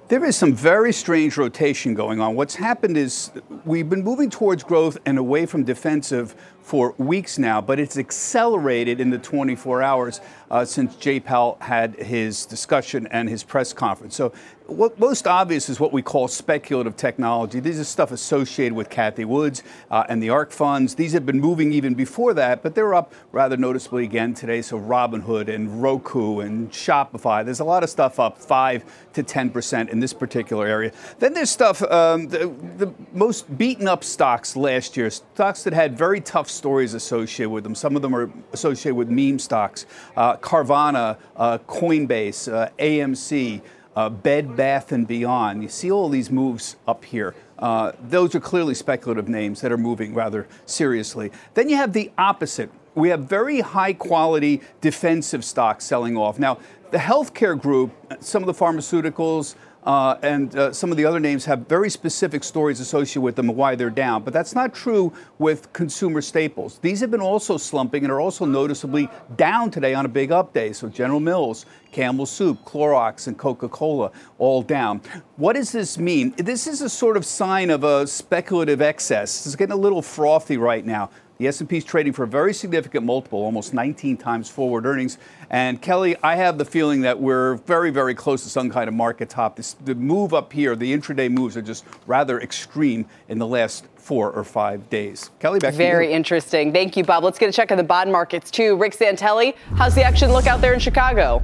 There 0.10 0.24
is 0.24 0.38
some 0.38 0.54
very 0.54 0.93
strange 0.93 1.36
rotation 1.36 1.93
going 1.93 2.22
on. 2.22 2.36
What's 2.36 2.56
happened 2.56 2.96
is 2.96 3.30
we've 3.65 3.89
been 3.89 4.06
moving 4.06 4.30
towards 4.30 4.63
growth 4.63 4.98
and 5.06 5.17
away 5.17 5.46
from 5.46 5.65
defensive 5.65 6.34
for 6.67 6.93
weeks 6.97 7.39
now, 7.39 7.62
but 7.62 7.80
it's 7.80 7.97
accelerated 7.97 8.99
in 8.99 9.10
the 9.10 9.17
24 9.17 9.82
hours 9.82 10.19
uh, 10.51 10.65
since 10.65 10.97
Jay 10.97 11.17
Powell 11.17 11.58
had 11.62 11.95
his 11.95 12.45
discussion 12.45 13.08
and 13.08 13.30
his 13.30 13.41
press 13.41 13.71
conference. 13.71 14.17
So 14.17 14.34
what 14.67 14.99
most 14.99 15.27
obvious 15.27 15.69
is 15.69 15.80
what 15.80 15.93
we 15.93 16.01
call 16.01 16.27
speculative 16.27 16.97
technology. 16.97 17.60
This 17.62 17.77
is 17.77 17.88
stuff 17.88 18.12
associated 18.12 18.75
with 18.75 18.89
Cathie 18.89 19.23
Woods 19.23 19.63
uh, 19.89 20.03
and 20.10 20.21
the 20.21 20.30
ARK 20.30 20.51
funds. 20.51 20.95
These 20.95 21.13
have 21.13 21.25
been 21.25 21.39
moving 21.39 21.71
even 21.71 21.93
before 21.93 22.34
that, 22.34 22.63
but 22.63 22.75
they're 22.75 22.93
up 22.93 23.13
rather 23.32 23.56
noticeably 23.56 24.03
again 24.03 24.34
today. 24.34 24.62
So 24.62 24.77
Robinhood 24.77 25.47
and 25.47 25.82
Roku 25.82 26.41
and 26.41 26.69
Shopify. 26.71 27.45
There's 27.45 27.62
a 27.62 27.65
lot 27.65 27.84
of 27.84 27.89
stuff 27.89 28.19
up 28.19 28.38
five 28.38 28.84
to 29.13 29.23
10 29.23 29.49
percent 29.51 29.89
in 29.89 30.01
this 30.01 30.13
particular 30.13 30.67
area. 30.67 30.91
Then 31.19 31.34
there's 31.34 31.49
stuff 31.49 31.82
um, 31.84 32.27
the, 32.27 32.53
the 32.77 32.93
most 33.13 33.58
beaten 33.58 33.88
up 33.88 34.03
stocks 34.03 34.58
last 34.58 34.97
year, 34.97 35.10
stocks 35.10 35.63
that 35.63 35.73
had 35.73 35.97
very 35.97 36.19
tough 36.19 36.49
stories 36.58 36.93
associated 36.93 37.50
with 37.50 37.63
them. 37.63 37.76
Some 37.76 37.96
of 37.96 38.02
them 38.02 38.15
are 38.15 38.30
associated 38.54 38.96
with 38.96 39.10
meme 39.10 39.39
stocks. 39.39 39.86
Uh, 40.15 40.36
Carvana, 40.38 41.17
uh, 41.36 41.60
Coinbase, 41.60 42.52
uh, 42.52 42.70
AMC 42.80 43.62
uh, 43.98 44.10
Bed 44.10 44.56
Bath 44.56 44.91
and 44.91 45.08
Beyond. 45.08 45.63
You 45.63 45.70
see 45.70 45.89
all 45.89 46.08
these 46.08 46.30
moves 46.30 46.76
up 46.88 47.04
here. 47.04 47.34
Uh, 47.58 47.93
those 48.00 48.36
are 48.36 48.39
clearly 48.39 48.76
speculative 48.76 49.28
names 49.28 49.60
that 49.62 49.72
are 49.72 49.78
moving 49.78 50.13
rather 50.13 50.48
seriously. 50.67 51.32
Then 51.56 51.67
you 51.67 51.78
have 51.78 51.93
the 51.93 52.12
opposite. 52.15 52.70
We 52.93 53.10
have 53.10 53.22
very 53.22 53.62
high 53.62 53.93
quality 53.93 54.62
defensive 54.82 55.43
stocks 55.43 55.84
selling 55.84 56.15
off. 56.15 56.38
Now, 56.38 56.60
the 56.91 57.00
healthcare 57.00 57.60
group, 57.60 57.91
some 58.20 58.43
of 58.43 58.48
the 58.48 58.54
pharmaceuticals, 58.54 59.56
uh, 59.88 60.19
and 60.21 60.54
uh, 60.58 60.73
some 60.73 60.91
of 60.91 60.97
the 60.97 61.06
other 61.06 61.19
names 61.19 61.45
have 61.45 61.60
very 61.60 61.89
specific 61.89 62.43
stories 62.43 62.82
associated 62.82 63.21
with 63.21 63.38
them 63.38 63.47
and 63.47 63.58
why 63.58 63.73
they're 63.73 63.89
down. 63.89 64.21
But 64.21 64.34
that's 64.34 64.54
not 64.54 64.76
true 64.76 65.13
with 65.39 65.71
consumer 65.71 66.21
staples. 66.21 66.78
These 66.80 67.00
have 67.00 67.10
been 67.10 67.21
also 67.21 67.56
slumping 67.56 68.04
and 68.04 68.12
are 68.12 68.19
also 68.19 68.43
noticeably 68.43 69.08
down 69.38 69.71
today 69.71 69.93
on 69.93 70.06
a 70.06 70.10
big 70.10 70.30
up 70.30 70.54
day. 70.54 70.73
So 70.73 70.89
General 70.89 71.21
Mills, 71.21 71.65
Campbell 71.93 72.26
Soup, 72.26 72.62
Clorox, 72.65 73.28
and 73.28 73.38
Coca 73.38 73.69
Cola 73.69 74.12
all 74.39 74.62
down. 74.62 75.00
What 75.38 75.54
does 75.54 75.71
this 75.71 75.97
mean? 75.97 76.34
This 76.36 76.67
is 76.67 76.82
a 76.82 76.89
sort 76.89 77.15
of 77.15 77.26
sign 77.26 77.69
of 77.69 77.86
a 77.86 78.06
speculative 78.06 78.82
excess. 78.82 79.45
It's 79.45 79.56
getting 79.56 79.71
a 79.71 79.78
little 79.78 80.02
frothy 80.02 80.58
right 80.58 80.86
now. 80.86 81.12
The 81.38 81.47
S&P 81.47 81.78
is 81.78 81.84
trading 81.86 82.13
for 82.13 82.23
a 82.23 82.28
very 82.28 82.54
significant 82.54 83.06
multiple, 83.06 83.39
almost 83.39 83.73
19 83.73 84.17
times 84.17 84.50
forward 84.50 84.86
earnings. 84.86 85.17
And 85.50 85.82
Kelly, 85.82 86.15
I 86.23 86.36
have 86.36 86.58
the 86.58 86.65
feeling 86.65 87.02
that 87.02 87.19
we're 87.19 87.56
very, 87.58 87.91
very 87.91 88.15
close 88.15 88.43
to 88.43 88.50
some 88.50 88.69
kind 88.69 88.88
of 88.88 88.93
market 88.93 89.30
top. 89.30 89.56
This, 89.56 89.73
the 89.73 89.93
move 89.93 90.34
up 90.34 90.52
here, 90.52 90.76
the 90.76 90.91
intraday 90.91 91.30
moves 91.30 91.56
are 91.56 91.62
just 91.62 91.86
rather 92.08 92.39
extreme 92.39 93.06
in 93.30 93.38
the 93.38 93.47
last 93.47 93.86
four 93.95 94.32
or 94.32 94.43
five 94.43 94.89
days. 94.89 95.30
Kelly, 95.39 95.60
back 95.60 95.76
Very 95.76 96.12
interesting. 96.12 96.73
Thank 96.73 96.97
you, 96.97 97.04
Bob. 97.04 97.23
Let's 97.23 97.38
get 97.38 97.50
a 97.50 97.52
check 97.52 97.71
on 97.71 97.78
the 97.78 97.84
bond 97.84 98.12
markets, 98.12 98.50
too. 98.50 98.76
Rick 98.78 98.93
Santelli, 98.93 99.56
how's 99.76 99.93
the 99.93 100.04
action 100.04 100.32
look 100.32 100.47
out 100.47 100.62
there 100.62 100.73
in 100.73 100.80
Chicago? 100.80 101.43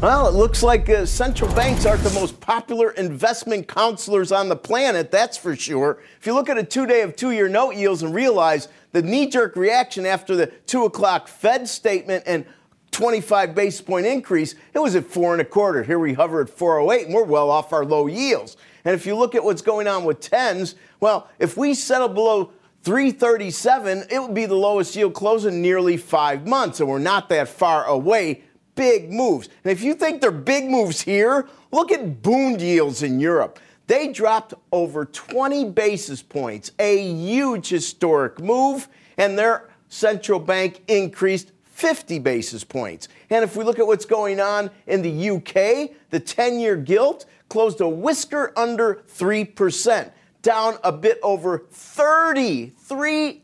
Well, 0.00 0.28
it 0.28 0.32
looks 0.32 0.62
like 0.62 0.88
uh, 0.88 1.04
central 1.04 1.54
banks 1.54 1.84
aren't 1.84 2.02
the 2.02 2.18
most 2.18 2.40
popular 2.40 2.92
investment 2.92 3.68
counselors 3.68 4.32
on 4.32 4.48
the 4.48 4.56
planet, 4.56 5.10
that's 5.10 5.36
for 5.36 5.54
sure. 5.54 6.02
If 6.18 6.26
you 6.26 6.32
look 6.32 6.48
at 6.48 6.56
a 6.56 6.64
two 6.64 6.86
day 6.86 7.02
of 7.02 7.16
two 7.16 7.32
year 7.32 7.50
note 7.50 7.74
yields 7.74 8.02
and 8.02 8.14
realize 8.14 8.68
the 8.92 9.02
knee 9.02 9.26
jerk 9.26 9.56
reaction 9.56 10.06
after 10.06 10.34
the 10.34 10.46
two 10.64 10.86
o'clock 10.86 11.28
Fed 11.28 11.68
statement 11.68 12.24
and 12.26 12.46
25 12.92 13.54
basis 13.54 13.82
point 13.82 14.06
increase, 14.06 14.54
it 14.72 14.78
was 14.78 14.96
at 14.96 15.04
four 15.04 15.32
and 15.32 15.42
a 15.42 15.44
quarter. 15.44 15.82
Here 15.82 15.98
we 15.98 16.14
hover 16.14 16.40
at 16.40 16.48
408, 16.48 17.04
and 17.04 17.14
we're 17.14 17.24
well 17.24 17.50
off 17.50 17.74
our 17.74 17.84
low 17.84 18.06
yields. 18.06 18.56
And 18.86 18.94
if 18.94 19.04
you 19.04 19.14
look 19.14 19.34
at 19.34 19.44
what's 19.44 19.60
going 19.60 19.86
on 19.86 20.04
with 20.04 20.20
tens, 20.20 20.76
well, 21.00 21.28
if 21.38 21.58
we 21.58 21.74
settle 21.74 22.08
below 22.08 22.52
337, 22.84 24.06
it 24.10 24.18
would 24.18 24.32
be 24.32 24.46
the 24.46 24.54
lowest 24.54 24.96
yield 24.96 25.12
close 25.12 25.44
in 25.44 25.60
nearly 25.60 25.98
five 25.98 26.46
months, 26.46 26.80
and 26.80 26.88
we're 26.88 26.98
not 26.98 27.28
that 27.28 27.48
far 27.48 27.84
away. 27.84 28.44
Big 28.80 29.12
moves. 29.12 29.50
And 29.62 29.70
if 29.70 29.82
you 29.82 29.92
think 29.92 30.22
they're 30.22 30.30
big 30.30 30.70
moves 30.70 31.02
here, 31.02 31.46
look 31.70 31.92
at 31.92 32.22
bond 32.22 32.62
yields 32.62 33.02
in 33.02 33.20
Europe. 33.20 33.58
They 33.86 34.08
dropped 34.10 34.54
over 34.72 35.04
20 35.04 35.66
basis 35.66 36.22
points, 36.22 36.72
a 36.78 37.12
huge 37.12 37.68
historic 37.68 38.40
move, 38.40 38.88
and 39.18 39.38
their 39.38 39.68
central 39.90 40.40
bank 40.40 40.80
increased 40.88 41.52
50 41.64 42.20
basis 42.20 42.64
points. 42.64 43.08
And 43.28 43.44
if 43.44 43.54
we 43.54 43.64
look 43.64 43.78
at 43.78 43.86
what's 43.86 44.06
going 44.06 44.40
on 44.40 44.70
in 44.86 45.02
the 45.02 45.30
UK, 45.30 45.90
the 46.08 46.18
10 46.18 46.58
year 46.58 46.76
gilt 46.76 47.26
closed 47.50 47.82
a 47.82 47.88
whisker 47.88 48.50
under 48.56 49.02
3%, 49.14 50.10
down 50.40 50.78
a 50.82 50.90
bit 50.90 51.18
over 51.22 51.66
30, 51.70 52.68
30 52.78 53.40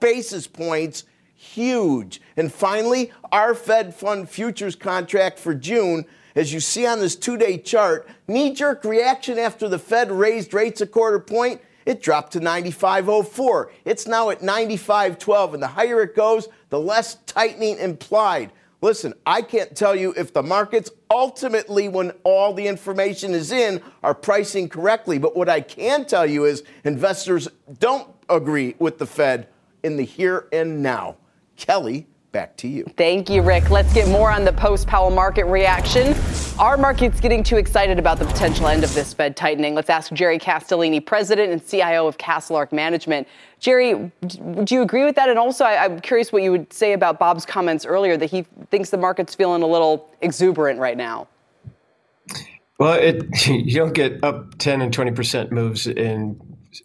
basis 0.00 0.48
points. 0.48 1.04
Huge. 1.42 2.20
And 2.36 2.52
finally, 2.52 3.12
our 3.32 3.54
Fed 3.54 3.94
Fund 3.94 4.28
futures 4.28 4.76
contract 4.76 5.38
for 5.38 5.54
June 5.54 6.04
as 6.34 6.52
you 6.52 6.60
see 6.60 6.86
on 6.86 7.00
this 7.00 7.16
two 7.16 7.38
day 7.38 7.56
chart, 7.56 8.06
knee 8.28 8.52
jerk 8.52 8.84
reaction 8.84 9.38
after 9.38 9.66
the 9.66 9.78
Fed 9.78 10.12
raised 10.12 10.52
rates 10.52 10.82
a 10.82 10.86
quarter 10.86 11.18
point, 11.18 11.62
it 11.86 12.02
dropped 12.02 12.34
to 12.34 12.40
95.04. 12.40 13.70
It's 13.86 14.06
now 14.06 14.28
at 14.28 14.40
95.12, 14.40 15.54
and 15.54 15.62
the 15.62 15.68
higher 15.68 16.02
it 16.02 16.14
goes, 16.14 16.46
the 16.68 16.78
less 16.78 17.16
tightening 17.24 17.78
implied. 17.78 18.52
Listen, 18.82 19.14
I 19.24 19.40
can't 19.40 19.74
tell 19.74 19.96
you 19.96 20.12
if 20.18 20.34
the 20.34 20.42
markets 20.42 20.90
ultimately, 21.10 21.88
when 21.88 22.10
all 22.22 22.52
the 22.52 22.68
information 22.68 23.32
is 23.32 23.50
in, 23.50 23.80
are 24.02 24.14
pricing 24.14 24.68
correctly. 24.68 25.18
But 25.18 25.34
what 25.34 25.48
I 25.48 25.62
can 25.62 26.04
tell 26.04 26.26
you 26.26 26.44
is 26.44 26.64
investors 26.84 27.48
don't 27.78 28.08
agree 28.28 28.76
with 28.78 28.98
the 28.98 29.06
Fed 29.06 29.48
in 29.82 29.96
the 29.96 30.04
here 30.04 30.46
and 30.52 30.82
now. 30.82 31.16
Kelly, 31.60 32.06
back 32.32 32.56
to 32.56 32.68
you. 32.68 32.84
Thank 32.96 33.28
you, 33.28 33.42
Rick. 33.42 33.70
Let's 33.70 33.92
get 33.92 34.08
more 34.08 34.30
on 34.30 34.44
the 34.44 34.52
post 34.52 34.86
Powell 34.86 35.10
market 35.10 35.44
reaction. 35.44 36.16
Our 36.58 36.76
markets 36.76 37.20
getting 37.20 37.42
too 37.42 37.58
excited 37.58 37.98
about 37.98 38.18
the 38.18 38.24
potential 38.24 38.66
end 38.66 38.82
of 38.82 38.92
this 38.94 39.12
Fed 39.12 39.36
tightening? 39.36 39.74
Let's 39.74 39.90
ask 39.90 40.10
Jerry 40.12 40.38
Castellini, 40.38 41.04
president 41.04 41.52
and 41.52 41.66
CIO 41.66 42.06
of 42.06 42.16
CastleArk 42.16 42.72
Management. 42.72 43.28
Jerry, 43.58 44.10
do 44.26 44.74
you 44.74 44.80
agree 44.80 45.04
with 45.04 45.16
that? 45.16 45.28
And 45.28 45.38
also, 45.38 45.64
I, 45.64 45.84
am 45.84 46.00
curious 46.00 46.32
what 46.32 46.42
you 46.42 46.50
would 46.50 46.72
say 46.72 46.94
about 46.94 47.18
Bob's 47.18 47.44
comments 47.44 47.84
earlier 47.84 48.16
that 48.16 48.30
he 48.30 48.46
thinks 48.70 48.88
the 48.88 48.96
market's 48.96 49.34
feeling 49.34 49.62
a 49.62 49.66
little 49.66 50.08
exuberant 50.22 50.80
right 50.80 50.96
now. 50.96 51.28
Well, 52.78 52.94
it, 52.94 53.46
you 53.46 53.74
don't 53.74 53.92
get 53.92 54.24
up 54.24 54.56
10 54.56 54.80
and 54.80 54.96
20% 54.96 55.50
moves 55.50 55.86
in 55.86 56.40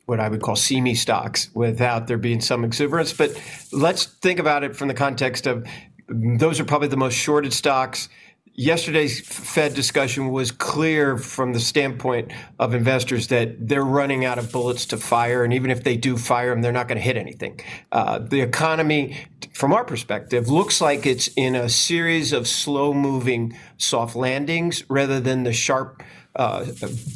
what 0.06 0.20
I 0.20 0.30
would 0.30 0.42
call 0.42 0.56
SEME 0.56 0.96
stocks 0.96 1.50
without 1.54 2.08
there 2.08 2.18
being 2.18 2.42
some 2.42 2.64
exuberance. 2.64 3.14
But 3.14 3.40
let's 3.72 4.06
think 4.06 4.40
about 4.40 4.64
it 4.64 4.76
from 4.76 4.88
the 4.88 4.94
context 4.94 5.48
of 5.48 5.66
those 6.08 6.60
are 6.60 6.66
probably 6.66 6.88
the 6.88 6.98
most 6.98 7.16
shorted 7.16 7.54
stocks. 7.54 8.10
Yesterday's 8.58 9.20
Fed 9.20 9.74
discussion 9.74 10.32
was 10.32 10.50
clear 10.50 11.18
from 11.18 11.52
the 11.52 11.60
standpoint 11.60 12.32
of 12.58 12.74
investors 12.74 13.28
that 13.28 13.68
they're 13.68 13.84
running 13.84 14.24
out 14.24 14.38
of 14.38 14.50
bullets 14.52 14.86
to 14.88 14.98
fire. 14.98 15.44
And 15.44 15.54
even 15.54 15.72
if 15.72 15.84
they 15.84 15.98
do 15.98 16.16
fire 16.16 16.52
them, 16.52 16.62
they're 16.62 16.72
not 16.72 16.88
going 16.88 16.98
to 16.98 17.04
hit 17.04 17.18
anything. 17.18 17.60
Uh, 17.92 18.20
the 18.20 18.40
economy, 18.40 19.18
from 19.54 19.74
our 19.74 19.84
perspective, 19.84 20.48
looks 20.48 20.80
like 20.80 21.06
it's 21.06 21.28
in 21.36 21.54
a 21.54 21.68
series 21.68 22.32
of 22.32 22.48
slow 22.48 22.94
moving 22.94 23.58
soft 23.78 24.16
landings 24.16 24.90
rather 24.90 25.20
than 25.20 25.44
the 25.44 25.52
sharp 25.52 26.02
uh, 26.36 26.66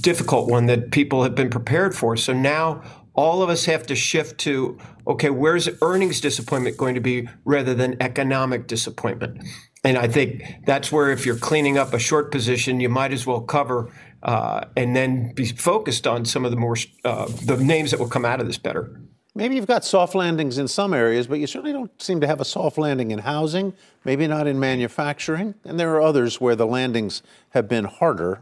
difficult 0.01 0.49
one 0.49 0.65
that 0.67 0.91
people 0.91 1.23
have 1.23 1.35
been 1.35 1.49
prepared 1.49 1.95
for. 1.95 2.15
So 2.15 2.33
now 2.33 2.81
all 3.13 3.41
of 3.41 3.49
us 3.49 3.65
have 3.65 3.85
to 3.87 3.95
shift 3.95 4.39
to 4.39 4.77
okay, 5.07 5.29
where's 5.29 5.67
earnings 5.81 6.21
disappointment 6.21 6.77
going 6.77 6.95
to 6.95 7.01
be 7.01 7.27
rather 7.43 7.73
than 7.73 7.97
economic 7.99 8.67
disappointment? 8.67 9.43
And 9.83 9.97
I 9.97 10.07
think 10.07 10.43
that's 10.65 10.91
where 10.91 11.09
if 11.11 11.25
you're 11.25 11.37
cleaning 11.37 11.77
up 11.77 11.93
a 11.93 11.99
short 11.99 12.31
position, 12.31 12.79
you 12.79 12.89
might 12.89 13.11
as 13.11 13.25
well 13.25 13.41
cover 13.41 13.91
uh, 14.23 14.65
and 14.75 14.95
then 14.95 15.33
be 15.33 15.45
focused 15.45 16.05
on 16.05 16.25
some 16.25 16.45
of 16.45 16.51
the 16.51 16.57
more 16.57 16.75
uh, 17.05 17.25
the 17.45 17.57
names 17.57 17.91
that 17.91 17.99
will 17.99 18.09
come 18.09 18.25
out 18.25 18.39
of 18.39 18.47
this 18.47 18.57
better. 18.57 19.01
Maybe 19.35 19.55
you've 19.55 19.67
got 19.67 19.85
soft 19.85 20.15
landings 20.15 20.57
in 20.57 20.67
some 20.67 20.93
areas, 20.93 21.27
but 21.27 21.39
you 21.39 21.47
certainly 21.47 21.71
don't 21.71 22.01
seem 22.01 22.19
to 22.19 22.27
have 22.27 22.41
a 22.41 22.45
soft 22.45 22.77
landing 22.77 23.11
in 23.11 23.19
housing, 23.19 23.73
maybe 24.03 24.27
not 24.27 24.47
in 24.47 24.59
manufacturing. 24.59 25.55
And 25.63 25.79
there 25.79 25.93
are 25.95 26.01
others 26.01 26.41
where 26.41 26.55
the 26.55 26.67
landings 26.67 27.21
have 27.51 27.69
been 27.69 27.85
harder 27.85 28.41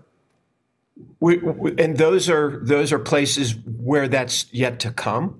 we, 1.19 1.37
we, 1.37 1.75
and 1.77 1.97
those 1.97 2.29
are 2.29 2.59
those 2.63 2.91
are 2.91 2.99
places 2.99 3.55
where 3.65 4.07
that's 4.07 4.51
yet 4.53 4.79
to 4.81 4.91
come, 4.91 5.39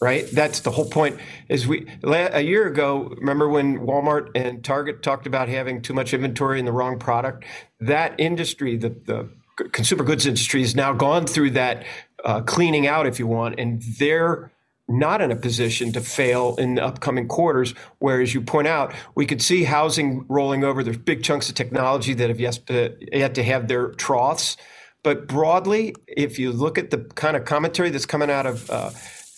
right? 0.00 0.26
That's 0.32 0.60
the 0.60 0.70
whole 0.70 0.88
point. 0.88 1.18
Is 1.48 1.66
we 1.66 1.86
a 2.02 2.42
year 2.42 2.66
ago, 2.66 3.14
remember 3.16 3.48
when 3.48 3.80
Walmart 3.80 4.30
and 4.34 4.62
Target 4.62 5.02
talked 5.02 5.26
about 5.26 5.48
having 5.48 5.82
too 5.82 5.94
much 5.94 6.12
inventory 6.12 6.58
in 6.58 6.64
the 6.64 6.72
wrong 6.72 6.98
product? 6.98 7.44
That 7.80 8.14
industry, 8.18 8.76
the 8.76 8.90
the 8.90 9.28
consumer 9.72 10.04
goods 10.04 10.26
industry, 10.26 10.60
has 10.60 10.74
now 10.74 10.92
gone 10.92 11.26
through 11.26 11.52
that 11.52 11.84
uh, 12.24 12.40
cleaning 12.42 12.86
out, 12.86 13.06
if 13.06 13.18
you 13.18 13.26
want, 13.26 13.58
and 13.58 13.82
they're 13.98 14.50
not 14.86 15.22
in 15.22 15.30
a 15.30 15.36
position 15.36 15.92
to 15.92 16.00
fail 16.00 16.56
in 16.56 16.74
the 16.74 16.84
upcoming 16.84 17.26
quarters. 17.26 17.74
Whereas 17.98 18.34
you 18.34 18.42
point 18.42 18.68
out, 18.68 18.92
we 19.14 19.24
could 19.24 19.40
see 19.40 19.64
housing 19.64 20.26
rolling 20.28 20.62
over. 20.62 20.82
There's 20.82 20.98
big 20.98 21.22
chunks 21.22 21.48
of 21.48 21.54
technology 21.54 22.12
that 22.14 22.28
have 22.28 22.40
yet 22.40 22.60
to, 22.66 22.94
yet 23.10 23.34
to 23.36 23.42
have 23.42 23.68
their 23.68 23.92
troughs. 23.92 24.56
But 25.04 25.28
broadly, 25.28 25.94
if 26.08 26.38
you 26.38 26.50
look 26.50 26.78
at 26.78 26.90
the 26.90 26.98
kind 27.14 27.36
of 27.36 27.44
commentary 27.44 27.90
that's 27.90 28.06
coming 28.06 28.30
out 28.30 28.46
of 28.46 28.68
uh, 28.70 28.90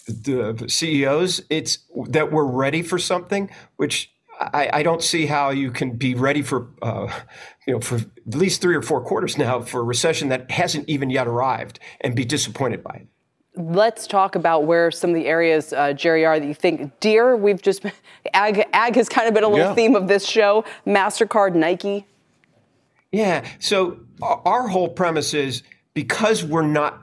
the 0.06 0.64
CEOs, 0.68 1.42
it's 1.50 1.80
that 2.06 2.32
we're 2.32 2.46
ready 2.46 2.82
for 2.82 2.98
something, 2.98 3.50
which 3.74 4.12
I, 4.38 4.70
I, 4.72 4.82
don't 4.84 5.02
see 5.02 5.26
how 5.26 5.50
you 5.50 5.72
can 5.72 5.96
be 5.96 6.14
ready 6.14 6.42
for, 6.42 6.68
uh, 6.82 7.12
you 7.66 7.74
know, 7.74 7.80
for 7.80 7.96
at 7.96 8.34
least 8.34 8.62
three 8.62 8.76
or 8.76 8.82
four 8.82 9.00
quarters 9.00 9.36
now 9.36 9.60
for 9.60 9.80
a 9.80 9.84
recession 9.84 10.28
that 10.28 10.50
hasn't 10.52 10.88
even 10.88 11.10
yet 11.10 11.26
arrived 11.26 11.80
and 12.00 12.14
be 12.14 12.24
disappointed 12.24 12.84
by 12.84 12.94
it. 13.02 13.06
Let's 13.56 14.06
talk 14.06 14.36
about 14.36 14.66
where 14.66 14.90
some 14.92 15.10
of 15.10 15.16
the 15.16 15.26
areas, 15.26 15.72
uh, 15.72 15.94
Jerry, 15.94 16.24
are 16.26 16.38
that 16.38 16.46
you 16.46 16.54
think 16.54 17.00
Deere. 17.00 17.36
We've 17.36 17.60
just 17.60 17.84
ag, 18.34 18.64
ag 18.72 18.94
has 18.94 19.08
kind 19.08 19.26
of 19.26 19.34
been 19.34 19.44
a 19.44 19.48
little 19.48 19.66
yeah. 19.66 19.74
theme 19.74 19.96
of 19.96 20.06
this 20.06 20.26
show. 20.28 20.64
Mastercard, 20.86 21.54
Nike. 21.54 22.06
Yeah. 23.12 23.46
So 23.58 24.00
our 24.20 24.68
whole 24.68 24.88
premise 24.88 25.34
is 25.34 25.62
because 25.94 26.44
we're 26.44 26.66
not 26.66 27.02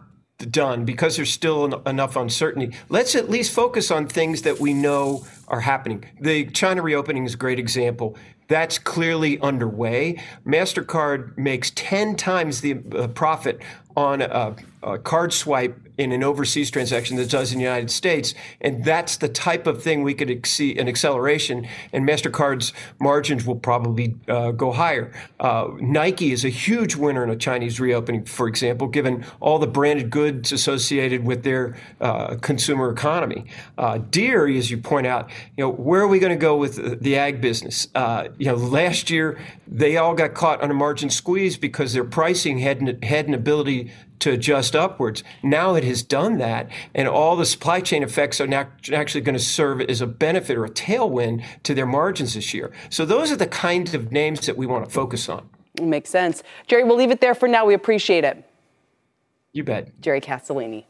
done, 0.50 0.86
because 0.86 1.16
there's 1.16 1.32
still 1.32 1.82
enough 1.88 2.16
uncertainty, 2.16 2.76
let's 2.90 3.16
at 3.16 3.30
least 3.30 3.54
focus 3.54 3.92
on 3.92 4.08
things 4.08 4.42
that 4.44 4.60
we 4.60 4.74
know 4.74 5.26
are 5.48 5.62
happening. 5.62 6.04
The 6.20 6.46
China 6.48 6.82
reopening 6.82 7.26
is 7.26 7.36
a 7.36 7.38
great 7.38 7.60
example. 7.60 8.18
That's 8.48 8.78
clearly 8.78 9.40
underway. 9.40 10.22
MasterCard 10.46 11.38
makes 11.38 11.72
10 11.72 12.16
times 12.16 12.62
the 12.62 12.82
uh, 12.96 13.08
profit 13.08 13.62
on 13.96 14.22
a, 14.22 14.56
a 14.82 14.98
card 14.98 15.34
swipe 15.34 15.78
in 15.98 16.12
an 16.12 16.24
overseas 16.24 16.72
transaction 16.72 17.18
that 17.18 17.30
does 17.30 17.52
in 17.52 17.60
the 17.60 17.64
United 17.64 17.92
States. 17.92 18.34
And 18.62 18.84
that's 18.84 19.18
the 19.18 19.30
type 19.30 19.68
of 19.68 19.84
thing 19.84 20.02
we 20.02 20.14
could 20.14 20.46
see 20.46 20.76
an 20.78 20.88
acceleration, 20.88 21.68
and 21.92 22.08
MasterCard's 22.08 22.74
margins 23.00 23.46
will 23.46 23.56
probably 23.56 24.16
uh, 24.28 24.52
go 24.52 24.72
higher. 24.72 25.12
Uh, 25.40 25.70
Nike 25.80 26.32
is 26.32 26.44
a 26.44 26.50
huge 26.50 26.96
winner 26.96 27.24
in 27.24 27.30
a 27.30 27.36
Chinese 27.36 27.80
reopening, 27.80 28.26
for 28.26 28.48
example, 28.48 28.88
given 28.88 29.24
all 29.40 29.60
the 29.60 29.68
branded 29.68 30.10
goods 30.10 30.52
associated 30.52 31.24
with 31.26 31.44
their 31.44 31.78
uh, 32.02 32.36
consumer 32.38 32.90
economy. 32.92 33.46
Uh, 33.78 34.00
Deere, 34.00 34.48
as 34.48 34.72
you 34.72 34.78
point 34.78 35.06
out, 35.06 35.30
you 35.58 35.64
know, 35.64 35.70
where 35.70 36.02
are 36.02 36.08
we 36.08 36.18
going 36.18 36.32
to 36.32 36.42
go 36.42 36.58
with 36.58 37.02
the 37.02 37.18
ag 37.18 37.40
business? 37.40 37.88
Uh, 37.94 38.30
you 38.38 38.48
know, 38.48 38.56
last 38.56 39.10
year 39.12 39.40
they 39.68 39.98
all 39.98 40.16
got 40.16 40.34
caught 40.34 40.62
on 40.62 40.72
a 40.72 40.74
margin 40.74 41.10
squeeze 41.10 41.56
because 41.56 41.94
their 41.94 42.04
pricing 42.04 42.58
had 42.58 42.82
an, 42.82 43.02
had 43.04 43.28
an 43.28 43.34
ability 43.34 43.83
to 44.24 44.32
adjust 44.32 44.76
upwards. 44.76 45.24
Now 45.44 45.76
it 45.76 45.84
has 45.84 46.02
done 46.02 46.38
that, 46.38 46.70
and 46.96 47.08
all 47.08 47.36
the 47.36 47.46
supply 47.46 47.82
chain 47.82 48.04
effects 48.04 48.40
are 48.40 48.48
now 48.48 48.68
actually 48.94 49.22
going 49.22 49.38
to 49.38 49.44
serve 49.44 49.82
as 49.82 50.00
a 50.00 50.08
benefit 50.08 50.58
or 50.58 50.66
a 50.66 50.70
tailwind 50.70 51.44
to 51.64 51.74
their 51.74 51.86
margins 51.86 52.34
this 52.34 52.54
year. 52.54 52.72
So 52.90 53.06
those 53.06 53.32
are 53.32 53.36
the 53.36 53.48
kinds 53.48 53.94
of 53.94 54.12
names 54.12 54.46
that 54.46 54.58
we 54.58 54.66
want 54.66 54.86
to 54.86 54.92
focus 54.92 55.28
on. 55.28 55.50
Makes 55.82 56.10
sense. 56.10 56.42
Jerry, 56.68 56.84
we'll 56.86 56.96
leave 56.96 57.12
it 57.12 57.20
there 57.20 57.36
for 57.36 57.48
now. 57.48 57.66
We 57.66 57.74
appreciate 57.74 58.24
it. 58.24 58.50
You 59.52 59.64
bet. 59.64 60.00
Jerry 60.02 60.22
Castellini. 60.22 60.86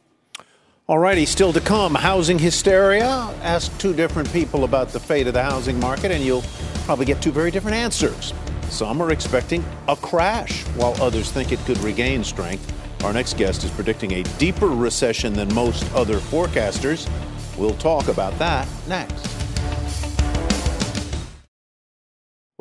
All 0.87 0.99
righty, 0.99 1.25
still 1.25 1.53
to 1.53 1.61
come. 1.61 1.95
Housing 1.95 2.37
hysteria. 2.37 3.07
Ask 3.41 3.75
two 3.79 3.93
different 3.93 4.31
people 4.31 4.63
about 4.63 4.89
the 4.89 4.99
fate 4.99 5.25
of 5.27 5.33
the 5.33 5.41
housing 5.41 5.79
market, 5.79 6.11
and 6.11 6.23
you'll 6.23 6.43
probably 6.85 7.05
get 7.05 7.21
two 7.21 7.31
very 7.31 7.49
different 7.49 7.77
answers. 7.77 8.33
Some 8.69 9.01
are 9.01 9.11
expecting 9.11 9.63
a 9.87 9.95
crash, 9.95 10.63
while 10.75 10.93
others 11.01 11.31
think 11.31 11.51
it 11.51 11.59
could 11.59 11.77
regain 11.79 12.23
strength. 12.23 12.71
Our 13.03 13.11
next 13.11 13.35
guest 13.37 13.65
is 13.65 13.71
predicting 13.71 14.13
a 14.13 14.23
deeper 14.37 14.67
recession 14.67 15.33
than 15.33 15.53
most 15.53 15.83
other 15.93 16.19
forecasters. 16.19 17.09
We'll 17.57 17.75
talk 17.75 18.07
about 18.07 18.37
that 18.39 18.67
next. 18.87 19.42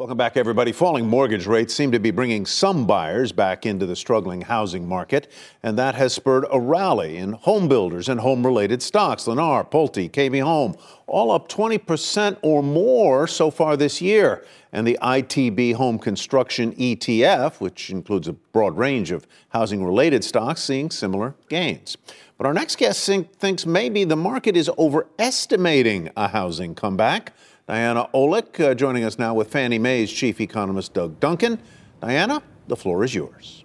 Welcome 0.03 0.19
back, 0.19 0.37
everybody. 0.37 0.73
Falling 0.73 1.07
mortgage 1.07 1.47
rates 1.47 1.73
seem 1.73 1.93
to 1.93 2.01
be 2.01 2.11
bringing 2.11 2.45
some 2.45 2.89
buyers 2.89 3.31
back 3.31 3.65
into 3.65 3.87
the 3.87 3.95
struggling 3.95 4.41
housing 4.43 4.89
market, 4.89 5.31
and 5.63 5.79
that 5.79 5.95
has 5.95 6.13
spurred 6.13 6.45
a 6.51 6.59
rally 6.59 7.19
in 7.19 7.35
home 7.35 7.69
builders 7.69 8.09
and 8.09 8.19
home 8.19 8.45
related 8.45 8.83
stocks. 8.83 9.27
Lennar, 9.27 9.71
Pulte, 9.71 10.11
KB 10.11 10.43
Home, 10.43 10.75
all 11.07 11.31
up 11.31 11.49
20% 11.49 12.37
or 12.43 12.65
more 12.65 13.29
so 13.29 13.49
far 13.49 13.77
this 13.77 14.03
year. 14.03 14.45
And 14.73 14.85
the 14.89 14.99
ITB 15.01 15.75
Home 15.75 16.01
Construction 16.01 16.73
ETF, 16.75 17.61
which 17.61 17.89
includes 17.91 18.27
a 18.27 18.33
broad 18.33 18.77
range 18.77 19.13
of 19.13 19.25
housing 19.51 19.85
related 19.85 20.25
stocks, 20.25 20.63
seeing 20.63 20.91
similar 20.91 21.37
gains. 21.49 21.97
But 22.39 22.49
our 22.49 22.55
next 22.55 22.77
guest 22.77 23.09
thinks 23.39 23.67
maybe 23.67 24.03
the 24.03 24.17
market 24.17 24.57
is 24.57 24.69
overestimating 24.77 26.11
a 26.17 26.27
housing 26.27 26.75
comeback. 26.75 27.35
Diana 27.69 28.09
Olick 28.13 28.59
uh, 28.59 28.75
joining 28.75 29.05
us 29.05 29.19
now 29.19 29.35
with 29.35 29.51
Fannie 29.51 29.79
Mae's 29.79 30.13
chief 30.13 30.41
economist 30.41 30.95
Doug 30.95 31.21
Duncan. 31.21 31.61
Diana, 32.01 32.43
the 32.67 32.77
floor 32.77 33.05
is 33.05 33.15
yours. 33.15 33.65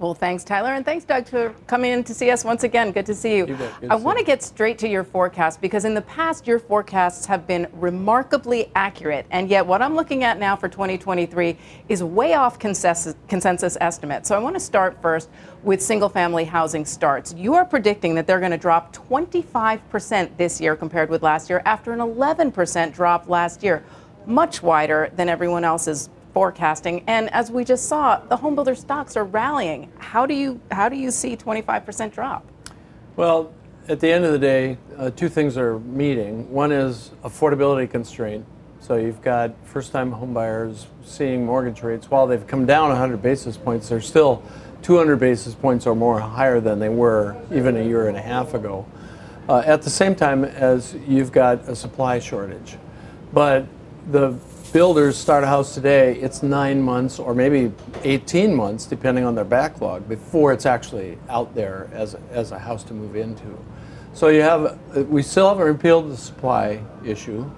Well, 0.00 0.14
thanks, 0.14 0.44
Tyler, 0.44 0.74
and 0.74 0.84
thanks, 0.84 1.04
Doug, 1.04 1.26
for 1.26 1.52
coming 1.66 1.90
in 1.90 2.04
to 2.04 2.14
see 2.14 2.30
us 2.30 2.44
once 2.44 2.62
again. 2.62 2.92
Good 2.92 3.06
to 3.06 3.14
see 3.16 3.36
you. 3.36 3.46
you 3.48 3.88
I 3.90 3.96
want 3.96 4.16
to 4.16 4.24
get 4.24 4.44
straight 4.44 4.78
to 4.78 4.88
your 4.88 5.02
forecast 5.02 5.60
because 5.60 5.84
in 5.84 5.92
the 5.92 6.02
past, 6.02 6.46
your 6.46 6.60
forecasts 6.60 7.26
have 7.26 7.48
been 7.48 7.66
remarkably 7.72 8.70
accurate, 8.76 9.26
and 9.32 9.50
yet 9.50 9.66
what 9.66 9.82
I'm 9.82 9.96
looking 9.96 10.22
at 10.22 10.38
now 10.38 10.54
for 10.54 10.68
2023 10.68 11.58
is 11.88 12.04
way 12.04 12.34
off 12.34 12.60
consensus, 12.60 13.16
consensus 13.26 13.76
estimate. 13.80 14.24
So 14.24 14.36
I 14.36 14.38
want 14.38 14.54
to 14.54 14.60
start 14.60 15.02
first 15.02 15.30
with 15.64 15.82
single 15.82 16.08
family 16.08 16.44
housing 16.44 16.84
starts. 16.84 17.34
You 17.34 17.54
are 17.54 17.64
predicting 17.64 18.14
that 18.14 18.28
they're 18.28 18.38
going 18.38 18.52
to 18.52 18.56
drop 18.56 18.94
25% 18.94 20.36
this 20.36 20.60
year 20.60 20.76
compared 20.76 21.10
with 21.10 21.24
last 21.24 21.50
year 21.50 21.60
after 21.64 21.92
an 21.92 21.98
11% 21.98 22.94
drop 22.94 23.28
last 23.28 23.64
year, 23.64 23.82
much 24.26 24.62
wider 24.62 25.10
than 25.16 25.28
everyone 25.28 25.64
else's 25.64 26.08
forecasting. 26.38 27.02
And 27.08 27.28
as 27.30 27.50
we 27.50 27.64
just 27.64 27.88
saw, 27.88 28.20
the 28.20 28.36
homebuilder 28.36 28.76
stocks 28.76 29.16
are 29.16 29.24
rallying. 29.24 29.90
How 29.98 30.24
do 30.24 30.34
you 30.34 30.60
how 30.70 30.88
do 30.88 30.94
you 30.94 31.10
see 31.10 31.36
25% 31.36 32.12
drop? 32.12 32.46
Well, 33.16 33.52
at 33.88 33.98
the 33.98 34.12
end 34.12 34.24
of 34.24 34.30
the 34.30 34.38
day, 34.38 34.78
uh, 34.96 35.10
two 35.10 35.28
things 35.28 35.56
are 35.56 35.80
meeting. 35.80 36.48
One 36.48 36.70
is 36.70 37.10
affordability 37.24 37.90
constraint. 37.90 38.46
So 38.78 38.94
you've 38.94 39.20
got 39.20 39.50
first-time 39.64 40.12
homebuyers 40.12 40.86
seeing 41.04 41.44
mortgage 41.44 41.82
rates 41.82 42.08
while 42.08 42.28
they've 42.28 42.46
come 42.46 42.66
down 42.66 42.90
100 42.90 43.20
basis 43.20 43.56
points, 43.56 43.88
they're 43.88 44.00
still 44.00 44.40
200 44.82 45.16
basis 45.16 45.56
points 45.56 45.88
or 45.88 45.96
more 45.96 46.20
higher 46.20 46.60
than 46.60 46.78
they 46.78 46.88
were 46.88 47.36
even 47.52 47.76
a 47.76 47.82
year 47.82 48.06
and 48.06 48.16
a 48.16 48.22
half 48.22 48.54
ago. 48.54 48.86
Uh, 49.48 49.64
at 49.66 49.82
the 49.82 49.90
same 49.90 50.14
time 50.14 50.44
as 50.44 50.94
you've 51.08 51.32
got 51.32 51.68
a 51.68 51.74
supply 51.74 52.20
shortage. 52.20 52.76
But 53.32 53.66
the 54.12 54.38
builders 54.72 55.16
start 55.16 55.44
a 55.44 55.46
house 55.46 55.74
today, 55.74 56.14
it's 56.16 56.42
nine 56.42 56.80
months 56.80 57.18
or 57.18 57.34
maybe 57.34 57.72
18 58.04 58.54
months, 58.54 58.86
depending 58.86 59.24
on 59.24 59.34
their 59.34 59.44
backlog, 59.44 60.08
before 60.08 60.52
it's 60.52 60.66
actually 60.66 61.18
out 61.28 61.54
there 61.54 61.88
as, 61.92 62.16
as 62.30 62.52
a 62.52 62.58
house 62.58 62.84
to 62.84 62.94
move 62.94 63.16
into. 63.16 63.58
So 64.14 64.28
you 64.28 64.42
have, 64.42 64.78
we 65.08 65.22
still 65.22 65.48
haven't 65.48 65.64
repealed 65.64 66.10
the 66.10 66.16
supply 66.16 66.82
issue. 67.04 67.50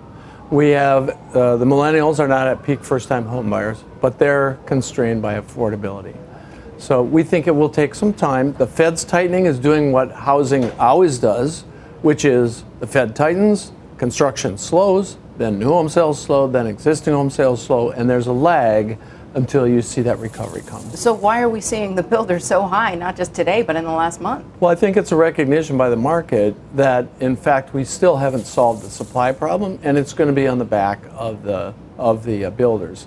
We 0.51 0.71
have, 0.71 1.11
uh, 1.35 1.57
the 1.57 1.65
millennials 1.65 2.19
are 2.19 2.29
not 2.29 2.49
at 2.49 2.63
peak 2.63 2.83
first 2.83 3.09
time 3.09 3.25
home 3.25 3.49
buyers, 3.49 3.85
but 4.01 4.19
they're 4.19 4.59
constrained 4.67 5.23
by 5.23 5.41
affordability. 5.41 6.17
So 6.79 7.03
we 7.03 7.23
think 7.23 7.47
it 7.47 7.55
will 7.55 7.69
take 7.69 7.95
some 7.95 8.13
time. 8.13 8.53
The 8.55 8.67
Fed's 8.67 9.05
tightening 9.05 9.47
is 9.47 9.59
doing 9.59 9.93
what 9.93 10.11
housing 10.13 10.71
always 10.73 11.19
does, 11.19 11.63
which 12.03 12.25
is 12.25 12.65
the 12.81 12.87
Fed 12.87 13.15
tightens, 13.15 13.73
construction 13.99 14.57
slows, 14.57 15.19
then 15.41 15.59
new 15.59 15.69
home 15.69 15.89
sales 15.89 16.21
slow, 16.21 16.47
then 16.47 16.67
existing 16.67 17.15
home 17.15 17.31
sales 17.31 17.65
slow, 17.65 17.91
and 17.93 18.09
there's 18.09 18.27
a 18.27 18.33
lag 18.33 18.99
until 19.35 19.67
you 19.67 19.81
see 19.81 20.03
that 20.03 20.19
recovery 20.19 20.61
come. 20.67 20.83
So 20.91 21.15
why 21.15 21.41
are 21.41 21.49
we 21.49 21.63
seeing 21.63 21.95
the 21.95 22.03
builders 22.03 22.45
so 22.45 22.63
high, 22.63 22.95
not 22.95 23.17
just 23.17 23.33
today, 23.33 23.63
but 23.63 23.75
in 23.75 23.85
the 23.85 23.91
last 23.91 24.21
month? 24.21 24.45
Well, 24.61 24.71
I 24.71 24.75
think 24.75 24.99
it's 24.99 25.13
a 25.13 25.17
recognition 25.17 25.79
by 25.79 25.89
the 25.89 25.97
market 25.97 26.55
that, 26.77 27.09
in 27.21 27.37
fact, 27.37 27.73
we 27.73 27.85
still 27.85 28.19
haven't 28.19 28.45
solved 28.45 28.85
the 28.85 28.91
supply 28.91 29.33
problem, 29.33 29.79
and 29.83 29.97
it's 29.97 30.13
going 30.13 30.29
to 30.29 30.35
be 30.35 30.47
on 30.47 30.59
the 30.59 30.65
back 30.65 31.01
of 31.13 31.43
the 31.43 31.73
of 31.97 32.25
the 32.25 32.47
uh, 32.47 32.51
builders. 32.51 33.05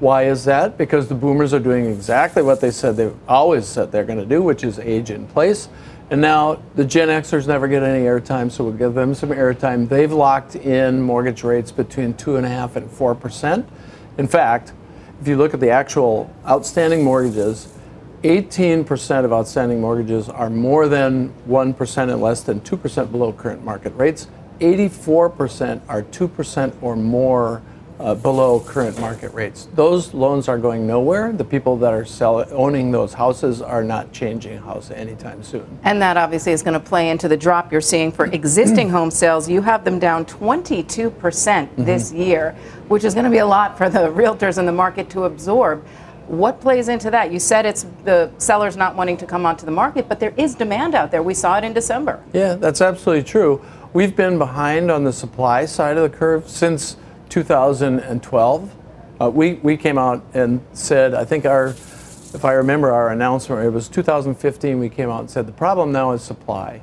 Why 0.00 0.24
is 0.24 0.44
that? 0.44 0.76
Because 0.76 1.08
the 1.08 1.14
boomers 1.14 1.54
are 1.54 1.60
doing 1.60 1.86
exactly 1.86 2.42
what 2.42 2.60
they 2.60 2.70
said 2.70 2.96
they 2.96 3.10
always 3.28 3.66
said 3.66 3.92
they're 3.92 4.04
going 4.04 4.18
to 4.18 4.26
do, 4.26 4.42
which 4.42 4.64
is 4.64 4.78
age 4.78 5.10
in 5.10 5.26
place. 5.28 5.68
And 6.08 6.20
now 6.20 6.62
the 6.76 6.84
Gen 6.84 7.08
Xers 7.08 7.48
never 7.48 7.66
get 7.66 7.82
any 7.82 8.04
airtime, 8.04 8.50
so 8.50 8.62
we'll 8.62 8.74
give 8.74 8.94
them 8.94 9.12
some 9.12 9.30
airtime. 9.30 9.88
They've 9.88 10.12
locked 10.12 10.54
in 10.54 11.00
mortgage 11.00 11.42
rates 11.42 11.72
between 11.72 12.14
two 12.14 12.36
and 12.36 12.46
a 12.46 12.48
half 12.48 12.76
and 12.76 12.88
four 12.88 13.14
percent. 13.16 13.68
In 14.16 14.28
fact, 14.28 14.72
if 15.20 15.26
you 15.26 15.36
look 15.36 15.52
at 15.52 15.58
the 15.58 15.70
actual 15.70 16.32
outstanding 16.46 17.02
mortgages, 17.02 17.76
18% 18.22 19.24
of 19.24 19.32
outstanding 19.32 19.80
mortgages 19.80 20.28
are 20.28 20.48
more 20.48 20.88
than 20.88 21.32
1% 21.48 22.12
and 22.12 22.20
less 22.20 22.42
than 22.42 22.60
2% 22.60 23.10
below 23.10 23.32
current 23.32 23.64
market 23.64 23.94
rates. 23.94 24.28
84% 24.60 25.80
are 25.88 26.02
2% 26.02 26.74
or 26.82 26.96
more 26.96 27.62
uh, 27.98 28.14
below 28.14 28.60
current 28.60 28.98
market 29.00 29.32
rates. 29.32 29.68
Those 29.74 30.12
loans 30.12 30.48
are 30.48 30.58
going 30.58 30.86
nowhere. 30.86 31.32
The 31.32 31.44
people 31.44 31.76
that 31.78 31.92
are 31.92 32.04
sell- 32.04 32.46
owning 32.52 32.90
those 32.90 33.14
houses 33.14 33.62
are 33.62 33.82
not 33.82 34.12
changing 34.12 34.58
house 34.58 34.90
anytime 34.90 35.42
soon. 35.42 35.66
And 35.84 36.00
that 36.02 36.16
obviously 36.16 36.52
is 36.52 36.62
going 36.62 36.74
to 36.74 36.80
play 36.80 37.10
into 37.10 37.28
the 37.28 37.36
drop 37.36 37.72
you're 37.72 37.80
seeing 37.80 38.12
for 38.12 38.26
existing 38.26 38.90
home 38.90 39.10
sales. 39.10 39.48
You 39.48 39.62
have 39.62 39.84
them 39.84 39.98
down 39.98 40.26
22% 40.26 41.10
mm-hmm. 41.10 41.84
this 41.84 42.12
year, 42.12 42.54
which 42.88 43.04
is 43.04 43.14
going 43.14 43.24
to 43.24 43.30
be 43.30 43.38
a 43.38 43.46
lot 43.46 43.78
for 43.78 43.88
the 43.88 44.10
realtors 44.10 44.58
in 44.58 44.66
the 44.66 44.72
market 44.72 45.08
to 45.10 45.24
absorb. 45.24 45.84
What 46.26 46.60
plays 46.60 46.88
into 46.88 47.10
that? 47.12 47.32
You 47.32 47.38
said 47.38 47.66
it's 47.66 47.86
the 48.04 48.30
sellers 48.38 48.76
not 48.76 48.96
wanting 48.96 49.16
to 49.18 49.26
come 49.26 49.46
onto 49.46 49.64
the 49.64 49.70
market, 49.70 50.08
but 50.08 50.18
there 50.18 50.34
is 50.36 50.56
demand 50.56 50.96
out 50.96 51.12
there. 51.12 51.22
We 51.22 51.34
saw 51.34 51.56
it 51.56 51.62
in 51.64 51.72
December. 51.72 52.20
Yeah, 52.32 52.54
that's 52.54 52.80
absolutely 52.80 53.22
true. 53.22 53.64
We've 53.92 54.14
been 54.14 54.36
behind 54.36 54.90
on 54.90 55.04
the 55.04 55.12
supply 55.12 55.66
side 55.66 55.96
of 55.96 56.10
the 56.10 56.16
curve 56.16 56.48
since 56.48 56.96
2012, 57.28 58.76
uh, 59.20 59.30
we, 59.30 59.54
we 59.54 59.76
came 59.76 59.98
out 59.98 60.24
and 60.34 60.60
said, 60.72 61.14
I 61.14 61.24
think 61.24 61.46
our, 61.46 61.68
if 61.68 62.44
I 62.44 62.52
remember 62.52 62.92
our 62.92 63.10
announcement, 63.10 63.64
it 63.64 63.70
was 63.70 63.88
2015, 63.88 64.78
we 64.78 64.88
came 64.88 65.10
out 65.10 65.20
and 65.20 65.30
said 65.30 65.46
the 65.46 65.52
problem 65.52 65.92
now 65.92 66.12
is 66.12 66.22
supply. 66.22 66.82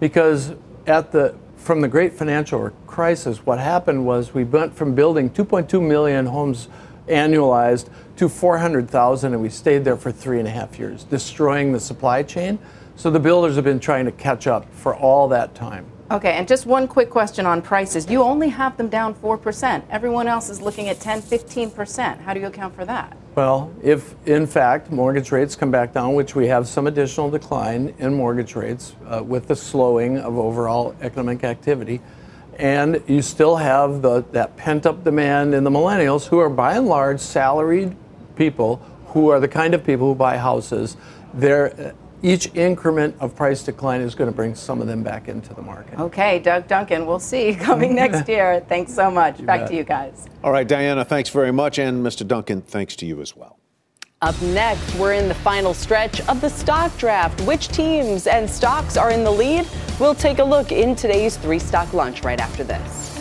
Because 0.00 0.54
at 0.86 1.12
the, 1.12 1.34
from 1.56 1.80
the 1.80 1.88
great 1.88 2.12
financial 2.12 2.70
crisis, 2.86 3.44
what 3.46 3.58
happened 3.58 4.06
was 4.06 4.34
we 4.34 4.44
went 4.44 4.74
from 4.74 4.94
building 4.94 5.30
2.2 5.30 5.86
million 5.86 6.26
homes 6.26 6.68
annualized 7.08 7.88
to 8.16 8.28
400,000, 8.28 9.32
and 9.32 9.42
we 9.42 9.48
stayed 9.48 9.84
there 9.84 9.96
for 9.96 10.12
three 10.12 10.38
and 10.38 10.48
a 10.48 10.50
half 10.50 10.78
years, 10.78 11.04
destroying 11.04 11.72
the 11.72 11.80
supply 11.80 12.22
chain. 12.22 12.58
So 12.96 13.10
the 13.10 13.20
builders 13.20 13.56
have 13.56 13.64
been 13.64 13.80
trying 13.80 14.04
to 14.06 14.12
catch 14.12 14.46
up 14.46 14.72
for 14.72 14.94
all 14.94 15.28
that 15.28 15.54
time. 15.54 15.86
Okay, 16.10 16.32
and 16.32 16.46
just 16.46 16.66
one 16.66 16.86
quick 16.86 17.08
question 17.08 17.46
on 17.46 17.62
prices. 17.62 18.10
You 18.10 18.22
only 18.22 18.50
have 18.50 18.76
them 18.76 18.88
down 18.88 19.14
4%. 19.14 19.82
Everyone 19.88 20.28
else 20.28 20.50
is 20.50 20.60
looking 20.60 20.90
at 20.90 21.00
10, 21.00 21.22
15%. 21.22 22.20
How 22.20 22.34
do 22.34 22.40
you 22.40 22.46
account 22.46 22.74
for 22.74 22.84
that? 22.84 23.16
Well, 23.34 23.74
if 23.82 24.14
in 24.26 24.46
fact 24.46 24.92
mortgage 24.92 25.32
rates 25.32 25.56
come 25.56 25.70
back 25.70 25.94
down, 25.94 26.14
which 26.14 26.36
we 26.36 26.46
have 26.48 26.68
some 26.68 26.86
additional 26.86 27.30
decline 27.30 27.94
in 27.98 28.12
mortgage 28.12 28.54
rates 28.54 28.94
uh, 29.06 29.22
with 29.24 29.48
the 29.48 29.56
slowing 29.56 30.18
of 30.18 30.36
overall 30.36 30.94
economic 31.00 31.42
activity, 31.42 32.02
and 32.58 33.02
you 33.06 33.22
still 33.22 33.56
have 33.56 34.02
the, 34.02 34.22
that 34.32 34.56
pent 34.58 34.84
up 34.84 35.04
demand 35.04 35.54
in 35.54 35.64
the 35.64 35.70
millennials 35.70 36.26
who 36.26 36.38
are 36.38 36.50
by 36.50 36.76
and 36.76 36.86
large 36.86 37.18
salaried 37.18 37.96
people 38.36 38.76
who 39.06 39.30
are 39.30 39.40
the 39.40 39.48
kind 39.48 39.72
of 39.72 39.82
people 39.84 40.08
who 40.08 40.14
buy 40.14 40.36
houses. 40.36 40.98
They're 41.32 41.94
each 42.24 42.52
increment 42.54 43.14
of 43.20 43.36
price 43.36 43.62
decline 43.62 44.00
is 44.00 44.14
going 44.14 44.30
to 44.30 44.34
bring 44.34 44.54
some 44.54 44.80
of 44.80 44.86
them 44.86 45.02
back 45.02 45.28
into 45.28 45.52
the 45.52 45.60
market. 45.60 45.98
Okay, 46.00 46.38
Doug 46.38 46.66
Duncan, 46.66 47.04
we'll 47.04 47.20
see 47.20 47.48
you 47.48 47.56
coming 47.70 47.94
next 47.94 48.26
year. 48.28 48.64
Thanks 48.66 48.94
so 48.94 49.10
much. 49.10 49.40
You 49.40 49.46
back 49.46 49.60
bet. 49.60 49.68
to 49.68 49.76
you 49.76 49.84
guys. 49.84 50.26
All 50.42 50.50
right, 50.50 50.66
Diana, 50.66 51.04
thanks 51.04 51.28
very 51.28 51.52
much. 51.52 51.78
And 51.78 52.04
Mr. 52.04 52.26
Duncan, 52.26 52.62
thanks 52.62 52.96
to 52.96 53.06
you 53.06 53.20
as 53.20 53.36
well. 53.36 53.58
Up 54.22 54.40
next, 54.40 54.94
we're 54.94 55.12
in 55.12 55.28
the 55.28 55.34
final 55.34 55.74
stretch 55.74 56.22
of 56.28 56.40
the 56.40 56.48
stock 56.48 56.96
draft. 56.96 57.38
Which 57.42 57.68
teams 57.68 58.26
and 58.26 58.48
stocks 58.48 58.96
are 58.96 59.10
in 59.10 59.22
the 59.22 59.30
lead? 59.30 59.68
We'll 60.00 60.14
take 60.14 60.38
a 60.38 60.44
look 60.44 60.72
in 60.72 60.96
today's 60.96 61.36
three 61.36 61.58
stock 61.58 61.92
lunch 61.92 62.22
right 62.24 62.40
after 62.40 62.64
this. 62.64 63.13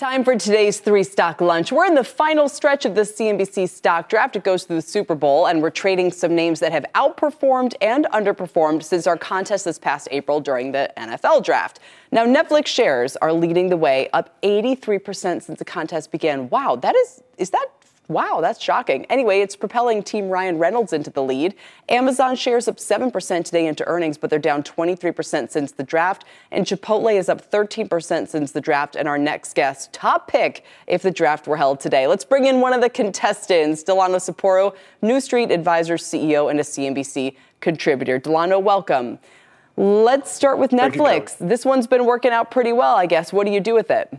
Time 0.00 0.24
for 0.24 0.34
today's 0.34 0.80
three 0.80 1.02
stock 1.02 1.42
lunch. 1.42 1.72
We're 1.72 1.84
in 1.84 1.94
the 1.94 2.02
final 2.02 2.48
stretch 2.48 2.86
of 2.86 2.94
the 2.94 3.02
CNBC 3.02 3.68
stock 3.68 4.08
draft. 4.08 4.34
It 4.34 4.44
goes 4.44 4.64
through 4.64 4.76
the 4.76 4.82
Super 4.82 5.14
Bowl, 5.14 5.44
and 5.44 5.60
we're 5.60 5.68
trading 5.68 6.10
some 6.10 6.34
names 6.34 6.58
that 6.60 6.72
have 6.72 6.86
outperformed 6.94 7.74
and 7.82 8.06
underperformed 8.06 8.82
since 8.82 9.06
our 9.06 9.18
contest 9.18 9.66
this 9.66 9.78
past 9.78 10.08
April 10.10 10.40
during 10.40 10.72
the 10.72 10.90
NFL 10.96 11.44
draft. 11.44 11.80
Now, 12.12 12.24
Netflix 12.24 12.68
shares 12.68 13.16
are 13.16 13.30
leading 13.30 13.68
the 13.68 13.76
way, 13.76 14.08
up 14.14 14.40
83% 14.40 15.42
since 15.42 15.58
the 15.58 15.66
contest 15.66 16.10
began. 16.10 16.48
Wow, 16.48 16.76
that 16.76 16.96
is, 16.96 17.22
is 17.36 17.50
that 17.50 17.66
Wow, 18.10 18.40
that's 18.40 18.60
shocking. 18.60 19.04
Anyway, 19.04 19.38
it's 19.38 19.54
propelling 19.54 20.02
Team 20.02 20.30
Ryan 20.30 20.58
Reynolds 20.58 20.92
into 20.92 21.10
the 21.10 21.22
lead. 21.22 21.54
Amazon 21.88 22.34
shares 22.34 22.66
up 22.66 22.78
7% 22.78 23.44
today 23.44 23.68
into 23.68 23.86
earnings, 23.86 24.18
but 24.18 24.30
they're 24.30 24.40
down 24.40 24.64
23% 24.64 25.48
since 25.48 25.70
the 25.70 25.84
draft. 25.84 26.24
And 26.50 26.66
Chipotle 26.66 27.16
is 27.16 27.28
up 27.28 27.48
13% 27.48 28.26
since 28.26 28.50
the 28.50 28.60
draft. 28.60 28.96
And 28.96 29.06
our 29.06 29.16
next 29.16 29.54
guest, 29.54 29.92
top 29.92 30.26
pick 30.26 30.64
if 30.88 31.02
the 31.02 31.12
draft 31.12 31.46
were 31.46 31.56
held 31.56 31.78
today. 31.78 32.08
Let's 32.08 32.24
bring 32.24 32.46
in 32.46 32.60
one 32.60 32.72
of 32.72 32.80
the 32.80 32.90
contestants, 32.90 33.84
Delano 33.84 34.16
Saporu, 34.16 34.74
New 35.02 35.20
Street 35.20 35.52
Advisors 35.52 36.02
CEO 36.02 36.50
and 36.50 36.58
a 36.58 36.64
CNBC 36.64 37.36
contributor. 37.60 38.18
Delano, 38.18 38.58
welcome. 38.58 39.20
Let's 39.76 40.32
start 40.32 40.58
with 40.58 40.72
Netflix. 40.72 41.36
This 41.38 41.64
one's 41.64 41.86
been 41.86 42.04
working 42.06 42.32
out 42.32 42.50
pretty 42.50 42.72
well, 42.72 42.96
I 42.96 43.06
guess. 43.06 43.32
What 43.32 43.46
do 43.46 43.52
you 43.52 43.60
do 43.60 43.72
with 43.72 43.92
it? 43.92 44.12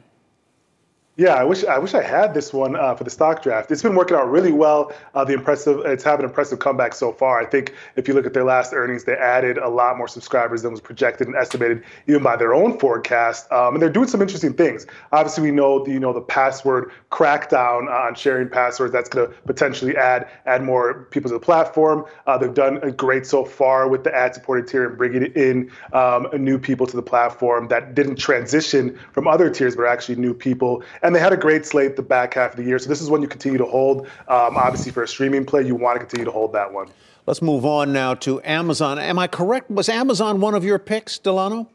Yeah, 1.18 1.34
I 1.34 1.44
wish 1.44 1.66
I 1.66 1.78
wish 1.78 1.94
I 1.94 2.02
had 2.02 2.34
this 2.34 2.54
one 2.54 2.78
uh, 2.78 2.96
for 2.96 3.04
the 3.04 3.10
stock 3.10 3.44
draft. 3.44 3.70
It's 3.70 3.84
been 3.84 3.96
working 3.96 4.16
out 4.16 4.32
really 4.32 4.54
well. 4.54 4.94
Uh, 5.14 5.26
the 5.26 5.34
impressive, 5.34 5.82
it's 5.86 6.06
had 6.06 6.20
an 6.20 6.26
impressive 6.26 6.60
comeback 6.60 6.94
so 6.94 7.12
far. 7.12 7.38
I 7.38 7.46
think 7.46 7.74
if 7.98 8.08
you 8.08 8.14
look 8.14 8.26
at 8.26 8.34
their 8.34 8.46
last 8.46 8.72
earnings, 8.72 9.04
they 9.04 9.16
added 9.16 9.58
a 9.58 9.68
lot 9.68 9.98
more 9.98 10.08
subscribers 10.08 10.62
than 10.62 10.72
was 10.72 10.80
projected 10.80 11.28
and 11.28 11.36
estimated, 11.36 11.84
even 12.08 12.24
by 12.24 12.38
their 12.38 12.54
own 12.54 12.80
forecast. 12.80 13.52
Um, 13.52 13.74
and 13.74 13.82
they're 13.82 13.90
doing 13.90 14.08
some 14.08 14.22
interesting 14.22 14.54
things. 14.54 14.88
Obviously, 15.12 15.44
we 15.44 15.52
know 15.52 15.84
the, 15.84 15.92
you 15.92 16.00
know 16.00 16.14
the 16.14 16.22
password 16.22 16.92
crackdown 17.12 17.92
on 17.92 18.16
sharing 18.16 18.48
passwords. 18.48 18.94
That's 18.94 19.10
going 19.10 19.28
to 19.28 19.34
potentially 19.42 19.98
add 19.98 20.30
add 20.46 20.64
more 20.64 21.10
people 21.12 21.30
to 21.30 21.36
the 21.36 21.42
platform. 21.42 22.06
Uh, 22.26 22.38
they've 22.38 22.54
done 22.54 22.80
great 22.96 23.26
so 23.26 23.44
far 23.44 23.90
with 23.90 24.06
the 24.06 24.16
ad-supported 24.16 24.66
tier 24.66 24.88
and 24.88 24.98
bringing 24.98 25.26
in 25.34 25.70
um, 25.92 26.30
new 26.38 26.58
people 26.58 26.88
to 26.88 26.96
the 26.96 27.04
platform 27.04 27.68
that 27.68 27.96
didn't 27.96 28.16
transition 28.16 28.98
from 29.12 29.28
other 29.28 29.50
tiers, 29.50 29.76
but 29.76 29.82
are 29.82 29.88
actually 29.88 30.16
new 30.16 30.34
people. 30.34 30.82
And 31.04 31.16
they 31.16 31.20
had 31.20 31.34
a 31.34 31.38
great 31.38 31.66
slate 31.66 31.96
the 31.96 32.02
back 32.02 32.36
half 32.36 32.52
of 32.52 32.58
the 32.58 32.64
year. 32.64 32.78
So 32.80 32.88
this 32.90 33.02
is 33.02 33.10
one 33.10 33.22
you 33.22 33.28
continue 33.28 33.58
to 33.58 33.66
hold. 33.66 34.08
Um, 34.28 34.56
obviously, 34.58 34.92
for 34.92 35.04
a 35.04 35.08
streaming 35.08 35.46
play, 35.46 35.64
you 35.66 35.76
want 35.76 35.96
to 35.96 36.00
continue 36.00 36.26
to 36.26 36.32
hold 36.32 36.54
that 36.54 36.72
one. 36.72 36.88
Let's 37.26 37.42
move 37.42 37.66
on 37.66 37.94
now 37.94 38.16
to 38.16 38.42
Amazon. 38.44 38.98
Am 39.00 39.20
I 39.20 39.28
correct? 39.28 39.70
Was 39.70 39.90
Amazon 39.90 40.42
one 40.42 40.56
of 40.56 40.64
your 40.64 40.80
picks, 40.80 41.18
Delano? 41.20 41.68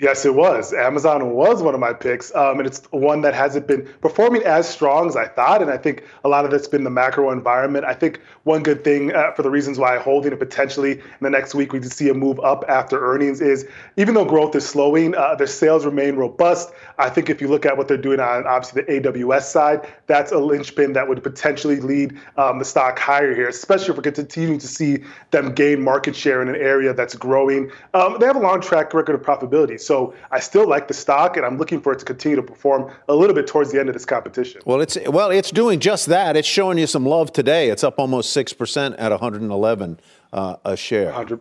Yes, 0.00 0.24
it 0.24 0.36
was. 0.36 0.72
Amazon 0.72 1.30
was 1.30 1.60
one 1.60 1.74
of 1.74 1.80
my 1.80 1.92
picks, 1.92 2.32
um, 2.36 2.60
and 2.60 2.68
it's 2.68 2.82
one 2.92 3.22
that 3.22 3.34
hasn't 3.34 3.66
been 3.66 3.84
performing 4.00 4.44
as 4.44 4.68
strong 4.68 5.08
as 5.08 5.16
I 5.16 5.26
thought. 5.26 5.60
And 5.60 5.72
I 5.72 5.76
think 5.76 6.04
a 6.24 6.28
lot 6.28 6.44
of 6.44 6.52
that's 6.52 6.68
been 6.68 6.84
the 6.84 6.90
macro 6.90 7.32
environment. 7.32 7.84
I 7.84 7.94
think 7.94 8.20
one 8.44 8.62
good 8.62 8.84
thing 8.84 9.12
uh, 9.12 9.32
for 9.32 9.42
the 9.42 9.50
reasons 9.50 9.76
why 9.76 9.96
I 9.96 9.98
holding 9.98 10.32
it 10.32 10.38
potentially 10.38 10.92
in 10.92 11.02
the 11.20 11.30
next 11.30 11.52
week 11.52 11.72
we 11.72 11.80
could 11.80 11.90
see 11.92 12.08
a 12.10 12.14
move 12.14 12.38
up 12.40 12.64
after 12.68 13.12
earnings 13.12 13.40
is 13.40 13.66
even 13.96 14.14
though 14.14 14.24
growth 14.24 14.54
is 14.54 14.64
slowing, 14.64 15.16
uh, 15.16 15.34
their 15.34 15.48
sales 15.48 15.84
remain 15.84 16.14
robust. 16.14 16.72
I 16.98 17.10
think 17.10 17.28
if 17.28 17.40
you 17.40 17.48
look 17.48 17.66
at 17.66 17.76
what 17.76 17.88
they're 17.88 17.96
doing 17.96 18.20
on 18.20 18.46
obviously 18.46 18.82
the 18.82 19.00
AWS 19.00 19.42
side, 19.42 19.92
that's 20.06 20.30
a 20.30 20.38
linchpin 20.38 20.92
that 20.92 21.08
would 21.08 21.24
potentially 21.24 21.80
lead 21.80 22.16
um, 22.36 22.60
the 22.60 22.64
stock 22.64 23.00
higher 23.00 23.34
here, 23.34 23.48
especially 23.48 23.90
if 23.90 23.96
we're 23.96 24.12
continuing 24.12 24.60
to 24.60 24.68
see 24.68 25.02
them 25.32 25.52
gain 25.52 25.82
market 25.82 26.14
share 26.14 26.40
in 26.40 26.48
an 26.48 26.56
area 26.56 26.94
that's 26.94 27.16
growing. 27.16 27.72
Um, 27.94 28.18
they 28.20 28.26
have 28.26 28.36
a 28.36 28.40
long 28.40 28.60
track 28.60 28.94
record 28.94 29.16
of 29.16 29.22
profitability. 29.22 29.80
So 29.88 30.12
I 30.30 30.38
still 30.38 30.68
like 30.68 30.86
the 30.86 30.92
stock, 30.92 31.38
and 31.38 31.46
I'm 31.46 31.56
looking 31.56 31.80
for 31.80 31.94
it 31.94 31.98
to 32.00 32.04
continue 32.04 32.36
to 32.36 32.42
perform 32.42 32.92
a 33.08 33.14
little 33.14 33.34
bit 33.34 33.46
towards 33.46 33.72
the 33.72 33.80
end 33.80 33.88
of 33.88 33.94
this 33.94 34.04
competition. 34.04 34.60
Well, 34.66 34.82
it's 34.82 34.98
well, 35.06 35.30
it's 35.30 35.50
doing 35.50 35.80
just 35.80 36.06
that. 36.06 36.36
It's 36.36 36.46
showing 36.46 36.76
you 36.76 36.86
some 36.86 37.06
love 37.06 37.32
today. 37.32 37.70
It's 37.70 37.82
up 37.82 37.98
almost 37.98 38.34
six 38.34 38.52
percent 38.52 38.96
at 38.96 39.10
111 39.12 39.98
uh, 40.34 40.56
a 40.66 40.76
share. 40.76 41.06
100. 41.06 41.40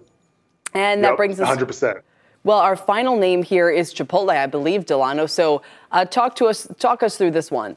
And 0.73 1.03
that 1.03 1.09
Yep, 1.09 1.17
brings 1.17 1.39
us 1.41 1.57
100%. 1.57 2.01
Well, 2.45 2.59
our 2.59 2.77
final 2.77 3.17
name 3.17 3.43
here 3.43 3.69
is 3.69 3.93
Chipotle, 3.93 4.29
I 4.29 4.45
believe, 4.45 4.85
Delano. 4.85 5.25
So 5.25 5.61
uh, 5.91 6.05
talk 6.05 6.35
to 6.37 6.45
us, 6.45 6.67
talk 6.79 7.03
us 7.03 7.17
through 7.17 7.31
this 7.31 7.51
one. 7.51 7.75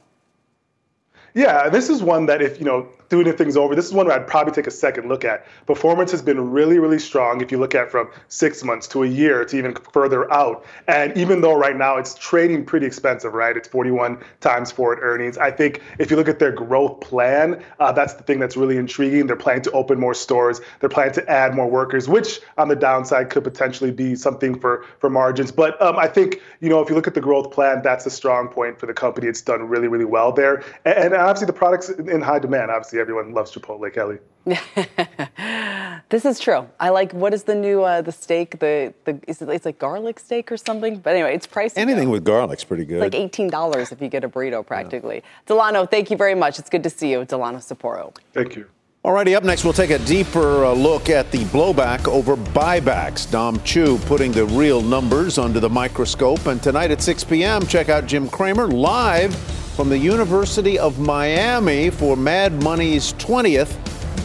Yeah, 1.35 1.69
this 1.69 1.89
is 1.89 2.01
one 2.01 2.27
that 2.27 2.41
if 2.43 2.61
you 2.61 2.65
know 2.65 2.89
doing 3.11 3.31
things 3.37 3.57
over, 3.57 3.75
this 3.75 3.87
is 3.87 3.93
one 3.93 4.07
where 4.07 4.17
I'd 4.17 4.27
probably 4.27 4.53
take 4.53 4.67
a 4.67 4.71
second 4.71 5.09
look 5.09 5.25
at. 5.25 5.45
Performance 5.67 6.11
has 6.13 6.23
been 6.23 6.51
really, 6.51 6.79
really 6.79 6.99
strong 6.99 7.41
if 7.43 7.53
you 7.53 7.59
look 7.59 7.75
at 7.75 7.91
from 7.91 8.09
six 8.29 8.65
months 8.65 8.87
to 8.89 9.03
a 9.03 9.07
year 9.07 9.45
to 9.45 9.59
even 9.59 9.75
further 9.93 10.33
out. 10.33 10.65
And 10.87 11.17
even 11.19 11.41
though 11.41 11.57
right 11.57 11.77
now 11.77 11.97
it's 11.97 12.15
trading 12.15 12.65
pretty 12.65 12.87
expensive, 12.87 13.35
right? 13.35 13.57
It's 13.57 13.69
41 13.69 14.23
times 14.41 14.71
forward 14.71 15.01
earnings. 15.03 15.37
I 15.37 15.51
think 15.51 15.83
if 15.99 16.11
you 16.11 16.17
look 16.17 16.29
at 16.29 16.39
their 16.39 16.53
growth 16.53 17.01
plan, 17.01 17.63
uh, 17.81 17.93
that's 17.93 18.15
the 18.15 18.23
thing 18.23 18.39
that's 18.39 18.57
really 18.57 18.77
intriguing. 18.77 19.27
They're 19.27 19.37
planning 19.37 19.63
to 19.63 19.73
open 19.73 19.99
more 19.99 20.15
stores. 20.15 20.61
They're 20.79 20.89
planning 20.89 21.15
to 21.15 21.29
add 21.29 21.55
more 21.55 21.69
workers, 21.69 22.09
which 22.09 22.41
on 22.59 22.69
the 22.69 22.77
downside 22.77 23.29
could 23.31 23.43
potentially 23.43 23.91
be 23.91 24.15
something 24.15 24.59
for 24.59 24.85
for 25.01 25.11
margins. 25.11 25.51
But 25.51 25.81
um, 25.83 25.99
I 25.99 26.07
think 26.07 26.41
you 26.61 26.69
know 26.69 26.81
if 26.81 26.89
you 26.89 26.95
look 26.95 27.09
at 27.09 27.15
the 27.15 27.21
growth 27.21 27.51
plan, 27.51 27.83
that's 27.83 28.07
a 28.07 28.11
strong 28.11 28.49
point 28.49 28.79
for 28.79 28.87
the 28.87 28.95
company. 28.95 29.27
It's 29.27 29.43
done 29.43 29.69
really, 29.69 29.89
really 29.89 30.05
well 30.05 30.33
there. 30.33 30.63
And, 30.85 31.13
and 31.13 31.15
obviously 31.15 31.47
the 31.47 31.53
product's 31.53 31.89
in 31.89 32.21
high 32.21 32.39
demand. 32.39 32.71
Obviously 32.71 33.00
everyone 33.01 33.33
loves 33.33 33.53
Chipotle, 33.53 33.93
Kelly. 33.93 34.19
This 36.11 36.25
is 36.25 36.41
true. 36.41 36.69
I 36.81 36.89
like 36.89 37.13
what 37.13 37.33
is 37.33 37.45
the 37.45 37.55
new 37.55 37.85
uh, 37.85 38.03
the 38.03 38.11
steak? 38.11 38.59
The 38.59 38.93
the 39.05 39.21
is 39.29 39.41
it, 39.41 39.49
it's 39.49 39.65
like 39.65 39.79
garlic 39.79 40.19
steak 40.19 40.51
or 40.51 40.57
something. 40.57 40.99
But 40.99 41.15
anyway, 41.15 41.37
it's 41.37 41.47
pricey. 41.47 41.75
though. 41.75 41.83
Anything 41.83 42.11
with 42.11 42.25
garlic's 42.25 42.65
pretty 42.65 42.85
good. 42.85 42.97
It's 42.97 43.15
like 43.15 43.15
eighteen 43.15 43.49
dollars 43.49 43.93
if 43.93 44.03
you 44.03 44.09
get 44.09 44.25
a 44.25 44.29
burrito, 44.29 44.67
practically. 44.67 45.23
Delano, 45.47 45.87
thank 45.87 46.11
you 46.11 46.17
very 46.17 46.35
much. 46.35 46.59
It's 46.59 46.69
good 46.69 46.83
to 46.83 46.91
see 46.91 47.13
you, 47.13 47.25
Delano 47.25 47.59
Saporu. 47.59 48.13
Thank 48.33 48.57
you. 48.57 48.67
Alrighty, 49.05 49.35
up 49.35 49.45
next, 49.45 49.65
we'll 49.65 49.73
take 49.73 49.91
a 49.91 49.99
deeper 50.01 50.65
uh, 50.67 50.75
look 50.75 51.09
at 51.09 51.31
the 51.31 51.45
blowback 51.45 52.07
over 52.07 52.37
buybacks. 52.37 53.31
Dom 53.31 53.59
Chu 53.63 53.97
putting 54.01 54.31
the 54.31 54.45
real 54.45 54.83
numbers 54.83 55.39
under 55.39 55.59
the 55.59 55.71
microscope. 55.71 56.45
And 56.47 56.63
tonight 56.63 56.91
at 56.91 57.01
6 57.01 57.25
p.m., 57.25 57.67
check 57.67 57.89
out 57.89 58.05
Jim 58.05 58.29
Cramer 58.29 58.69
live 58.69 59.35
from 59.81 59.89
the 59.89 59.97
University 59.97 60.79
of 60.79 60.99
Miami 60.99 61.89
for 61.89 62.15
Mad 62.15 62.63
Money's 62.63 63.15
20th 63.15 63.75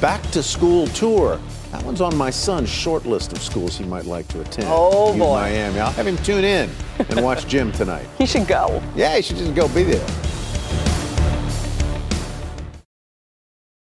Back 0.01 0.21
to 0.31 0.43
School 0.43 0.85
Tour. 0.87 1.39
That 1.71 1.81
one's 1.83 2.01
on 2.01 2.13
my 2.17 2.29
son's 2.29 2.67
short 2.67 3.05
list 3.05 3.31
of 3.31 3.41
schools 3.41 3.77
he 3.77 3.85
might 3.85 4.03
like 4.03 4.27
to 4.27 4.41
attend. 4.41 4.67
Oh, 4.69 5.17
boy. 5.17 5.35
Miami. 5.35 5.79
I'll 5.79 5.93
have 5.93 6.07
him 6.07 6.17
tune 6.17 6.43
in 6.43 6.69
and 7.07 7.23
watch 7.23 7.47
Jim 7.47 7.71
tonight. 7.71 8.05
He 8.17 8.25
should 8.25 8.47
go. 8.47 8.83
Yeah, 8.97 9.15
he 9.15 9.21
should 9.21 9.37
just 9.37 9.55
go 9.55 9.69
be 9.69 9.83
there. 9.83 10.05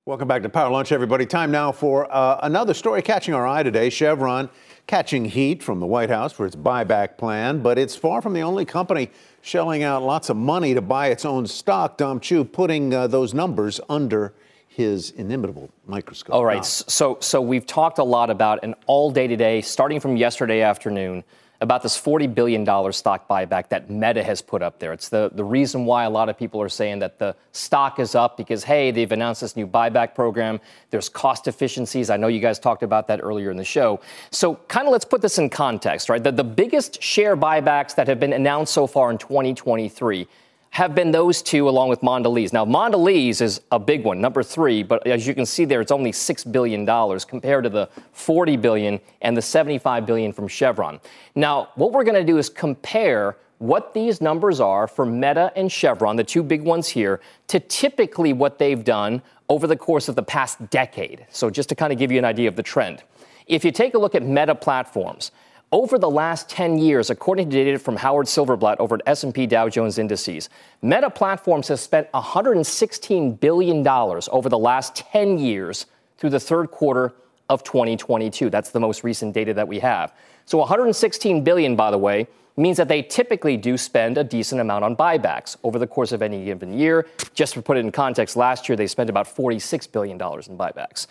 Welcome 0.07 0.27
back 0.27 0.43
to 0.45 0.49
Power 0.49 0.71
Lunch, 0.71 0.91
everybody. 0.91 1.27
Time 1.27 1.51
now 1.51 1.71
for 1.71 2.11
uh, 2.11 2.39
another 2.45 2.73
story 2.73 3.03
catching 3.03 3.35
our 3.35 3.47
eye 3.47 3.63
today. 3.63 3.91
Chevron 3.91 4.49
catching 4.87 5.27
heat 5.27 5.63
from 5.63 5.81
the 5.81 5.87
White 5.87 6.09
House 6.09 6.33
for 6.33 6.47
its 6.47 6.57
buyback 6.57 7.19
plan, 7.19 7.61
but 7.61 7.79
it's 7.79 7.95
far 7.95 8.23
from 8.23 8.33
the 8.33 8.41
only 8.41 8.65
company 8.65 9.11
shelling 9.41 9.83
out 9.83 10.03
lots 10.03 10.31
of 10.31 10.37
money 10.37 10.75
to 10.75 10.81
buy 10.81 11.09
its 11.09 11.25
own 11.25 11.47
stock. 11.47 11.97
Dom 11.97 12.21
Chu 12.21 12.45
putting 12.45 12.93
uh, 12.95 13.07
those 13.07 13.35
numbers 13.35 13.81
under 13.89 14.35
his 14.67 15.11
inimitable 15.13 15.71
microscope. 15.87 16.35
All 16.35 16.45
right. 16.45 16.59
S- 16.59 16.85
So, 16.89 17.19
so 17.21 17.41
we've 17.41 17.67
talked 17.67 17.99
a 17.99 18.05
lot 18.05 18.31
about 18.31 18.61
and 18.63 18.75
all 18.87 19.11
day 19.11 19.27
today, 19.27 19.61
starting 19.61 19.99
from 20.01 20.17
yesterday 20.17 20.61
afternoon, 20.61 21.25
about 21.61 21.83
this 21.83 22.01
$40 22.01 22.33
billion 22.35 22.65
stock 22.93 23.29
buyback 23.29 23.69
that 23.71 23.91
Meta 23.91 24.23
has 24.23 24.41
put 24.41 24.63
up 24.63 24.79
there. 24.79 24.93
It's 24.93 25.09
the, 25.09 25.31
the 25.35 25.43
reason 25.43 25.87
why 25.87 26.05
a 26.05 26.11
lot 26.11 26.29
of 26.29 26.39
people 26.39 26.63
are 26.63 26.69
saying 26.69 27.01
that 27.01 27.19
the 27.19 27.35
stock 27.51 27.99
is 27.99 28.15
up 28.15 28.37
because, 28.37 28.63
hey, 28.63 28.93
they've 28.93 29.11
announced 29.11 29.41
this 29.41 29.57
new 29.57 29.67
buyback 29.67 30.15
program. 30.15 30.61
There's 30.91 31.09
cost 31.09 31.49
efficiencies. 31.49 32.11
I 32.11 32.17
know 32.17 32.29
you 32.29 32.41
guys 32.41 32.61
talked 32.61 32.85
about 32.85 33.09
that 33.09 33.21
earlier 33.23 33.51
in 33.51 33.57
the 33.57 33.65
show. 33.65 34.01
So, 34.31 34.55
kind 34.69 34.87
of 34.87 34.93
let's 34.93 35.05
put 35.05 35.21
this 35.21 35.39
in 35.39 35.51
context, 35.51 36.09
right? 36.09 36.23
The, 36.23 36.31
the 36.31 36.45
biggest 36.45 37.03
share 37.03 37.37
buybacks 37.37 37.97
that 37.97 38.07
have 38.07 38.21
been 38.21 38.33
announced 38.33 38.73
so 38.73 38.87
far 38.87 39.11
in 39.11 39.19
2023 39.19 40.29
have 40.71 40.95
been 40.95 41.11
those 41.11 41.43
two 41.43 41.69
along 41.69 41.89
with 41.89 42.01
Mondelez. 42.01 42.53
Now, 42.53 42.65
Mondelez 42.65 43.41
is 43.41 43.61
a 43.73 43.79
big 43.79 44.05
one, 44.05 44.21
number 44.21 44.43
three, 44.43 44.83
but 44.83 45.07
as 45.07 45.27
you 45.27 45.35
can 45.35 45.47
see 45.47 45.65
there, 45.65 45.81
it's 45.81 45.91
only 45.91 46.13
$6 46.13 46.53
billion 46.53 46.87
compared 47.21 47.65
to 47.65 47.71
the 47.71 47.89
40 48.13 48.57
billion 48.57 49.01
and 49.23 49.37
the 49.37 49.43
75 49.43 50.07
billion 50.07 50.33
from 50.33 50.47
Chevron. 50.47 51.01
Now, 51.35 51.71
what 51.75 51.93
we're 51.93 52.05
going 52.05 52.15
to 52.15 52.25
do 52.25 52.39
is 52.39 52.49
compare 52.49 53.37
what 53.59 53.93
these 53.93 54.21
numbers 54.21 54.61
are 54.61 54.87
for 54.87 55.05
Meta 55.05 55.53
and 55.57 55.71
Chevron, 55.71 56.17
the 56.17 56.25
two 56.25 56.43
big 56.43 56.63
ones 56.63 56.89
here, 56.89 57.21
to 57.49 57.59
typically 57.59 58.33
what 58.33 58.59
they've 58.59 58.85
done 58.85 59.21
over 59.49 59.67
the 59.67 59.77
course 59.77 60.09
of 60.09 60.15
the 60.15 60.23
past 60.23 60.71
decade. 60.71 61.27
So 61.31 61.51
just 61.51 61.69
to 61.71 61.75
kind 61.75 61.93
of 61.93 61.99
give 61.99 62.13
you 62.13 62.19
an 62.19 62.25
idea 62.25 62.49
of 62.49 62.57
the 62.57 62.63
trend. 62.63 63.03
If 63.47 63.65
you 63.65 63.73
take 63.73 63.95
a 63.95 63.99
look 63.99 64.15
at 64.15 64.23
Meta 64.23 64.55
platforms, 64.55 65.33
over 65.71 65.99
the 65.99 66.09
last 66.09 66.49
10 66.49 66.79
years, 66.79 67.11
according 67.11 67.51
to 67.51 67.65
data 67.65 67.79
from 67.79 67.97
Howard 67.97 68.27
Silverblatt 68.27 68.77
over 68.79 68.95
at 68.95 69.03
S&P 69.07 69.47
Dow 69.47 69.69
Jones 69.69 69.99
Indices, 69.99 70.49
Meta 70.81 71.11
Platforms 71.11 71.69
has 71.69 71.81
spent 71.81 72.11
$116 72.13 73.39
billion 73.41 73.87
over 73.87 74.49
the 74.49 74.59
last 74.59 74.97
10 74.97 75.39
years 75.39 75.87
through 76.17 76.31
the 76.31 76.41
third 76.41 76.71
quarter 76.71 77.13
of 77.49 77.63
2022. 77.65 78.51
That's 78.51 78.71
the 78.71 78.81
most 78.81 79.05
recent 79.05 79.35
data 79.35 79.53
that 79.55 79.69
we 79.69 79.79
have. 79.81 80.15
So 80.47 80.59
116 80.59 81.45
billion, 81.45 81.77
by 81.77 81.91
the 81.91 81.99
way, 81.99 82.27
means 82.57 82.77
that 82.79 82.89
they 82.89 83.03
typically 83.03 83.57
do 83.57 83.77
spend 83.77 84.19
a 84.19 84.25
decent 84.25 84.61
amount 84.61 84.85
on 84.85 84.97
buybacks 84.97 85.57
over 85.63 85.79
the 85.79 85.87
course 85.87 86.13
of 86.13 86.23
any 86.23 86.45
given 86.45 86.77
year. 86.77 87.07
Just 87.35 87.55
to 87.55 87.63
put 87.63 87.77
it 87.77 87.81
in 87.81 87.93
context, 87.93 88.37
last 88.37 88.69
year 88.69 88.77
they 88.77 88.87
spent 88.87 89.11
about 89.11 89.27
$46 89.27 89.93
billion 89.93 90.17
in 90.17 90.59
buybacks. 90.59 91.07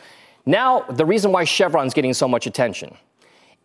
Now, 0.45 0.81
the 0.81 1.05
reason 1.05 1.31
why 1.31 1.43
Chevron's 1.43 1.93
getting 1.93 2.13
so 2.13 2.27
much 2.27 2.47
attention, 2.47 2.97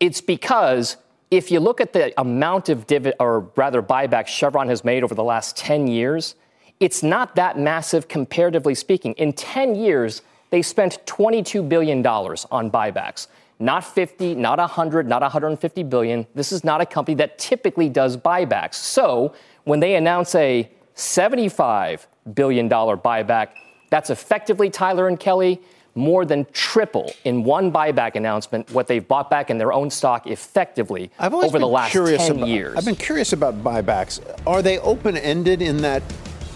it's 0.02 0.20
because 0.20 0.96
if 1.30 1.52
you 1.52 1.60
look 1.60 1.80
at 1.80 1.92
the 1.92 2.12
amount 2.20 2.68
of 2.68 2.88
divi- 2.88 3.12
or 3.20 3.48
rather 3.54 3.80
buybacks 3.80 4.26
Chevron 4.26 4.68
has 4.68 4.84
made 4.84 5.04
over 5.04 5.14
the 5.14 5.22
last 5.22 5.56
10 5.56 5.86
years, 5.86 6.34
it's 6.80 7.04
not 7.04 7.36
that 7.36 7.56
massive 7.56 8.08
comparatively 8.08 8.74
speaking. 8.74 9.12
In 9.12 9.32
10 9.32 9.76
years, 9.76 10.22
they 10.50 10.60
spent 10.60 10.98
$22 11.06 11.68
billion 11.68 12.04
on 12.04 12.68
buybacks. 12.68 13.28
Not 13.60 13.84
50, 13.84 14.34
not 14.34 14.58
100, 14.58 15.06
not 15.06 15.22
150 15.22 15.84
billion. 15.84 16.26
This 16.34 16.50
is 16.50 16.64
not 16.64 16.80
a 16.80 16.86
company 16.86 17.14
that 17.18 17.38
typically 17.38 17.88
does 17.88 18.16
buybacks. 18.16 18.74
So 18.74 19.34
when 19.62 19.78
they 19.78 19.94
announce 19.94 20.34
a 20.34 20.68
$75 20.96 22.06
billion 22.34 22.68
buyback, 22.68 23.50
that's 23.88 24.10
effectively, 24.10 24.68
Tyler 24.68 25.06
and 25.06 25.20
Kelly, 25.20 25.60
more 25.94 26.24
than 26.24 26.46
triple 26.52 27.12
in 27.24 27.44
one 27.44 27.70
buyback 27.72 28.14
announcement 28.14 28.70
what 28.70 28.86
they've 28.86 29.06
bought 29.06 29.30
back 29.30 29.50
in 29.50 29.58
their 29.58 29.72
own 29.72 29.90
stock 29.90 30.26
effectively 30.26 31.10
over 31.20 31.58
the 31.58 31.66
last 31.66 31.92
10 31.92 32.36
about, 32.36 32.48
years. 32.48 32.76
I've 32.76 32.84
been 32.84 32.96
curious 32.96 33.32
about 33.32 33.62
buybacks. 33.62 34.20
Are 34.46 34.62
they 34.62 34.78
open 34.78 35.16
ended 35.16 35.62
in 35.62 35.78
that 35.78 36.02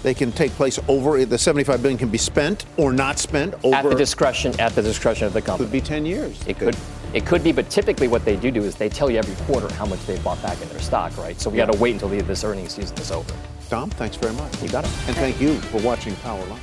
they 0.02 0.14
can 0.14 0.30
take 0.30 0.52
place 0.52 0.78
over 0.86 1.24
the 1.24 1.36
75 1.36 1.82
billion 1.82 1.98
can 1.98 2.08
be 2.08 2.18
spent 2.18 2.64
or 2.76 2.92
not 2.92 3.18
spent 3.18 3.54
over 3.64 3.74
at 3.74 3.84
the 3.84 3.94
discretion 3.94 4.58
at 4.60 4.72
the 4.74 4.82
discretion 4.82 5.26
of 5.26 5.32
the 5.32 5.42
company. 5.42 5.66
Could 5.66 5.72
be 5.72 5.80
10 5.80 6.06
years. 6.06 6.46
It 6.46 6.58
could 6.58 6.76
it 7.12 7.24
could 7.24 7.42
be, 7.42 7.50
but 7.50 7.70
typically 7.70 8.08
what 8.08 8.24
they 8.24 8.36
do 8.36 8.50
do 8.50 8.62
is 8.62 8.76
they 8.76 8.88
tell 8.88 9.10
you 9.10 9.18
every 9.18 9.34
quarter 9.46 9.72
how 9.74 9.86
much 9.86 10.04
they've 10.06 10.22
bought 10.22 10.40
back 10.42 10.60
in 10.60 10.68
their 10.68 10.80
stock, 10.80 11.16
right? 11.18 11.40
So 11.40 11.50
we 11.50 11.58
Yeah. 11.58 11.66
got 11.66 11.72
to 11.72 11.78
wait 11.78 11.94
until 11.94 12.08
the, 12.08 12.20
this 12.20 12.44
earnings 12.44 12.74
season 12.74 12.96
is 12.98 13.10
over. 13.10 13.32
Dom, 13.68 13.90
thanks 13.90 14.16
very 14.16 14.34
much. 14.34 14.62
You 14.62 14.68
got 14.68 14.84
it. 14.84 14.90
And 15.06 15.16
thank 15.16 15.40
you 15.40 15.54
for 15.54 15.80
watching 15.80 16.14
Power 16.16 16.44
Lunch. 16.46 16.62